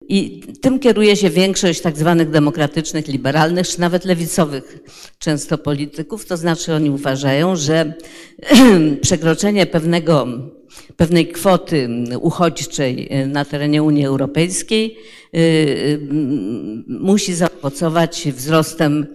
I 0.07 0.41
tym 0.61 0.79
kieruje 0.79 1.15
się 1.15 1.29
większość 1.29 1.81
tak 1.81 1.97
zwanych 1.97 2.29
demokratycznych, 2.29 3.07
liberalnych, 3.07 3.67
czy 3.67 3.79
nawet 3.79 4.05
lewicowych 4.05 4.79
często 5.19 5.57
polityków. 5.57 6.25
To 6.25 6.37
znaczy 6.37 6.73
oni 6.73 6.89
uważają, 6.89 7.55
że 7.55 7.93
przekroczenie 9.01 9.65
pewnego, 9.65 10.27
pewnej 10.97 11.27
kwoty 11.27 11.89
uchodźczej 12.21 13.09
na 13.27 13.45
terenie 13.45 13.83
Unii 13.83 14.05
Europejskiej 14.05 14.97
y, 15.35 15.39
y, 15.39 15.99
musi 16.87 17.33
zaowocować 17.33 18.27
wzrostem 18.31 19.07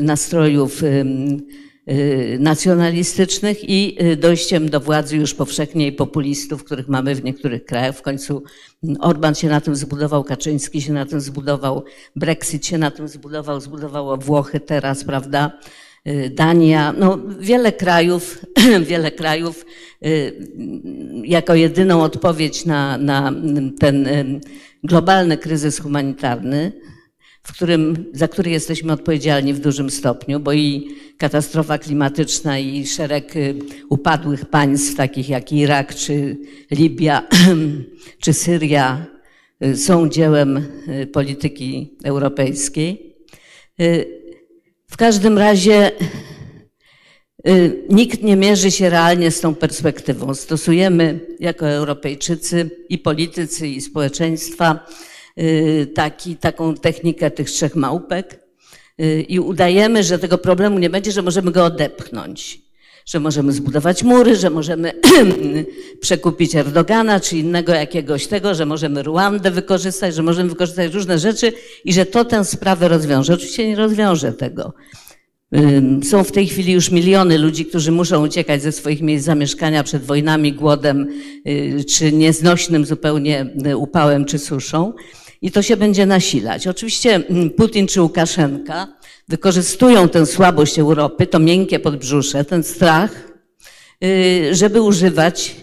nastrojów 0.00 0.82
nacjonalistycznych 2.38 3.58
i 3.68 3.98
dojściem 4.16 4.68
do 4.70 4.80
władzy 4.80 5.16
już 5.16 5.34
powszechnie 5.34 5.86
i 5.86 5.92
populistów, 5.92 6.64
których 6.64 6.88
mamy 6.88 7.14
w 7.14 7.24
niektórych 7.24 7.64
krajach. 7.64 7.96
W 7.96 8.02
końcu 8.02 8.42
Orban 9.00 9.34
się 9.34 9.48
na 9.48 9.60
tym 9.60 9.76
zbudował, 9.76 10.24
Kaczyński 10.24 10.82
się 10.82 10.92
na 10.92 11.06
tym 11.06 11.20
zbudował, 11.20 11.84
Brexit 12.16 12.66
się 12.66 12.78
na 12.78 12.90
tym 12.90 13.08
zbudował, 13.08 13.60
zbudowało 13.60 14.16
Włochy 14.16 14.60
teraz, 14.60 15.04
prawda? 15.04 15.58
Y, 16.08 16.30
Dania, 16.30 16.92
no 16.98 17.18
wiele 17.40 17.72
krajów, 17.72 18.38
wiele 18.90 19.10
krajów 19.10 19.66
y, 20.06 20.32
jako 21.24 21.54
jedyną 21.54 22.02
odpowiedź 22.02 22.64
na, 22.64 22.98
na 22.98 23.32
ten 23.78 24.06
y, 24.06 24.40
globalny 24.82 25.38
kryzys 25.38 25.78
humanitarny, 25.78 26.72
w 27.42 27.52
którym, 27.52 28.04
za 28.12 28.28
który 28.28 28.50
jesteśmy 28.50 28.92
odpowiedzialni 28.92 29.54
w 29.54 29.58
dużym 29.60 29.90
stopniu, 29.90 30.40
bo 30.40 30.52
i 30.52 30.88
katastrofa 31.18 31.78
klimatyczna, 31.78 32.58
i 32.58 32.86
szereg 32.86 33.34
upadłych 33.88 34.46
państw, 34.46 34.96
takich 34.96 35.28
jak 35.28 35.52
Irak, 35.52 35.94
czy 35.94 36.36
Libia, 36.70 37.28
czy 38.22 38.32
Syria, 38.32 39.06
są 39.74 40.08
dziełem 40.08 40.66
polityki 41.12 41.96
europejskiej. 42.04 43.16
W 44.94 44.96
każdym 44.96 45.38
razie 45.38 45.92
y, 47.48 47.84
nikt 47.88 48.22
nie 48.22 48.36
mierzy 48.36 48.70
się 48.70 48.90
realnie 48.90 49.30
z 49.30 49.40
tą 49.40 49.54
perspektywą. 49.54 50.34
Stosujemy 50.34 51.20
jako 51.40 51.68
Europejczycy 51.68 52.70
i 52.88 52.98
politycy, 52.98 53.68
i 53.68 53.80
społeczeństwa 53.80 54.86
y, 55.38 55.86
taki, 55.94 56.36
taką 56.36 56.74
technikę 56.74 57.30
tych 57.30 57.50
trzech 57.50 57.76
małpek 57.76 58.40
y, 59.00 59.22
i 59.22 59.40
udajemy, 59.40 60.02
że 60.02 60.18
tego 60.18 60.38
problemu 60.38 60.78
nie 60.78 60.90
będzie, 60.90 61.12
że 61.12 61.22
możemy 61.22 61.50
go 61.50 61.64
odepchnąć. 61.64 62.63
Że 63.04 63.20
możemy 63.20 63.52
zbudować 63.52 64.02
mury, 64.02 64.36
że 64.36 64.50
możemy 64.50 64.92
przekupić 66.00 66.54
Erdogana 66.54 67.20
czy 67.20 67.36
innego 67.38 67.72
jakiegoś 67.72 68.26
tego, 68.26 68.54
że 68.54 68.66
możemy 68.66 69.02
Ruandę 69.02 69.50
wykorzystać, 69.50 70.14
że 70.14 70.22
możemy 70.22 70.50
wykorzystać 70.50 70.94
różne 70.94 71.18
rzeczy 71.18 71.52
i 71.84 71.92
że 71.92 72.06
to 72.06 72.24
tę 72.24 72.44
sprawę 72.44 72.88
rozwiąże. 72.88 73.34
Oczywiście 73.34 73.68
nie 73.68 73.76
rozwiąże 73.76 74.32
tego. 74.32 74.72
Są 76.04 76.24
w 76.24 76.32
tej 76.32 76.46
chwili 76.46 76.72
już 76.72 76.90
miliony 76.90 77.38
ludzi, 77.38 77.66
którzy 77.66 77.92
muszą 77.92 78.24
uciekać 78.24 78.62
ze 78.62 78.72
swoich 78.72 79.02
miejsc 79.02 79.26
zamieszkania 79.26 79.82
przed 79.82 80.04
wojnami, 80.04 80.52
głodem 80.52 81.08
y, 81.46 81.84
czy 81.84 82.12
nieznośnym 82.12 82.84
zupełnie 82.84 83.46
y, 83.66 83.76
upałem 83.76 84.24
czy 84.24 84.38
suszą. 84.38 84.92
I 85.44 85.50
to 85.50 85.62
się 85.62 85.76
będzie 85.76 86.06
nasilać. 86.06 86.66
Oczywiście 86.66 87.14
mm, 87.14 87.50
Putin 87.50 87.86
czy 87.86 88.02
Łukaszenka 88.02 88.88
wykorzystują 89.28 90.08
tę 90.08 90.26
słabość 90.26 90.78
Europy, 90.78 91.26
to 91.26 91.38
miękkie 91.38 91.78
podbrzusze, 91.78 92.44
ten 92.44 92.62
strach, 92.62 93.32
y, 94.04 94.54
żeby 94.54 94.82
używać, 94.82 95.56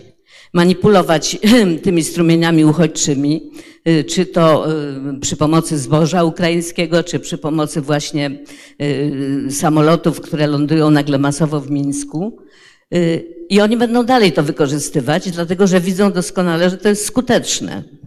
manipulować 0.53 1.37
tymi 1.83 2.03
strumieniami 2.03 2.65
uchodźczymi, 2.65 3.51
y, 3.87 4.03
czy 4.03 4.25
to 4.25 4.71
y, 4.71 5.19
przy 5.19 5.35
pomocy 5.35 5.77
zboża 5.77 6.23
ukraińskiego, 6.23 7.03
czy 7.03 7.19
przy 7.19 7.37
pomocy 7.37 7.81
właśnie 7.81 8.39
samolotów, 9.49 10.21
które 10.21 10.47
lądują 10.47 10.91
nagle 10.91 11.17
masowo 11.17 11.59
w 11.59 11.71
Mińsku. 11.71 12.37
I 13.49 13.61
oni 13.61 13.77
będą 13.77 14.03
dalej 14.03 14.31
to 14.31 14.43
wykorzystywać, 14.43 15.31
dlatego 15.31 15.67
że 15.67 15.81
widzą 15.81 16.11
doskonale, 16.11 16.69
że 16.69 16.77
to 16.77 16.89
jest 16.89 17.05
skuteczne. 17.05 18.00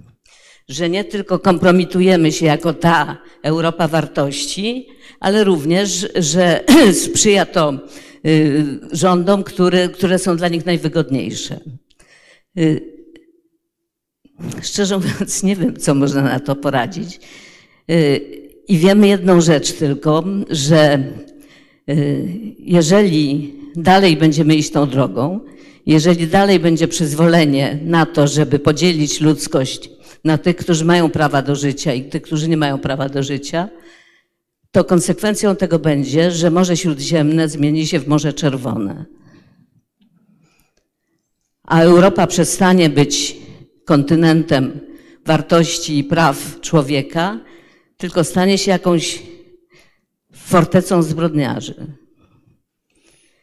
Że 0.69 0.91
nie 0.91 1.05
tylko 1.05 1.39
kompromitujemy 1.39 2.33
się 2.33 2.47
jako 2.47 2.73
ta 2.73 3.17
Europa 3.43 3.89
wartości, 3.89 4.89
ale 5.21 5.45
również, 5.45 6.09
że 6.15 6.65
sprzyja 7.05 7.47
to 7.47 7.73
y, 8.27 8.65
rządom, 8.93 9.45
które, 9.45 9.89
które 9.89 10.19
są 10.19 10.37
dla 10.37 10.49
nich 10.49 10.67
najwygodniejsze. 10.67 11.61
Y, 12.59 12.95
Szczerze 14.63 14.97
mówiąc, 14.99 15.43
nie 15.43 15.57
wiem, 15.57 15.77
co 15.77 15.95
można 15.95 16.23
na 16.23 16.41
to 16.41 16.57
poradzić. 16.57 17.21
Y, 17.91 18.21
I 18.69 18.79
wiemy 18.79 19.09
jedną 19.09 19.41
rzecz 19.41 19.73
tylko, 19.73 20.25
że 20.51 21.05
jeżeli 22.59 23.55
dalej 23.77 24.17
będziemy 24.17 24.57
iść 24.57 24.71
tą 24.71 24.89
drogą, 24.89 25.41
jeżeli 25.87 26.27
dalej 26.27 26.61
będzie 26.61 26.89
przyzwolenie 26.89 27.79
na 27.85 28.07
to, 28.07 28.27
żeby 28.29 28.59
podzielić 28.59 29.21
ludzkość 29.21 29.91
na 30.25 30.39
tych, 30.39 30.57
którzy 30.57 30.85
mają 30.85 31.11
prawa 31.11 31.43
do 31.43 31.55
życia 31.57 31.95
i 31.95 32.05
tych, 32.05 32.23
którzy 32.23 32.49
nie 32.49 32.57
mają 32.57 32.79
prawa 32.79 33.09
do 33.09 33.23
życia, 33.23 33.69
to 34.71 34.85
konsekwencją 34.85 35.57
tego 35.57 35.79
będzie, 35.79 36.31
że 36.31 36.51
Morze 36.51 36.77
Śródziemne 36.77 37.49
zmieni 37.49 37.87
się 37.87 37.99
w 38.01 38.09
Morze 38.09 38.33
Czerwone. 38.33 39.05
A 41.63 41.81
Europa 41.81 42.27
przestanie 42.27 42.91
być 42.91 43.37
kontynentem 43.85 44.81
wartości 45.27 45.99
i 45.99 46.05
praw 46.05 46.61
człowieka, 46.61 47.41
tylko 47.97 48.25
stanie 48.25 48.59
się 48.59 48.71
jakąś 48.71 49.23
fortecą 50.33 51.03
zbrodniarzy. 51.03 51.97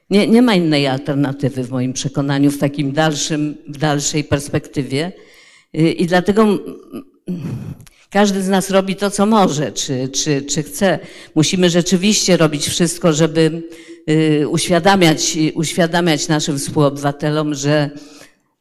Nie, 0.10 0.28
nie 0.28 0.41
ma 0.41 0.56
innej 0.56 0.88
alternatywy 0.88 1.64
w 1.64 1.72
moim 1.72 1.94
przekonaniu 1.94 2.52
w 2.52 2.58
takim 2.58 2.91
dalszym, 2.91 3.58
w 3.68 3.78
dalszej 3.78 4.24
perspektywie. 4.24 5.12
Y, 5.77 5.91
I 5.91 6.06
dlatego 6.06 6.60
każdy 8.10 8.43
z 8.43 8.49
nas 8.49 8.69
robi 8.69 8.95
to, 8.95 9.11
co 9.11 9.26
może, 9.26 9.72
czy, 9.72 10.10
czy, 10.10 10.41
czy 10.41 10.64
chce. 10.64 10.99
Musimy 11.35 11.69
rzeczywiście 11.69 12.38
robić 12.38 12.68
wszystko, 12.68 13.14
żeby 13.14 13.64
y, 14.10 14.48
uświadamiać, 14.48 15.38
uświadamiać 15.53 16.27
naszym 16.27 16.60
współobywatelom, 16.60 17.53
że, 17.53 17.89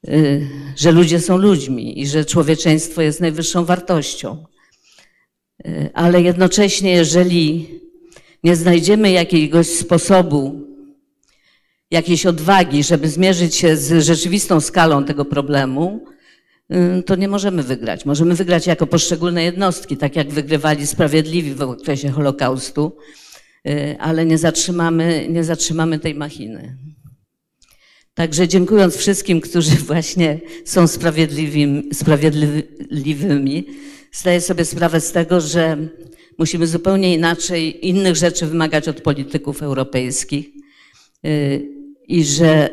y, 0.08 0.48
że 0.76 0.92
ludzie 0.92 1.20
są 1.20 1.36
ludźmi 1.36 2.00
i 2.00 2.06
że 2.06 2.24
człowieczeństwo 2.24 3.02
jest 3.02 3.20
najwyższą 3.20 3.64
wartością. 3.64 4.46
ale 5.94 6.22
jednocześnie, 6.22 6.92
jeżeli 6.92 7.68
nie 8.44 8.56
znajdziemy 8.56 9.10
jakiegoś 9.10 9.66
sposobu, 9.66 10.66
jakiejś 11.90 12.26
odwagi, 12.26 12.84
żeby 12.84 13.08
zmierzyć 13.08 13.54
się 13.54 13.76
z 13.76 14.04
rzeczywistą 14.04 14.60
skalą 14.60 15.04
tego 15.04 15.24
problemu, 15.24 16.04
to 17.06 17.16
nie 17.16 17.28
możemy 17.28 17.62
wygrać. 17.62 18.04
Możemy 18.04 18.34
wygrać 18.34 18.66
jako 18.66 18.86
poszczególne 18.86 19.44
jednostki, 19.44 19.96
tak 19.96 20.16
jak 20.16 20.30
wygrywali 20.30 20.86
sprawiedliwi 20.86 21.54
w 21.54 21.62
okresie 21.62 22.10
Holokaustu, 22.10 22.96
ale 23.98 24.26
nie 24.26 24.38
zatrzymamy, 24.38 25.26
nie 25.28 25.44
zatrzymamy 25.44 25.98
tej 25.98 26.14
machiny. 26.14 26.76
Także 28.14 28.48
dziękując 28.48 28.96
wszystkim, 28.96 29.40
którzy 29.40 29.70
właśnie 29.90 30.40
są 30.64 30.86
sprawiedliwymi, 30.86 31.94
sprawiedliwymi, 31.94 33.66
zdaję 34.12 34.40
sobie 34.40 34.64
sprawę 34.64 35.00
z 35.00 35.12
tego, 35.12 35.40
że 35.40 35.76
musimy 36.38 36.66
zupełnie 36.66 37.14
inaczej 37.14 37.88
innych 37.88 38.16
rzeczy 38.16 38.46
wymagać 38.46 38.88
od 38.88 39.00
polityków 39.00 39.62
europejskich 39.62 40.46
i 42.08 42.24
że 42.24 42.70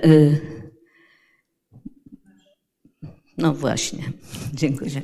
no 3.38 3.54
właśnie, 3.54 4.04
dziękuję. 4.54 5.02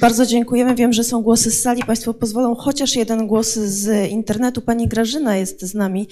Bardzo 0.00 0.26
dziękujemy. 0.26 0.74
Wiem, 0.74 0.92
że 0.92 1.04
są 1.04 1.22
głosy 1.22 1.50
z 1.50 1.62
sali. 1.62 1.82
Państwo 1.82 2.14
pozwolą 2.14 2.54
chociaż 2.54 2.96
jeden 2.96 3.26
głos 3.26 3.54
z 3.54 4.10
internetu. 4.10 4.60
Pani 4.60 4.88
Grażyna 4.88 5.36
jest 5.36 5.62
z 5.62 5.74
nami, 5.74 6.08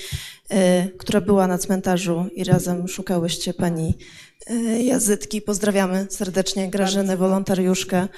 która 0.98 1.20
była 1.20 1.46
na 1.46 1.58
cmentarzu 1.58 2.26
i 2.34 2.44
razem 2.44 2.88
szukałyście 2.88 3.54
pani 3.54 3.94
Jazytki. 4.80 5.42
Pozdrawiamy 5.42 6.06
serdecznie 6.10 6.70
Grażynę, 6.70 7.16
wolontariuszkę. 7.16 8.08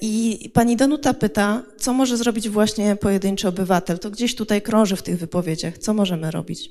I 0.00 0.50
pani 0.54 0.76
Danuta 0.76 1.14
pyta, 1.14 1.62
co 1.78 1.92
może 1.92 2.16
zrobić 2.16 2.48
właśnie 2.48 2.96
pojedynczy 2.96 3.48
obywatel? 3.48 3.98
To 3.98 4.10
gdzieś 4.10 4.34
tutaj 4.34 4.62
krąży 4.62 4.96
w 4.96 5.02
tych 5.02 5.18
wypowiedziach. 5.18 5.78
Co 5.78 5.94
możemy 5.94 6.30
robić? 6.30 6.70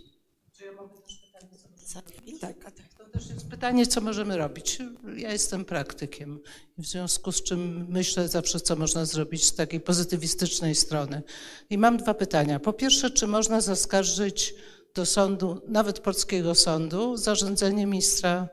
To 2.97 3.05
też 3.19 3.29
jest 3.29 3.46
pytanie, 3.57 3.88
co 3.88 4.01
możemy 4.01 4.38
robić. 4.38 4.79
Ja 5.15 5.31
jestem 5.31 5.65
praktykiem, 5.65 6.39
w 6.77 6.85
związku 6.85 7.31
z 7.31 7.43
czym 7.43 7.85
myślę 7.89 8.27
zawsze, 8.27 8.59
co 8.59 8.75
można 8.75 9.05
zrobić 9.05 9.45
z 9.45 9.55
takiej 9.55 9.79
pozytywistycznej 9.79 10.75
strony. 10.75 11.21
I 11.69 11.77
mam 11.77 11.97
dwa 11.97 12.13
pytania. 12.13 12.59
Po 12.59 12.73
pierwsze, 12.73 13.11
czy 13.11 13.27
można 13.27 13.61
zaskarżyć 13.61 14.55
do 14.95 15.05
sądu, 15.05 15.61
nawet 15.67 15.99
polskiego 15.99 16.55
sądu, 16.55 17.17
zarządzenie 17.17 17.85
ministra 17.85 18.47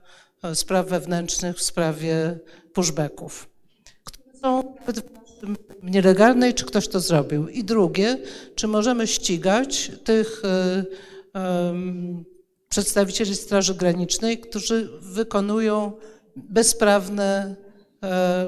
spraw 0.54 0.88
wewnętrznych 0.88 1.56
w 1.56 1.62
sprawie 1.62 2.38
pushbacków, 2.72 3.48
które 4.04 4.38
są 4.40 4.76
nielegalne 5.82 6.50
i 6.50 6.54
czy 6.54 6.64
ktoś 6.64 6.88
to 6.88 7.00
zrobił? 7.00 7.48
I 7.48 7.64
drugie, 7.64 8.18
czy 8.54 8.68
możemy 8.68 9.06
ścigać 9.06 9.92
tych 10.04 10.42
um, 11.34 12.24
przedstawicieli 12.74 13.36
Straży 13.36 13.74
Granicznej, 13.74 14.38
którzy 14.38 14.90
wykonują 15.02 15.92
bezprawne 16.36 17.56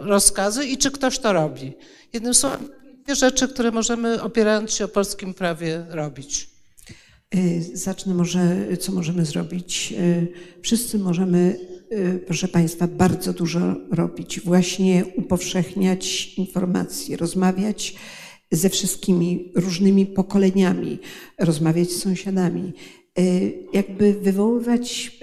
rozkazy 0.02 0.66
i 0.66 0.76
czy 0.76 0.90
ktoś 0.90 1.18
to 1.18 1.32
robi. 1.32 1.72
Jednym 2.12 2.34
słowem, 2.34 2.68
dwie 3.04 3.14
rzeczy, 3.14 3.48
które 3.48 3.70
możemy 3.70 4.22
opierając 4.22 4.72
się 4.72 4.84
o 4.84 4.88
polskim 4.88 5.34
prawie 5.34 5.86
robić. 5.90 6.50
Zacznę 7.72 8.14
może, 8.14 8.56
co 8.80 8.92
możemy 8.92 9.24
zrobić. 9.24 9.94
Wszyscy 10.62 10.98
możemy, 10.98 11.58
proszę 12.26 12.48
Państwa, 12.48 12.86
bardzo 12.86 13.32
dużo 13.32 13.60
robić. 13.90 14.40
Właśnie 14.40 15.04
upowszechniać 15.16 16.34
informacje, 16.34 17.16
rozmawiać 17.16 17.94
ze 18.52 18.70
wszystkimi 18.70 19.52
różnymi 19.54 20.06
pokoleniami, 20.06 20.98
rozmawiać 21.38 21.90
z 21.90 22.02
sąsiadami, 22.02 22.72
jakby 23.72 24.14
wywoływać, 24.14 25.18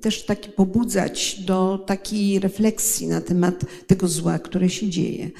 też 0.00 0.22
taki 0.22 0.50
pobudzać 0.50 1.40
do 1.40 1.78
takiej 1.86 2.38
refleksji 2.38 3.06
na 3.06 3.20
temat 3.20 3.64
tego 3.86 4.08
zła, 4.08 4.38
które 4.38 4.68
się 4.68 4.88
dzieje. 4.88 5.30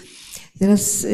Teraz, 0.60 1.06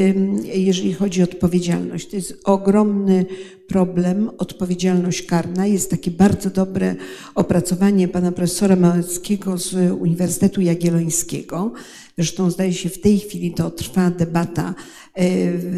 jeżeli 0.54 0.92
chodzi 0.92 1.20
o 1.20 1.24
odpowiedzialność, 1.24 2.08
to 2.08 2.16
jest 2.16 2.40
ogromny 2.44 3.26
problem, 3.68 4.30
odpowiedzialność 4.38 5.22
karna. 5.22 5.66
Jest 5.66 5.90
takie 5.90 6.10
bardzo 6.10 6.50
dobre 6.50 6.96
opracowanie 7.34 8.08
pana 8.08 8.32
profesora 8.32 8.76
Małeckiego 8.76 9.58
z 9.58 9.92
Uniwersytetu 10.00 10.60
Jagiellońskiego. 10.60 11.72
Zresztą 12.18 12.50
zdaje 12.50 12.72
się 12.72 12.88
w 12.88 13.00
tej 13.00 13.18
chwili 13.18 13.54
to 13.54 13.70
trwa 13.70 14.10
debata 14.10 14.74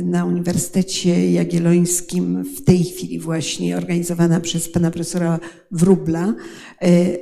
na 0.02 0.24
Uniwersytecie 0.24 1.32
Jagiellońskim, 1.32 2.44
w 2.44 2.64
tej 2.64 2.84
chwili 2.84 3.18
właśnie 3.18 3.76
organizowana 3.76 4.40
przez 4.40 4.68
pana 4.68 4.90
profesora 4.90 5.40
Wróbla, 5.70 6.34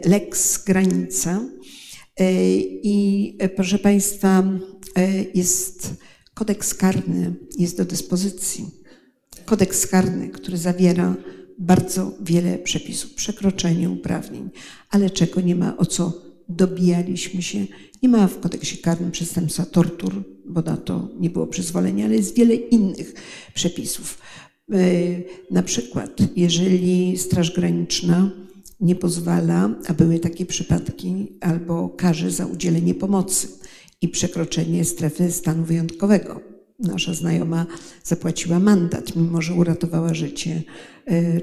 Lex 0.04 0.64
Granica. 0.64 1.40
I 2.82 3.38
proszę 3.56 3.78
Państwa, 3.78 4.42
jest 5.34 6.06
kodeks 6.36 6.74
karny, 6.74 7.34
jest 7.58 7.76
do 7.76 7.84
dyspozycji. 7.84 8.70
Kodeks 9.44 9.86
karny, 9.86 10.28
który 10.28 10.58
zawiera 10.58 11.16
bardzo 11.58 12.14
wiele 12.20 12.58
przepisów, 12.58 13.14
przekroczenie 13.14 13.90
uprawnień, 13.90 14.50
ale 14.90 15.10
czego 15.10 15.40
nie 15.40 15.56
ma, 15.56 15.76
o 15.76 15.86
co 15.86 16.22
dobijaliśmy 16.48 17.42
się. 17.42 17.66
Nie 18.02 18.08
ma 18.08 18.28
w 18.28 18.40
kodeksie 18.40 18.78
karnym 18.78 19.10
przestępstwa 19.10 19.64
tortur, 19.64 20.24
bo 20.46 20.62
na 20.62 20.76
to 20.76 21.08
nie 21.20 21.30
było 21.30 21.46
przyzwolenia, 21.46 22.04
ale 22.04 22.14
jest 22.14 22.36
wiele 22.36 22.54
innych 22.54 23.14
przepisów. 23.54 24.18
Na 25.50 25.62
przykład, 25.62 26.18
jeżeli 26.36 27.18
Straż 27.18 27.54
Graniczna 27.54 28.30
nie 28.80 28.94
pozwala, 28.94 29.70
a 29.86 29.94
były 29.94 30.18
takie 30.18 30.46
przypadki, 30.46 31.32
albo 31.40 31.88
każe 31.88 32.30
za 32.30 32.46
udzielenie 32.46 32.94
pomocy 32.94 33.48
i 34.00 34.08
przekroczenie 34.08 34.84
strefy 34.84 35.32
stanu 35.32 35.64
wyjątkowego. 35.64 36.40
Nasza 36.78 37.14
znajoma 37.14 37.66
zapłaciła 38.04 38.58
mandat, 38.58 39.16
mimo 39.16 39.42
że 39.42 39.54
uratowała 39.54 40.14
życie 40.14 40.62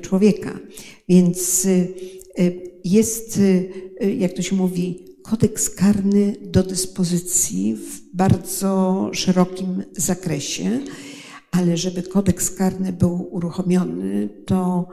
człowieka. 0.01 0.59
Więc 1.09 1.67
jest, 2.85 3.39
jak 4.17 4.34
to 4.34 4.41
się 4.41 4.55
mówi, 4.55 5.05
kodeks 5.23 5.69
karny 5.69 6.35
do 6.41 6.63
dyspozycji 6.63 7.75
w 7.75 8.15
bardzo 8.15 9.09
szerokim 9.13 9.84
zakresie, 9.97 10.80
ale 11.51 11.77
żeby 11.77 12.03
kodeks 12.03 12.51
karny 12.51 12.93
był 12.93 13.27
uruchomiony, 13.31 14.30
to 14.45 14.88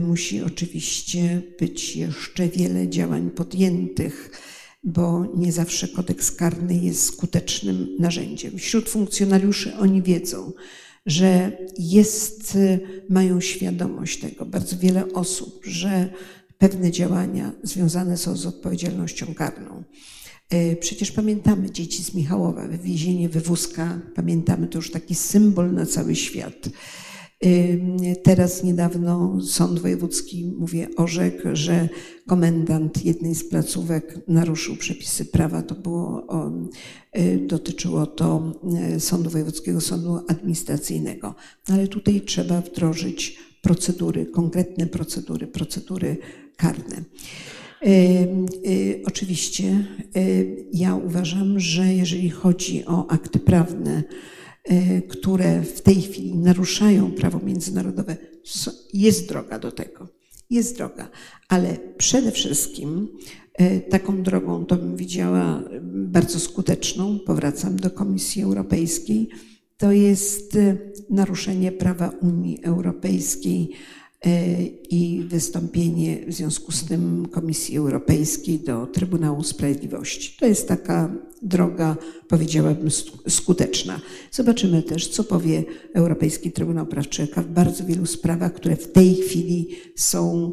musi 0.00 0.42
oczywiście 0.42 1.42
być 1.60 1.96
jeszcze 1.96 2.48
wiele 2.48 2.88
działań 2.88 3.30
podjętych, 3.30 4.30
bo 4.82 5.26
nie 5.36 5.52
zawsze 5.52 5.88
kodeks 5.88 6.32
karny 6.32 6.74
jest 6.74 7.04
skutecznym 7.04 7.96
narzędziem. 7.98 8.58
Wśród 8.58 8.88
funkcjonariuszy 8.88 9.76
oni 9.76 10.02
wiedzą, 10.02 10.52
że 11.06 11.58
jest, 11.78 12.58
mają 13.08 13.40
świadomość 13.40 14.20
tego, 14.20 14.46
bardzo 14.46 14.78
wiele 14.78 15.12
osób, 15.12 15.60
że 15.64 16.12
pewne 16.58 16.90
działania 16.90 17.52
związane 17.62 18.16
są 18.16 18.36
z 18.36 18.46
odpowiedzialnością 18.46 19.34
karną. 19.34 19.84
Przecież 20.80 21.12
pamiętamy 21.12 21.70
dzieci 21.70 22.04
z 22.04 22.14
Michałowa, 22.14 22.68
wywiezienie 22.68 23.28
wywózka, 23.28 24.00
pamiętamy 24.14 24.66
to 24.68 24.78
już 24.78 24.90
taki 24.90 25.14
symbol 25.14 25.72
na 25.72 25.86
cały 25.86 26.16
świat. 26.16 26.68
Teraz 28.22 28.64
niedawno 28.64 29.40
Sąd 29.42 29.78
Wojewódzki, 29.78 30.52
mówię, 30.58 30.88
orzekł, 30.96 31.48
że 31.52 31.88
komendant 32.26 33.04
jednej 33.04 33.34
z 33.34 33.48
placówek 33.48 34.20
naruszył 34.28 34.76
przepisy 34.76 35.24
prawa. 35.24 35.62
To 35.62 35.74
było, 35.74 36.26
dotyczyło 37.46 38.06
to 38.06 38.52
Sądu 38.98 39.30
Wojewódzkiego, 39.30 39.80
Sądu 39.80 40.20
Administracyjnego. 40.28 41.34
No 41.68 41.74
ale 41.74 41.88
tutaj 41.88 42.20
trzeba 42.20 42.60
wdrożyć 42.60 43.38
procedury, 43.62 44.26
konkretne 44.26 44.86
procedury, 44.86 45.46
procedury 45.46 46.16
karne. 46.56 47.04
Oczywiście 49.04 49.86
ja 50.72 50.94
uważam, 50.94 51.60
że 51.60 51.94
jeżeli 51.94 52.30
chodzi 52.30 52.86
o 52.86 53.10
akty 53.10 53.38
prawne, 53.38 54.02
które 55.08 55.62
w 55.62 55.80
tej 55.80 56.02
chwili 56.02 56.34
naruszają 56.34 57.12
prawo 57.12 57.40
międzynarodowe, 57.46 58.16
jest 58.92 59.28
droga 59.28 59.58
do 59.58 59.72
tego. 59.72 60.08
Jest 60.50 60.76
droga, 60.76 61.10
ale 61.48 61.76
przede 61.98 62.32
wszystkim 62.32 63.08
taką 63.90 64.22
drogą 64.22 64.66
to 64.66 64.76
bym 64.76 64.96
widziała 64.96 65.62
bardzo 65.92 66.40
skuteczną, 66.40 67.18
powracam 67.18 67.76
do 67.76 67.90
Komisji 67.90 68.42
Europejskiej, 68.42 69.28
to 69.76 69.92
jest 69.92 70.58
naruszenie 71.10 71.72
prawa 71.72 72.08
Unii 72.08 72.64
Europejskiej 72.64 73.70
i 74.90 75.24
wystąpienie 75.28 76.18
w 76.26 76.32
związku 76.32 76.72
z 76.72 76.84
tym 76.84 77.28
Komisji 77.30 77.76
Europejskiej 77.76 78.58
do 78.58 78.86
Trybunału 78.86 79.42
Sprawiedliwości. 79.42 80.36
To 80.40 80.46
jest 80.46 80.68
taka 80.68 81.12
droga, 81.42 81.96
powiedziałabym, 82.28 82.88
skuteczna. 83.28 84.00
Zobaczymy 84.30 84.82
też, 84.82 85.08
co 85.08 85.24
powie 85.24 85.64
Europejski 85.94 86.52
Trybunał 86.52 86.86
Praw 86.86 87.08
Człowieka 87.08 87.42
w 87.42 87.48
bardzo 87.48 87.84
wielu 87.84 88.06
sprawach, 88.06 88.54
które 88.54 88.76
w 88.76 88.92
tej 88.92 89.14
chwili 89.14 89.68
są 89.96 90.52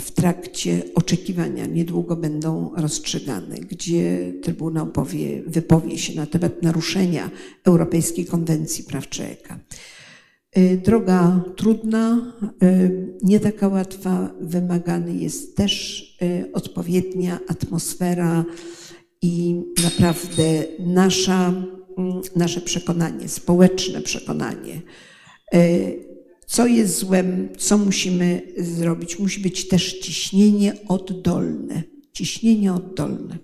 w 0.00 0.10
trakcie 0.10 0.82
oczekiwania, 0.94 1.66
niedługo 1.66 2.16
będą 2.16 2.70
rozstrzygane, 2.76 3.56
gdzie 3.56 4.32
Trybunał 4.42 4.86
powie, 4.86 5.42
wypowie 5.46 5.98
się 5.98 6.14
na 6.14 6.26
temat 6.26 6.62
naruszenia 6.62 7.30
Europejskiej 7.64 8.26
Konwencji 8.26 8.84
Praw 8.84 9.08
Człowieka. 9.08 9.58
Y, 10.58 10.76
droga 10.76 11.44
trudna, 11.56 12.32
y, 12.62 13.18
nie 13.22 13.40
taka 13.40 13.68
łatwa, 13.68 14.30
wymagany 14.40 15.16
jest 15.16 15.56
też 15.56 16.02
y, 16.22 16.52
odpowiednia 16.52 17.38
atmosfera 17.48 18.44
i 19.22 19.62
naprawdę 19.84 20.64
nasza, 20.78 21.48
mm, 21.98 22.20
nasze 22.36 22.60
przekonanie, 22.60 23.28
społeczne 23.28 24.00
przekonanie, 24.00 24.82
co 26.46 26.66
jest 26.66 26.98
złem, 26.98 27.48
co 27.58 27.78
musimy 27.78 28.42
zrobić. 28.58 29.18
Musi 29.18 29.40
być 29.40 29.68
też 29.68 29.92
ciśnienie 29.98 30.72
oddolne. 30.88 31.82
Ciśnienie 32.12 32.72
oddolne. 32.72 33.38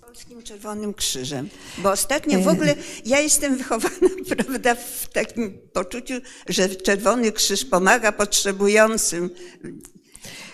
Polskim 0.00 0.40
Czerwonym 0.52 0.94
Krzyżem. 0.94 1.48
Bo 1.78 1.90
ostatnio 1.90 2.40
w 2.40 2.48
ogóle 2.48 2.74
ja 3.06 3.20
jestem 3.20 3.56
wychowana, 3.56 4.08
prawda, 4.36 4.74
w 4.74 5.08
takim 5.12 5.58
poczuciu, 5.72 6.14
że 6.48 6.68
Czerwony 6.68 7.32
Krzyż 7.32 7.64
pomaga 7.64 8.12
potrzebującym. 8.12 9.30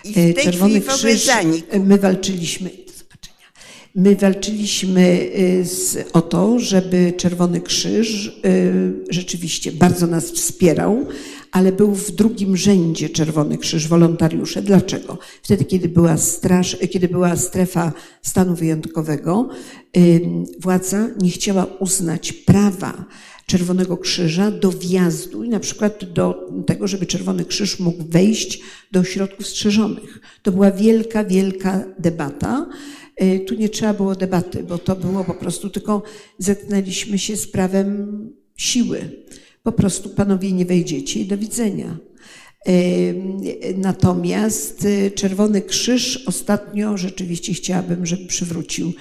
I 0.03 0.11
w 0.11 0.13
tej 0.13 0.35
Czerwony 0.35 0.71
chwili 0.71 0.85
w 0.85 0.93
ogóle 0.93 1.13
Krzyż, 1.13 1.25
zanikł. 1.25 1.67
My 1.79 1.97
walczyliśmy, 1.97 2.69
My 3.95 4.15
walczyliśmy 4.15 5.31
z, 5.63 6.07
o 6.13 6.21
to, 6.21 6.59
żeby 6.59 7.13
Czerwony 7.17 7.61
Krzyż 7.61 8.31
rzeczywiście 9.09 9.71
bardzo 9.71 10.07
nas 10.07 10.31
wspierał, 10.31 11.07
ale 11.51 11.71
był 11.71 11.95
w 11.95 12.11
drugim 12.11 12.57
rzędzie 12.57 13.09
Czerwony 13.09 13.57
Krzyż, 13.57 13.87
wolontariusze. 13.87 14.61
Dlaczego? 14.61 15.17
Wtedy, 15.43 15.65
kiedy 15.65 15.89
była, 15.89 16.17
straż, 16.17 16.77
kiedy 16.91 17.07
była 17.07 17.35
strefa 17.35 17.93
stanu 18.21 18.55
wyjątkowego, 18.55 19.49
władza 20.59 21.07
nie 21.21 21.29
chciała 21.29 21.65
uznać 21.65 22.31
prawa 22.33 23.05
Czerwonego 23.45 23.97
Krzyża 23.97 24.51
do 24.51 24.71
wjazdu 24.71 25.43
i 25.43 25.49
na 25.49 25.59
przykład 25.59 26.05
do 26.05 26.49
tego, 26.65 26.87
żeby 26.87 27.05
Czerwony 27.05 27.45
Krzyż 27.45 27.79
mógł 27.79 28.03
wejść 28.03 28.61
do 28.91 28.99
ośrodków 28.99 29.47
strzeżonych. 29.47 30.19
To 30.43 30.51
była 30.51 30.71
wielka, 30.71 31.23
wielka 31.23 31.85
debata. 31.99 32.69
Y, 33.23 33.39
tu 33.39 33.55
nie 33.55 33.69
trzeba 33.69 33.93
było 33.93 34.15
debaty, 34.15 34.63
bo 34.63 34.77
to 34.77 34.95
było 34.95 35.23
po 35.23 35.33
prostu 35.33 35.69
tylko 35.69 36.03
zetknęliśmy 36.37 37.19
się 37.19 37.37
z 37.37 37.47
prawem 37.47 38.29
siły. 38.55 39.09
Po 39.69 39.73
prostu 39.73 40.09
panowie 40.09 40.51
nie 40.51 40.65
wejdziecie 40.65 41.19
i 41.19 41.25
do 41.25 41.37
widzenia. 41.37 41.97
Natomiast 43.77 44.85
y, 44.85 45.11
Czerwony 45.11 45.61
Krzyż 45.61 46.23
ostatnio 46.27 46.97
rzeczywiście 46.97 47.53
chciałabym, 47.53 48.05
żeby 48.05 48.25
przywrócił 48.25 48.93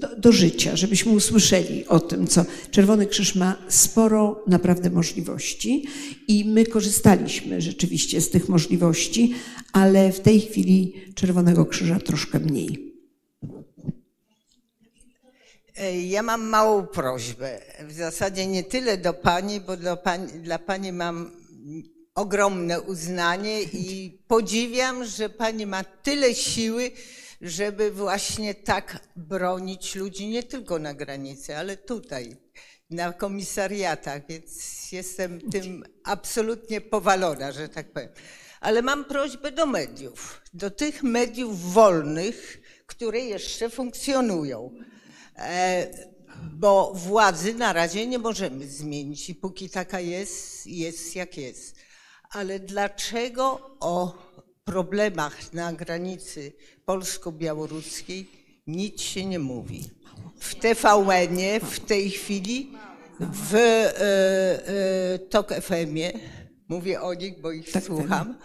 do, 0.00 0.16
do, 0.18 0.32
życia, 0.32 0.76
żebyśmy 0.76 1.12
usłyszeli 1.12 1.86
o 1.86 2.00
tym, 2.00 2.26
co 2.26 2.44
Czerwony 2.70 3.06
Krzyż 3.06 3.34
ma 3.34 3.56
sporo 3.68 4.44
naprawdę 4.46 4.90
możliwości 4.90 5.84
i 6.28 6.44
my 6.44 6.66
korzystaliśmy 6.66 7.60
rzeczywiście 7.60 8.20
z 8.20 8.30
tych 8.30 8.48
możliwości, 8.48 9.32
ale 9.72 10.12
w 10.12 10.20
tej 10.20 10.40
chwili 10.40 10.92
Czerwonego 11.14 11.66
Krzyża 11.66 11.98
troszkę 11.98 12.38
mniej. 12.40 12.89
Ja 16.08 16.22
mam 16.22 16.42
małą 16.42 16.86
prośbę. 16.86 17.60
W 17.80 17.92
zasadzie 17.92 18.46
nie 18.46 18.64
tyle 18.64 18.98
do 18.98 19.14
Pani, 19.14 19.60
bo 19.60 19.76
dla 19.76 19.96
Pani, 19.96 20.32
dla 20.32 20.58
pani 20.58 20.92
mam 20.92 21.30
ogromne 22.14 22.80
uznanie 22.80 23.62
i 23.62 24.18
podziwiam, 24.28 25.04
że 25.04 25.28
Pani 25.28 25.66
ma 25.66 25.84
tyle 25.84 26.34
siły, 26.34 26.90
żeby 27.40 27.90
właśnie 27.90 28.54
tak 28.54 29.08
bronić 29.16 29.94
ludzi 29.94 30.28
nie 30.28 30.42
tylko 30.42 30.78
na 30.78 30.94
granicy, 30.94 31.56
ale 31.56 31.76
tutaj, 31.76 32.36
na 32.90 33.12
komisariatach, 33.12 34.22
więc 34.28 34.92
jestem 34.92 35.50
tym 35.50 35.84
absolutnie 36.04 36.80
powalona, 36.80 37.52
że 37.52 37.68
tak 37.68 37.92
powiem. 37.92 38.08
Ale 38.60 38.82
mam 38.82 39.04
prośbę 39.04 39.52
do 39.52 39.66
mediów, 39.66 40.40
do 40.54 40.70
tych 40.70 41.02
mediów 41.02 41.72
wolnych, 41.72 42.60
które 42.86 43.20
jeszcze 43.20 43.70
funkcjonują. 43.70 44.70
E, 45.40 45.86
bo 46.52 46.92
władzy 46.94 47.54
na 47.54 47.72
razie 47.72 48.06
nie 48.06 48.18
możemy 48.18 48.68
zmienić 48.68 49.30
i 49.30 49.34
póki 49.34 49.70
taka 49.70 50.00
jest, 50.00 50.66
jest 50.66 51.16
jak 51.16 51.36
jest. 51.36 51.76
Ale 52.30 52.60
dlaczego 52.60 53.76
o 53.80 54.18
problemach 54.64 55.52
na 55.52 55.72
granicy 55.72 56.52
polsko-białoruskiej 56.84 58.26
nic 58.66 59.00
się 59.00 59.26
nie 59.26 59.38
mówi? 59.38 59.90
W 60.40 60.54
TVN-ie 60.54 61.60
w 61.60 61.80
tej 61.80 62.10
chwili, 62.10 62.72
w 63.20 63.54
e, 63.54 63.98
e, 65.14 65.18
TOK 65.18 65.54
FM-ie, 65.54 66.12
mówię 66.68 67.00
o 67.00 67.14
nich, 67.14 67.40
bo 67.40 67.52
ich 67.52 67.64
tak, 67.64 67.72
tak. 67.72 67.82
słucham, 67.82 68.38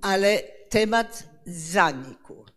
ale 0.00 0.42
temat 0.70 1.24
zanikł. 1.46 2.53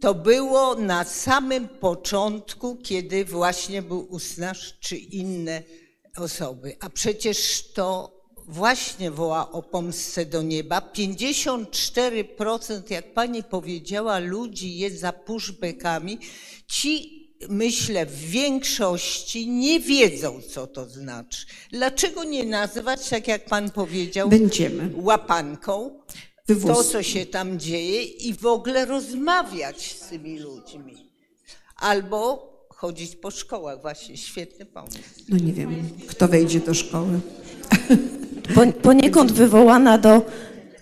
To 0.00 0.14
było 0.14 0.74
na 0.74 1.04
samym 1.04 1.68
początku, 1.68 2.76
kiedy 2.76 3.24
właśnie 3.24 3.82
był 3.82 4.06
Usnasz 4.10 4.74
czy 4.80 4.96
inne 4.96 5.62
osoby. 6.16 6.76
A 6.80 6.90
przecież 6.90 7.64
to 7.74 8.18
właśnie 8.48 9.10
woła 9.10 9.52
o 9.52 9.62
pomstę 9.62 10.26
do 10.26 10.42
nieba. 10.42 10.80
54%, 10.80 12.90
jak 12.90 13.14
pani 13.14 13.42
powiedziała, 13.42 14.18
ludzi 14.18 14.78
jest 14.78 15.00
za 15.00 15.12
pushbackami. 15.12 16.18
Ci, 16.66 17.18
myślę, 17.48 18.06
w 18.06 18.20
większości 18.20 19.48
nie 19.48 19.80
wiedzą, 19.80 20.40
co 20.42 20.66
to 20.66 20.86
znaczy. 20.86 21.46
Dlaczego 21.72 22.24
nie 22.24 22.44
nazywać, 22.44 23.08
tak 23.08 23.28
jak 23.28 23.44
pan 23.44 23.70
powiedział, 23.70 24.28
Będziemy. 24.28 24.90
łapanką? 24.94 26.00
To, 26.66 26.84
co 26.84 27.02
się 27.02 27.26
tam 27.26 27.58
dzieje 27.58 28.02
i 28.02 28.34
w 28.34 28.46
ogóle 28.46 28.86
rozmawiać 28.86 29.96
z 30.00 30.08
tymi 30.08 30.38
ludźmi. 30.38 31.08
Albo 31.76 32.48
chodzić 32.68 33.16
po 33.16 33.30
szkołach, 33.30 33.82
właśnie 33.82 34.16
świetny 34.16 34.66
pomysł. 34.66 34.98
No 35.28 35.36
nie 35.38 35.52
wiem, 35.52 35.90
kto 36.08 36.28
wejdzie 36.28 36.60
do 36.60 36.74
szkoły. 36.74 37.20
Poniekąd 38.82 39.32
wywołana 39.32 39.98
do 39.98 40.22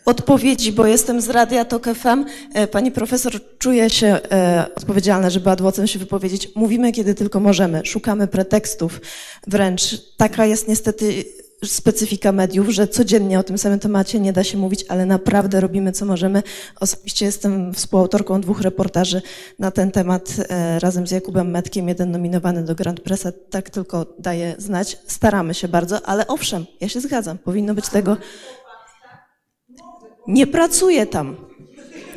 odpowiedzi, 0.07 0.73
bo 0.73 0.87
jestem 0.87 1.21
z 1.21 1.29
Radia 1.29 1.65
Tok 1.65 1.87
FM. 1.95 2.25
E, 2.55 2.67
pani 2.67 2.91
profesor 2.91 3.33
czuje 3.59 3.91
się 3.91 4.07
e, 4.07 4.67
odpowiedzialna, 4.77 5.31
żeby 5.31 5.51
adwocem 5.51 5.87
się 5.87 5.99
wypowiedzieć. 5.99 6.49
Mówimy, 6.55 6.93
kiedy 6.93 7.15
tylko 7.15 7.41
możemy. 7.41 7.83
Szukamy 7.85 8.29
pretekstów. 8.29 9.01
Wręcz 9.47 9.83
taka 10.17 10.47
jest 10.47 10.69
niestety 10.69 11.25
specyfika 11.65 12.33
mediów, 12.33 12.69
że 12.69 12.89
codziennie 12.89 13.39
o 13.39 13.43
tym 13.43 13.59
samym 13.59 13.79
temacie 13.79 14.21
nie 14.21 14.33
da 14.33 14.45
się 14.45 14.59
mówić, 14.59 14.85
ale 14.89 15.07
naprawdę 15.07 15.61
robimy 15.61 15.93
co 15.93 16.07
możemy. 16.07 16.43
Osobiście 16.81 17.25
jestem 17.25 17.75
współautorką 17.75 18.41
dwóch 18.41 18.61
reportaży 18.61 19.23
na 19.59 19.71
ten 19.71 19.91
temat 19.91 20.35
e, 20.49 20.79
razem 20.79 21.07
z 21.07 21.11
Jakubem 21.11 21.51
Metkiem, 21.51 21.89
jeden 21.89 22.11
nominowany 22.11 22.65
do 22.65 22.75
Grand 22.75 23.01
Pressa, 23.01 23.33
tak 23.51 23.71
tylko 23.71 24.07
daje 24.19 24.55
znać. 24.59 24.99
Staramy 25.07 25.55
się 25.55 25.69
bardzo, 25.69 26.09
ale 26.09 26.27
owszem, 26.27 26.67
ja 26.81 26.89
się 26.89 27.01
zgadzam, 27.01 27.39
powinno 27.39 27.75
być 27.75 27.89
tego... 27.89 28.17
Nie 30.29 30.47
pracuję 30.47 31.07
tam. 31.07 31.37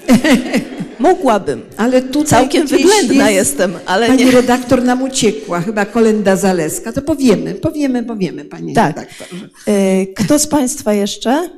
Mogłabym. 0.99 1.61
Ale 1.77 2.01
tutaj 2.01 2.26
Całkiem 2.30 2.67
wyględna 2.67 3.30
jest, 3.30 3.49
jestem, 3.51 3.73
ale 3.85 4.07
pani 4.07 4.26
nie. 4.26 4.31
redaktor 4.31 4.84
nam 4.84 5.01
uciekła, 5.01 5.61
chyba 5.61 5.85
Kolenda 5.85 6.35
Zaleska. 6.35 6.93
To 6.93 7.01
powiemy, 7.01 7.55
powiemy, 7.55 8.03
powiemy, 8.03 8.45
pani 8.45 8.73
tak. 8.73 8.95
redaktor. 8.95 9.27
E, 9.67 10.05
kto 10.05 10.39
z 10.39 10.47
państwa 10.47 10.93
jeszcze? 10.93 11.49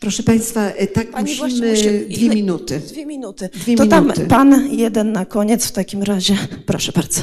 Proszę 0.00 0.22
Państwa, 0.22 0.66
e, 0.66 0.86
tak 0.86 1.10
pani 1.10 1.36
musimy 1.36 1.70
musi... 1.70 2.06
dwie 2.08 2.28
minuty. 2.28 2.80
Dwie 2.80 3.06
minuty. 3.06 3.48
Dwie 3.48 3.76
to 3.76 3.84
minuty. 3.84 4.16
tam 4.16 4.28
pan 4.28 4.68
jeden 4.72 5.12
na 5.12 5.26
koniec 5.26 5.66
w 5.66 5.72
takim 5.72 6.02
razie. 6.02 6.36
Proszę 6.66 6.92
bardzo. 6.92 7.20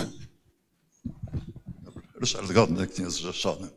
Ryszard 2.19 2.51
Godnek, 2.51 2.99
niezrzeszony. 2.99 3.67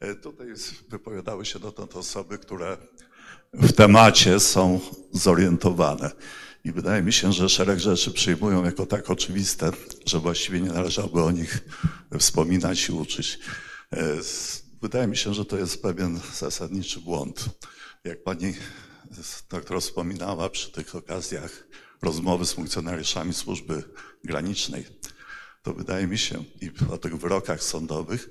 E, 0.00 0.14
tutaj 0.14 0.46
wypowiadały 0.88 1.44
się 1.44 1.58
dotąd 1.58 1.96
osoby, 1.96 2.38
które 2.38 2.76
w 3.52 3.72
temacie 3.72 4.40
są 4.40 4.80
zorientowane. 5.12 6.10
I 6.64 6.72
wydaje 6.72 7.02
mi 7.02 7.12
się, 7.12 7.32
że 7.32 7.48
szereg 7.48 7.78
rzeczy 7.78 8.10
przyjmują 8.10 8.64
jako 8.64 8.86
tak 8.86 9.10
oczywiste, 9.10 9.70
że 10.06 10.18
właściwie 10.18 10.60
nie 10.60 10.70
należałoby 10.70 11.22
o 11.22 11.30
nich 11.30 11.60
wspominać 12.18 12.88
i 12.88 12.92
uczyć. 12.92 13.38
E, 13.92 14.16
wydaje 14.82 15.06
mi 15.06 15.16
się, 15.16 15.34
że 15.34 15.44
to 15.44 15.58
jest 15.58 15.82
pewien 15.82 16.20
zasadniczy 16.38 17.00
błąd. 17.00 17.44
Jak 18.04 18.22
pani 18.22 18.54
doktor 19.50 19.80
wspominała 19.80 20.50
przy 20.50 20.72
tych 20.72 20.94
okazjach 20.94 21.66
rozmowy 22.02 22.46
z 22.46 22.52
funkcjonariuszami 22.52 23.34
służby 23.34 23.82
granicznej, 24.24 24.86
to 25.62 25.74
wydaje 25.74 26.06
mi 26.06 26.18
się, 26.18 26.44
i 26.60 26.70
o 26.90 26.98
tych 26.98 27.16
wyrokach 27.16 27.62
sądowych, 27.62 28.30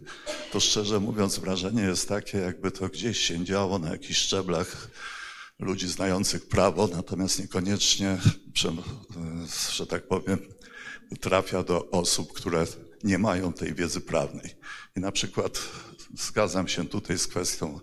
to 0.51 0.59
szczerze 0.59 0.99
mówiąc 0.99 1.39
wrażenie 1.39 1.81
jest 1.81 2.09
takie, 2.09 2.37
jakby 2.37 2.71
to 2.71 2.87
gdzieś 2.89 3.17
się 3.17 3.45
działo 3.45 3.79
na 3.79 3.89
jakichś 3.89 4.19
szczeblach 4.19 4.87
ludzi 5.63 5.87
znających 5.87 6.47
prawo, 6.47 6.87
natomiast 6.87 7.39
niekoniecznie, 7.39 8.17
że 9.71 9.87
tak 9.87 10.07
powiem, 10.07 10.39
trafia 11.19 11.63
do 11.63 11.91
osób, 11.91 12.33
które 12.33 12.65
nie 13.03 13.17
mają 13.17 13.53
tej 13.53 13.73
wiedzy 13.73 14.01
prawnej. 14.01 14.55
I 14.97 14.99
na 14.99 15.11
przykład 15.11 15.61
zgadzam 16.13 16.67
się 16.67 16.87
tutaj 16.87 17.17
z 17.17 17.27
kwestią 17.27 17.79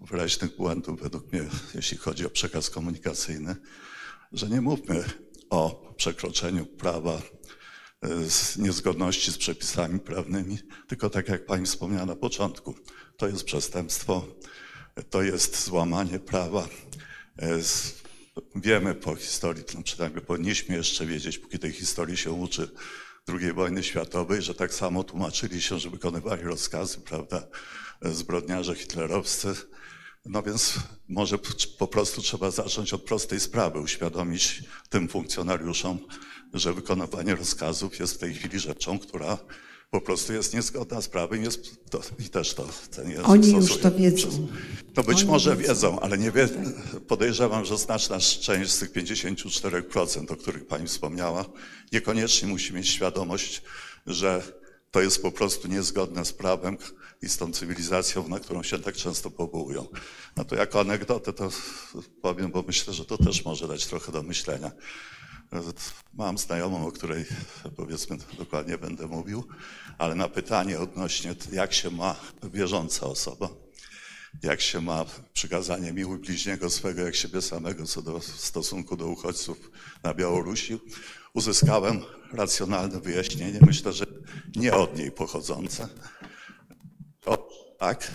wyraźnych 0.00 0.56
błędów, 0.56 1.02
według 1.02 1.32
mnie, 1.32 1.44
jeśli 1.74 1.98
chodzi 1.98 2.26
o 2.26 2.30
przekaz 2.30 2.70
komunikacyjny, 2.70 3.56
że 4.32 4.48
nie 4.48 4.60
mówmy 4.60 5.04
o 5.50 5.92
przekroczeniu 5.96 6.66
prawa 6.66 7.22
z 8.28 8.58
niezgodności 8.58 9.32
z 9.32 9.38
przepisami 9.38 10.00
prawnymi, 10.00 10.58
tylko 10.88 11.10
tak 11.10 11.28
jak 11.28 11.46
pani 11.46 11.66
wspomniała 11.66 12.06
na 12.06 12.16
początku, 12.16 12.74
to 13.16 13.28
jest 13.28 13.44
przestępstwo, 13.44 14.26
to 15.10 15.22
jest 15.22 15.64
złamanie 15.64 16.18
prawa. 16.18 16.68
Wiemy 18.54 18.94
po 18.94 19.16
historii, 19.16 19.64
no 19.74 19.82
przynajmniej 19.82 20.24
powinniśmy 20.24 20.76
jeszcze 20.76 21.06
wiedzieć, 21.06 21.38
póki 21.38 21.58
tej 21.58 21.72
historii 21.72 22.16
się 22.16 22.32
uczy, 22.32 22.70
II 23.28 23.52
wojny 23.52 23.82
światowej, 23.82 24.42
że 24.42 24.54
tak 24.54 24.74
samo 24.74 25.04
tłumaczyli 25.04 25.62
się, 25.62 25.78
że 25.78 25.90
wykonywali 25.90 26.42
rozkazy, 26.42 27.00
prawda, 27.00 27.46
zbrodniarze 28.02 28.74
hitlerowscy. 28.74 29.54
No 30.24 30.42
więc 30.42 30.74
może 31.08 31.38
po 31.78 31.86
prostu 31.86 32.22
trzeba 32.22 32.50
zacząć 32.50 32.92
od 32.94 33.02
prostej 33.02 33.40
sprawy, 33.40 33.78
uświadomić 33.78 34.62
tym 34.88 35.08
funkcjonariuszom, 35.08 35.98
że 36.54 36.74
wykonywanie 36.74 37.34
rozkazów 37.34 37.98
jest 37.98 38.14
w 38.14 38.18
tej 38.18 38.34
chwili 38.34 38.58
rzeczą, 38.58 38.98
która 38.98 39.38
po 39.90 40.00
prostu 40.00 40.32
jest 40.32 40.54
niezgodna 40.54 41.00
z 41.00 41.08
prawem 41.08 41.44
jest 41.44 41.90
to, 41.90 42.00
i 42.18 42.28
też 42.28 42.54
to 42.54 42.68
ten 42.90 43.10
jest 43.10 43.22
Oni 43.24 43.52
już 43.52 43.78
to 43.78 43.92
wiedzą. 43.92 44.48
To 44.94 45.02
być 45.02 45.18
Oni 45.18 45.26
może 45.26 45.56
wiedzą. 45.56 45.68
wiedzą, 45.68 46.00
ale 46.00 46.18
nie 46.18 46.30
wie, 46.30 46.48
podejrzewam, 47.08 47.64
że 47.64 47.78
znaczna 47.78 48.20
część 48.20 48.70
z 48.70 48.78
tych 48.78 48.92
54%, 48.92 50.32
o 50.32 50.36
których 50.36 50.66
pani 50.66 50.86
wspomniała, 50.86 51.44
niekoniecznie 51.92 52.48
musi 52.48 52.74
mieć 52.74 52.88
świadomość, 52.88 53.62
że 54.06 54.42
to 54.90 55.00
jest 55.00 55.22
po 55.22 55.32
prostu 55.32 55.68
niezgodne 55.68 56.24
z 56.24 56.32
prawem 56.32 56.78
i 57.22 57.28
z 57.28 57.36
tą 57.36 57.52
cywilizacją, 57.52 58.28
na 58.28 58.40
którą 58.40 58.62
się 58.62 58.78
tak 58.78 58.96
często 58.96 59.30
powołują. 59.30 59.86
No 60.36 60.44
to 60.44 60.56
jako 60.56 60.80
anegdotę 60.80 61.32
to 61.32 61.50
powiem, 62.22 62.50
bo 62.50 62.64
myślę, 62.66 62.94
że 62.94 63.04
to 63.04 63.18
też 63.18 63.44
może 63.44 63.68
dać 63.68 63.86
trochę 63.86 64.12
do 64.12 64.22
myślenia. 64.22 64.70
Mam 66.12 66.38
znajomą, 66.38 66.86
o 66.86 66.92
której 66.92 67.24
powiedzmy 67.76 68.16
dokładnie 68.38 68.78
będę 68.78 69.06
mówił, 69.06 69.44
ale 69.98 70.14
na 70.14 70.28
pytanie 70.28 70.78
odnośnie 70.78 71.34
jak 71.52 71.72
się 71.72 71.90
ma 71.90 72.16
wierząca 72.42 73.06
osoba, 73.06 73.48
jak 74.42 74.60
się 74.60 74.80
ma 74.80 75.04
przykazanie 75.32 75.92
miłuj 75.92 76.18
bliźniego 76.18 76.70
swego 76.70 77.02
jak 77.02 77.14
siebie 77.14 77.42
samego 77.42 77.86
co 77.86 78.02
do 78.02 78.18
w 78.18 78.24
stosunku 78.24 78.96
do 78.96 79.06
uchodźców 79.06 79.70
na 80.02 80.14
Białorusi, 80.14 80.78
uzyskałem 81.34 82.02
racjonalne 82.32 83.00
wyjaśnienie, 83.00 83.60
myślę, 83.66 83.92
że 83.92 84.06
nie 84.56 84.74
od 84.74 84.98
niej 84.98 85.10
pochodzące. 85.12 85.88
O, 87.26 87.48
tak. 87.78 88.10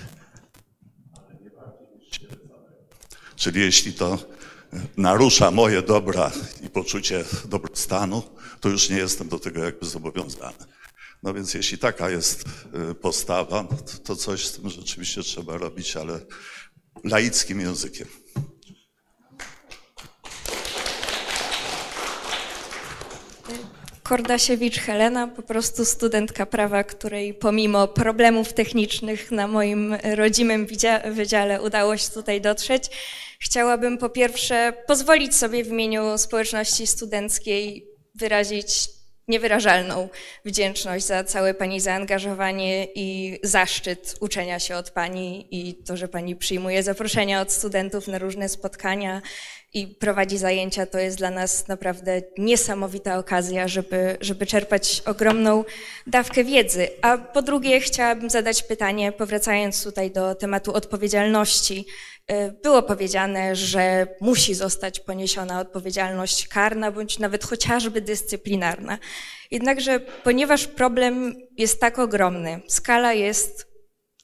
Czyli 3.35 3.61
jeśli 3.61 3.93
to 3.93 4.19
narusza 4.97 5.51
moje 5.51 5.81
dobra 5.81 6.31
i 6.63 6.69
poczucie 6.69 7.25
dobrostanu, 7.45 8.23
to 8.59 8.69
już 8.69 8.89
nie 8.89 8.97
jestem 8.97 9.27
do 9.27 9.39
tego 9.39 9.63
jakby 9.63 9.85
zobowiązany. 9.85 10.57
No 11.23 11.33
więc 11.33 11.53
jeśli 11.53 11.77
taka 11.77 12.09
jest 12.09 12.45
y, 12.91 12.95
postawa, 12.95 13.67
to 14.03 14.15
coś 14.15 14.47
z 14.47 14.53
tym 14.53 14.69
rzeczywiście 14.69 15.23
trzeba 15.23 15.57
robić, 15.57 15.95
ale 15.95 16.19
laickim 17.03 17.59
językiem. 17.61 18.07
Kordasiewicz 24.11 24.79
Helena, 24.79 25.27
po 25.27 25.41
prostu 25.41 25.85
studentka 25.85 26.45
prawa, 26.45 26.83
której 26.83 27.33
pomimo 27.33 27.87
problemów 27.87 28.53
technicznych 28.53 29.31
na 29.31 29.47
moim 29.47 29.95
rodzimym 30.15 30.67
wydziale 31.05 31.61
udało 31.61 31.97
się 31.97 32.11
tutaj 32.11 32.41
dotrzeć. 32.41 32.89
Chciałabym 33.39 33.97
po 33.97 34.09
pierwsze 34.09 34.73
pozwolić 34.87 35.35
sobie 35.35 35.63
w 35.63 35.67
imieniu 35.67 36.17
społeczności 36.17 36.87
studenckiej 36.87 37.87
wyrazić 38.15 38.89
niewyrażalną 39.31 40.09
wdzięczność 40.45 41.05
za 41.05 41.23
całe 41.23 41.53
Pani 41.53 41.79
zaangażowanie 41.79 42.87
i 42.95 43.39
zaszczyt 43.43 44.15
uczenia 44.19 44.59
się 44.59 44.75
od 44.75 44.91
Pani 44.91 45.47
i 45.51 45.75
to, 45.75 45.97
że 45.97 46.07
Pani 46.07 46.35
przyjmuje 46.35 46.83
zaproszenia 46.83 47.41
od 47.41 47.51
studentów 47.51 48.07
na 48.07 48.19
różne 48.19 48.49
spotkania 48.49 49.21
i 49.73 49.87
prowadzi 49.87 50.37
zajęcia, 50.37 50.85
to 50.85 50.99
jest 50.99 51.17
dla 51.17 51.29
nas 51.29 51.67
naprawdę 51.67 52.21
niesamowita 52.37 53.17
okazja, 53.17 53.67
żeby, 53.67 54.17
żeby 54.21 54.45
czerpać 54.45 55.01
ogromną 55.05 55.63
dawkę 56.07 56.43
wiedzy. 56.43 56.87
A 57.01 57.17
po 57.17 57.41
drugie, 57.41 57.79
chciałabym 57.79 58.29
zadać 58.29 58.63
pytanie, 58.63 59.11
powracając 59.11 59.83
tutaj 59.83 60.11
do 60.11 60.35
tematu 60.35 60.73
odpowiedzialności. 60.73 61.85
Y, 62.31 62.51
Było 62.63 62.83
powiedziane, 62.83 63.55
że 63.55 64.07
musi 64.21 64.53
zostać 64.53 64.99
poniesiona 64.99 65.59
odpowiedzialność 65.59 66.47
karna 66.47 66.91
bądź 66.91 67.19
nawet 67.19 67.43
chociażby 67.43 68.01
dyscyplinarna. 68.01 68.97
Jednakże, 69.51 69.99
ponieważ 69.99 70.67
problem 70.67 71.35
jest 71.57 71.81
tak 71.81 71.99
ogromny, 71.99 72.61
skala 72.67 73.13
jest 73.13 73.67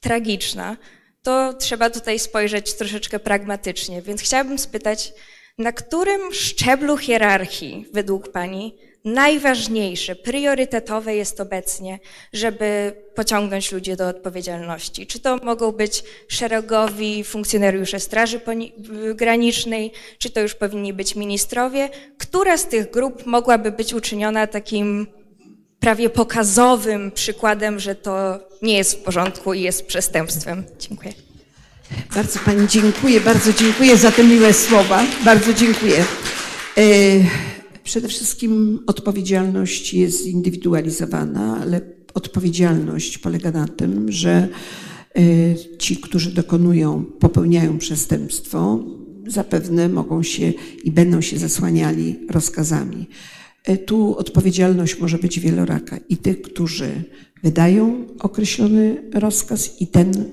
tragiczna, 0.00 0.76
to 1.22 1.54
trzeba 1.54 1.90
tutaj 1.90 2.18
spojrzeć 2.18 2.74
troszeczkę 2.74 3.18
pragmatycznie. 3.18 4.02
Więc 4.02 4.22
chciałabym 4.22 4.58
spytać, 4.58 5.12
na 5.58 5.72
którym 5.72 6.34
szczeblu 6.34 6.96
hierarchii 6.96 7.86
według 7.92 8.32
Pani 8.32 8.78
najważniejsze, 9.04 10.16
priorytetowe 10.16 11.16
jest 11.16 11.40
obecnie, 11.40 11.98
żeby 12.32 12.92
pociągnąć 13.14 13.72
ludzi 13.72 13.96
do 13.96 14.08
odpowiedzialności? 14.08 15.06
Czy 15.06 15.20
to 15.20 15.36
mogą 15.36 15.72
być 15.72 16.04
szeregowi 16.28 17.24
funkcjonariusze 17.24 18.00
Straży 18.00 18.40
Granicznej, 19.14 19.92
czy 20.18 20.30
to 20.30 20.40
już 20.40 20.54
powinni 20.54 20.92
być 20.92 21.16
ministrowie? 21.16 21.88
Która 22.18 22.56
z 22.56 22.66
tych 22.66 22.90
grup 22.90 23.26
mogłaby 23.26 23.72
być 23.72 23.94
uczyniona 23.94 24.46
takim 24.46 25.06
prawie 25.80 26.10
pokazowym 26.10 27.10
przykładem, 27.10 27.80
że 27.80 27.94
to 27.94 28.38
nie 28.62 28.76
jest 28.76 28.94
w 28.94 29.02
porządku 29.02 29.54
i 29.54 29.62
jest 29.62 29.86
przestępstwem? 29.86 30.64
Dziękuję. 30.78 31.12
Bardzo 32.14 32.38
Pani 32.38 32.68
dziękuję, 32.68 33.20
bardzo 33.20 33.52
dziękuję 33.52 33.96
za 33.96 34.10
te 34.10 34.24
miłe 34.24 34.52
słowa. 34.52 35.04
Bardzo 35.24 35.52
dziękuję. 35.54 36.04
Przede 37.88 38.08
wszystkim 38.08 38.80
odpowiedzialność 38.86 39.94
jest 39.94 40.24
zindywidualizowana, 40.24 41.58
ale 41.60 41.80
odpowiedzialność 42.14 43.18
polega 43.18 43.50
na 43.50 43.68
tym, 43.68 44.12
że 44.12 44.48
e, 45.16 45.20
ci, 45.78 45.96
którzy 45.96 46.30
dokonują, 46.30 47.04
popełniają 47.04 47.78
przestępstwo, 47.78 48.84
zapewne 49.26 49.88
mogą 49.88 50.22
się 50.22 50.52
i 50.84 50.90
będą 50.90 51.20
się 51.20 51.38
zasłaniali 51.38 52.18
rozkazami. 52.30 53.06
E, 53.64 53.76
Tu 53.76 54.16
odpowiedzialność 54.16 55.00
może 55.00 55.18
być 55.18 55.40
wieloraka 55.40 55.98
i 56.08 56.16
tych, 56.16 56.42
którzy 56.42 57.02
wydają 57.42 58.06
określony 58.18 59.02
rozkaz 59.14 59.80
i 59.80 59.86
ten, 59.86 60.24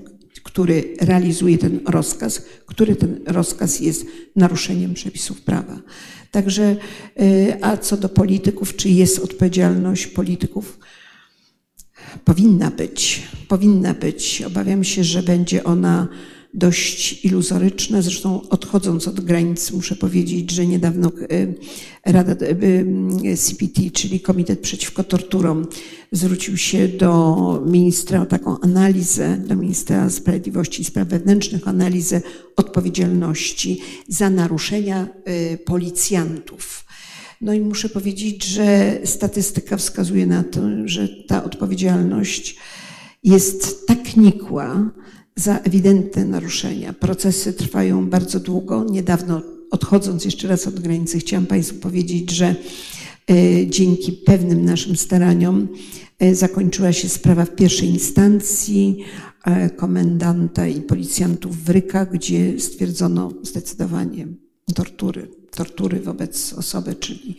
który 0.44 0.84
realizuje 1.02 1.58
ten 1.58 1.80
rozkaz, 1.86 2.46
który 2.66 2.96
ten 2.96 3.20
rozkaz 3.28 3.80
jest 3.80 4.06
naruszeniem 4.36 4.94
przepisów 4.94 5.42
prawa. 5.42 5.82
Także, 6.36 6.76
y, 7.22 7.58
a 7.62 7.78
co 7.78 7.98
do 7.98 8.10
polityków, 8.10 8.76
czy 8.76 8.90
jest 8.90 9.20
odpowiedzialność 9.20 10.08
polityków? 10.08 10.80
Powinna 12.26 12.72
być, 12.72 13.24
powinna 13.48 13.94
być. 13.94 14.42
Obawiam 14.48 14.84
się, 14.84 15.04
że 15.04 15.24
będzie 15.24 15.64
ona 15.64 16.08
dość 16.56 17.26
iluzoryczna. 17.26 18.02
Zresztą 18.02 18.50
odchodząc 18.50 19.08
od 19.08 19.22
granic, 19.22 19.72
muszę 19.72 19.96
powiedzieć, 19.96 20.52
że 20.52 20.66
niedawno 20.66 21.12
y, 21.32 21.54
Rada 22.06 22.46
y, 22.46 23.38
CPT, 23.38 23.82
czyli 23.94 24.20
Komitet 24.20 24.60
Przeciwko 24.60 25.04
Torturom, 25.04 25.68
zwrócił 26.12 26.58
się 26.58 26.88
do 26.88 27.64
ministra 27.66 28.22
o 28.22 28.26
taką 28.26 28.60
analizę, 28.60 29.38
do 29.38 29.56
ministra 29.56 30.10
sprawiedliwości 30.10 30.82
i 30.82 30.86
spraw 30.86 31.08
wewnętrznych, 31.08 31.68
analizę 31.68 32.22
odpowiedzialności 32.56 33.82
za 34.08 34.30
naruszenia 34.30 35.08
y, 35.54 35.58
policjantów. 35.58 36.86
No 37.42 37.54
i 37.54 37.62
muszę 37.62 37.90
powiedzieć, 37.90 38.44
że 38.44 38.98
statystyka 39.04 39.78
wskazuje 39.78 40.28
na 40.28 40.44
to, 40.44 40.62
że 40.86 41.08
ta 41.28 41.44
odpowiedzialność 41.44 42.56
jest 43.24 43.88
tak 43.88 44.04
wnikła 44.04 44.92
za 45.36 45.60
ewidentne 45.60 46.26
naruszenia. 46.26 46.94
Procesy 46.94 47.54
trwają 47.54 48.10
bardzo 48.10 48.40
długo. 48.40 48.86
Niedawno, 48.90 49.42
odchodząc 49.72 50.26
jeszcze 50.26 50.48
raz 50.48 50.68
od 50.68 50.80
granicy, 50.80 51.20
chciałam 51.20 51.46
Państwu 51.46 51.76
powiedzieć, 51.76 52.32
że 52.32 52.56
e, 53.30 53.68
dzięki 53.68 54.12
pewnym 54.12 54.66
naszym 54.66 54.96
staraniom 54.96 55.68
e, 56.20 56.36
zakończyła 56.36 56.94
się 56.94 57.10
sprawa 57.10 57.46
w 57.46 57.56
pierwszej 57.56 57.90
instancji 57.90 59.04
e, 59.46 59.70
komendanta 59.70 60.68
i 60.68 60.82
policjantów 60.82 61.64
w 61.64 61.70
Rykach, 61.70 62.12
gdzie 62.12 62.60
stwierdzono 62.60 63.32
zdecydowanie 63.44 64.28
tortury, 64.76 65.28
tortury 65.52 66.00
wobec 66.00 66.54
osoby, 66.54 66.96
czyli 66.96 67.36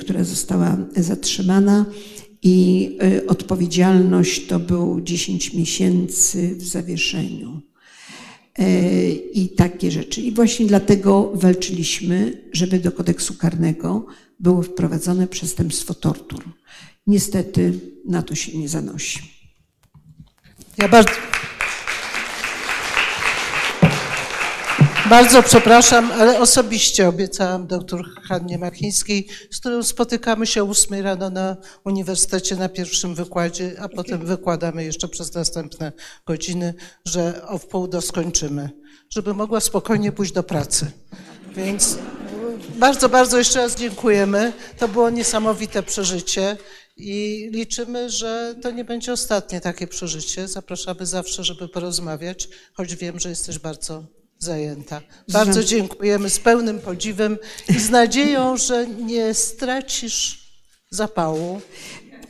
która 0.00 0.24
została 0.24 0.76
zatrzymana 0.96 1.86
i 2.44 2.90
y, 3.02 3.26
odpowiedzialność 3.26 4.46
to 4.46 4.58
był 4.58 5.00
10 5.00 5.54
miesięcy 5.54 6.54
w 6.56 6.62
zawieszeniu. 6.62 7.60
E, 8.58 9.10
I 9.10 9.48
takie 9.48 9.90
rzeczy. 9.90 10.20
I 10.20 10.32
właśnie 10.32 10.66
dlatego 10.66 11.30
walczyliśmy, 11.34 12.42
żeby 12.52 12.78
do 12.78 12.92
kodeksu 12.92 13.34
karnego 13.34 14.06
było 14.40 14.62
wprowadzone 14.62 15.26
przestępstwo 15.26 15.94
tortur. 15.94 16.44
Niestety 17.06 17.80
na 18.06 18.22
to 18.22 18.34
się 18.34 18.58
nie 18.58 18.68
zanosi. 18.68 19.20
Ja 20.78 20.88
bardzo. 20.88 21.12
Bardzo 25.10 25.42
przepraszam, 25.42 26.12
ale 26.12 26.40
osobiście 26.40 27.08
obiecałam 27.08 27.66
doktor 27.66 28.04
Hannie 28.28 28.58
Machińskiej, 28.58 29.28
z 29.50 29.60
którą 29.60 29.82
spotykamy 29.82 30.46
się 30.46 30.62
o 30.62 30.66
8 30.66 31.02
rano 31.02 31.30
na 31.30 31.56
uniwersytecie 31.84 32.56
na 32.56 32.68
pierwszym 32.68 33.14
wykładzie, 33.14 33.76
a 33.80 33.88
potem 33.88 34.26
wykładamy 34.26 34.84
jeszcze 34.84 35.08
przez 35.08 35.34
następne 35.34 35.92
godziny, 36.26 36.74
że 37.04 37.46
o 37.46 37.58
wpół 37.58 37.88
do 37.88 38.00
skończymy, 38.00 38.70
żeby 39.10 39.34
mogła 39.34 39.60
spokojnie 39.60 40.12
pójść 40.12 40.32
do 40.32 40.42
pracy. 40.42 40.90
Więc 41.56 41.98
bardzo, 42.76 43.08
bardzo 43.08 43.38
jeszcze 43.38 43.58
raz 43.58 43.76
dziękujemy. 43.76 44.52
To 44.78 44.88
było 44.88 45.10
niesamowite 45.10 45.82
przeżycie 45.82 46.56
i 46.96 47.48
liczymy, 47.52 48.10
że 48.10 48.54
to 48.62 48.70
nie 48.70 48.84
będzie 48.84 49.12
ostatnie 49.12 49.60
takie 49.60 49.86
przeżycie. 49.86 50.48
Zapraszamy 50.48 51.06
zawsze, 51.06 51.44
żeby 51.44 51.68
porozmawiać, 51.68 52.48
choć 52.74 52.96
wiem, 52.96 53.20
że 53.20 53.28
jesteś 53.28 53.58
bardzo 53.58 54.23
zajęta. 54.44 55.00
Bardzo 55.28 55.64
dziękujemy 55.64 56.30
z 56.30 56.38
pełnym 56.38 56.78
podziwem 56.78 57.38
i 57.68 57.80
z 57.80 57.90
nadzieją, 57.90 58.56
że 58.56 58.86
nie 58.86 59.34
stracisz 59.34 60.38
zapału. 60.90 61.60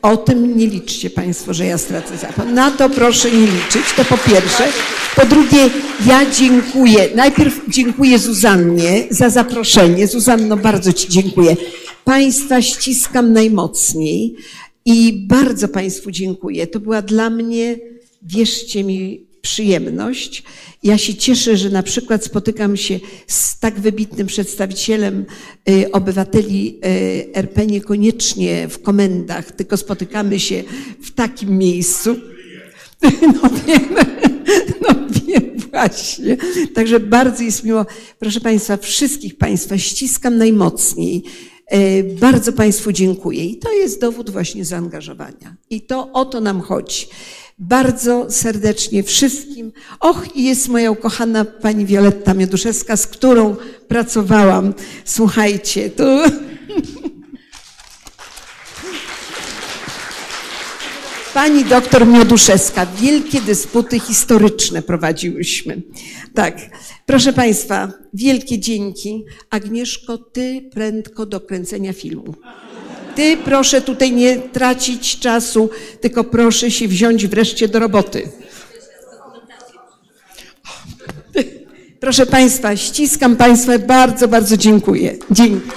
O 0.02 0.16
tym 0.16 0.58
nie 0.58 0.66
liczcie 0.66 1.10
Państwo, 1.10 1.54
że 1.54 1.66
ja 1.66 1.78
stracę 1.78 2.16
zapał. 2.16 2.48
Na 2.48 2.70
to 2.70 2.90
proszę 2.90 3.30
nie 3.30 3.46
liczyć, 3.46 3.82
to 3.96 4.04
po 4.04 4.18
pierwsze. 4.18 4.68
Po 5.16 5.26
drugie, 5.26 5.70
ja 6.06 6.30
dziękuję. 6.30 7.08
Najpierw 7.14 7.60
dziękuję 7.68 8.18
Zuzannie 8.18 9.06
za 9.10 9.30
zaproszenie. 9.30 10.06
Zuzanno, 10.06 10.56
bardzo 10.56 10.92
Ci 10.92 11.08
dziękuję. 11.08 11.56
Państwa 12.04 12.62
ściskam 12.62 13.32
najmocniej 13.32 14.36
i 14.84 15.26
bardzo 15.28 15.68
Państwu 15.68 16.10
dziękuję. 16.10 16.66
To 16.66 16.80
była 16.80 17.02
dla 17.02 17.30
mnie, 17.30 17.76
wierzcie 18.22 18.84
mi, 18.84 19.26
przyjemność. 19.44 20.42
Ja 20.82 20.98
się 20.98 21.14
cieszę, 21.14 21.56
że 21.56 21.70
na 21.70 21.82
przykład 21.82 22.24
spotykam 22.24 22.76
się 22.76 23.00
z 23.26 23.58
tak 23.58 23.80
wybitnym 23.80 24.26
przedstawicielem 24.26 25.26
y, 25.68 25.92
obywateli 25.92 26.78
y, 26.86 27.34
RP 27.34 27.66
niekoniecznie 27.66 28.68
w 28.68 28.82
komendach, 28.82 29.52
tylko 29.52 29.76
spotykamy 29.76 30.40
się 30.40 30.62
w 31.02 31.10
takim 31.14 31.58
miejscu. 31.58 32.16
No 33.20 33.50
wiem, 33.66 33.94
no 34.82 34.94
wiem 35.26 35.58
właśnie. 35.70 36.36
Także 36.74 37.00
bardzo 37.00 37.42
jest 37.42 37.64
miło. 37.64 37.86
Proszę 38.18 38.40
Państwa, 38.40 38.76
wszystkich 38.76 39.38
Państwa 39.38 39.78
ściskam 39.78 40.38
najmocniej. 40.38 41.22
Y, 41.72 42.16
bardzo 42.20 42.52
Państwu 42.52 42.92
dziękuję. 42.92 43.44
I 43.44 43.56
to 43.56 43.72
jest 43.72 44.00
dowód 44.00 44.30
właśnie 44.30 44.64
zaangażowania. 44.64 45.56
I 45.70 45.80
to 45.80 46.12
o 46.12 46.24
to 46.24 46.40
nam 46.40 46.60
chodzi 46.60 47.06
bardzo 47.58 48.26
serdecznie 48.30 49.02
wszystkim. 49.02 49.72
Och, 50.00 50.36
i 50.36 50.44
jest 50.44 50.68
moja 50.68 50.90
ukochana 50.90 51.44
pani 51.44 51.86
Wioletta 51.86 52.34
Mioduszewska, 52.34 52.96
z 52.96 53.06
którą 53.06 53.56
pracowałam. 53.88 54.74
Słuchajcie, 55.04 55.90
tu... 55.90 56.02
Pani 61.34 61.64
doktor 61.64 62.06
Mioduszewska, 62.06 62.86
wielkie 62.86 63.40
dysputy 63.40 64.00
historyczne 64.00 64.82
prowadziłyśmy. 64.82 65.82
Tak, 66.34 66.56
proszę 67.06 67.32
Państwa, 67.32 67.92
wielkie 68.14 68.58
dzięki. 68.58 69.24
Agnieszko, 69.50 70.18
Ty 70.18 70.70
prędko 70.74 71.26
do 71.26 71.40
kręcenia 71.40 71.92
filmu. 71.92 72.34
Ty 73.14 73.36
proszę 73.36 73.80
tutaj 73.80 74.12
nie 74.12 74.36
tracić 74.36 75.18
czasu, 75.18 75.70
tylko 76.00 76.24
proszę 76.24 76.70
się 76.70 76.88
wziąć 76.88 77.26
wreszcie 77.26 77.68
do 77.68 77.78
roboty. 77.78 78.28
Proszę 82.00 82.26
Państwa, 82.26 82.76
ściskam 82.76 83.36
Państwa, 83.36 83.78
bardzo, 83.78 84.28
bardzo 84.28 84.56
dziękuję. 84.56 85.16
Dzięki. 85.30 85.70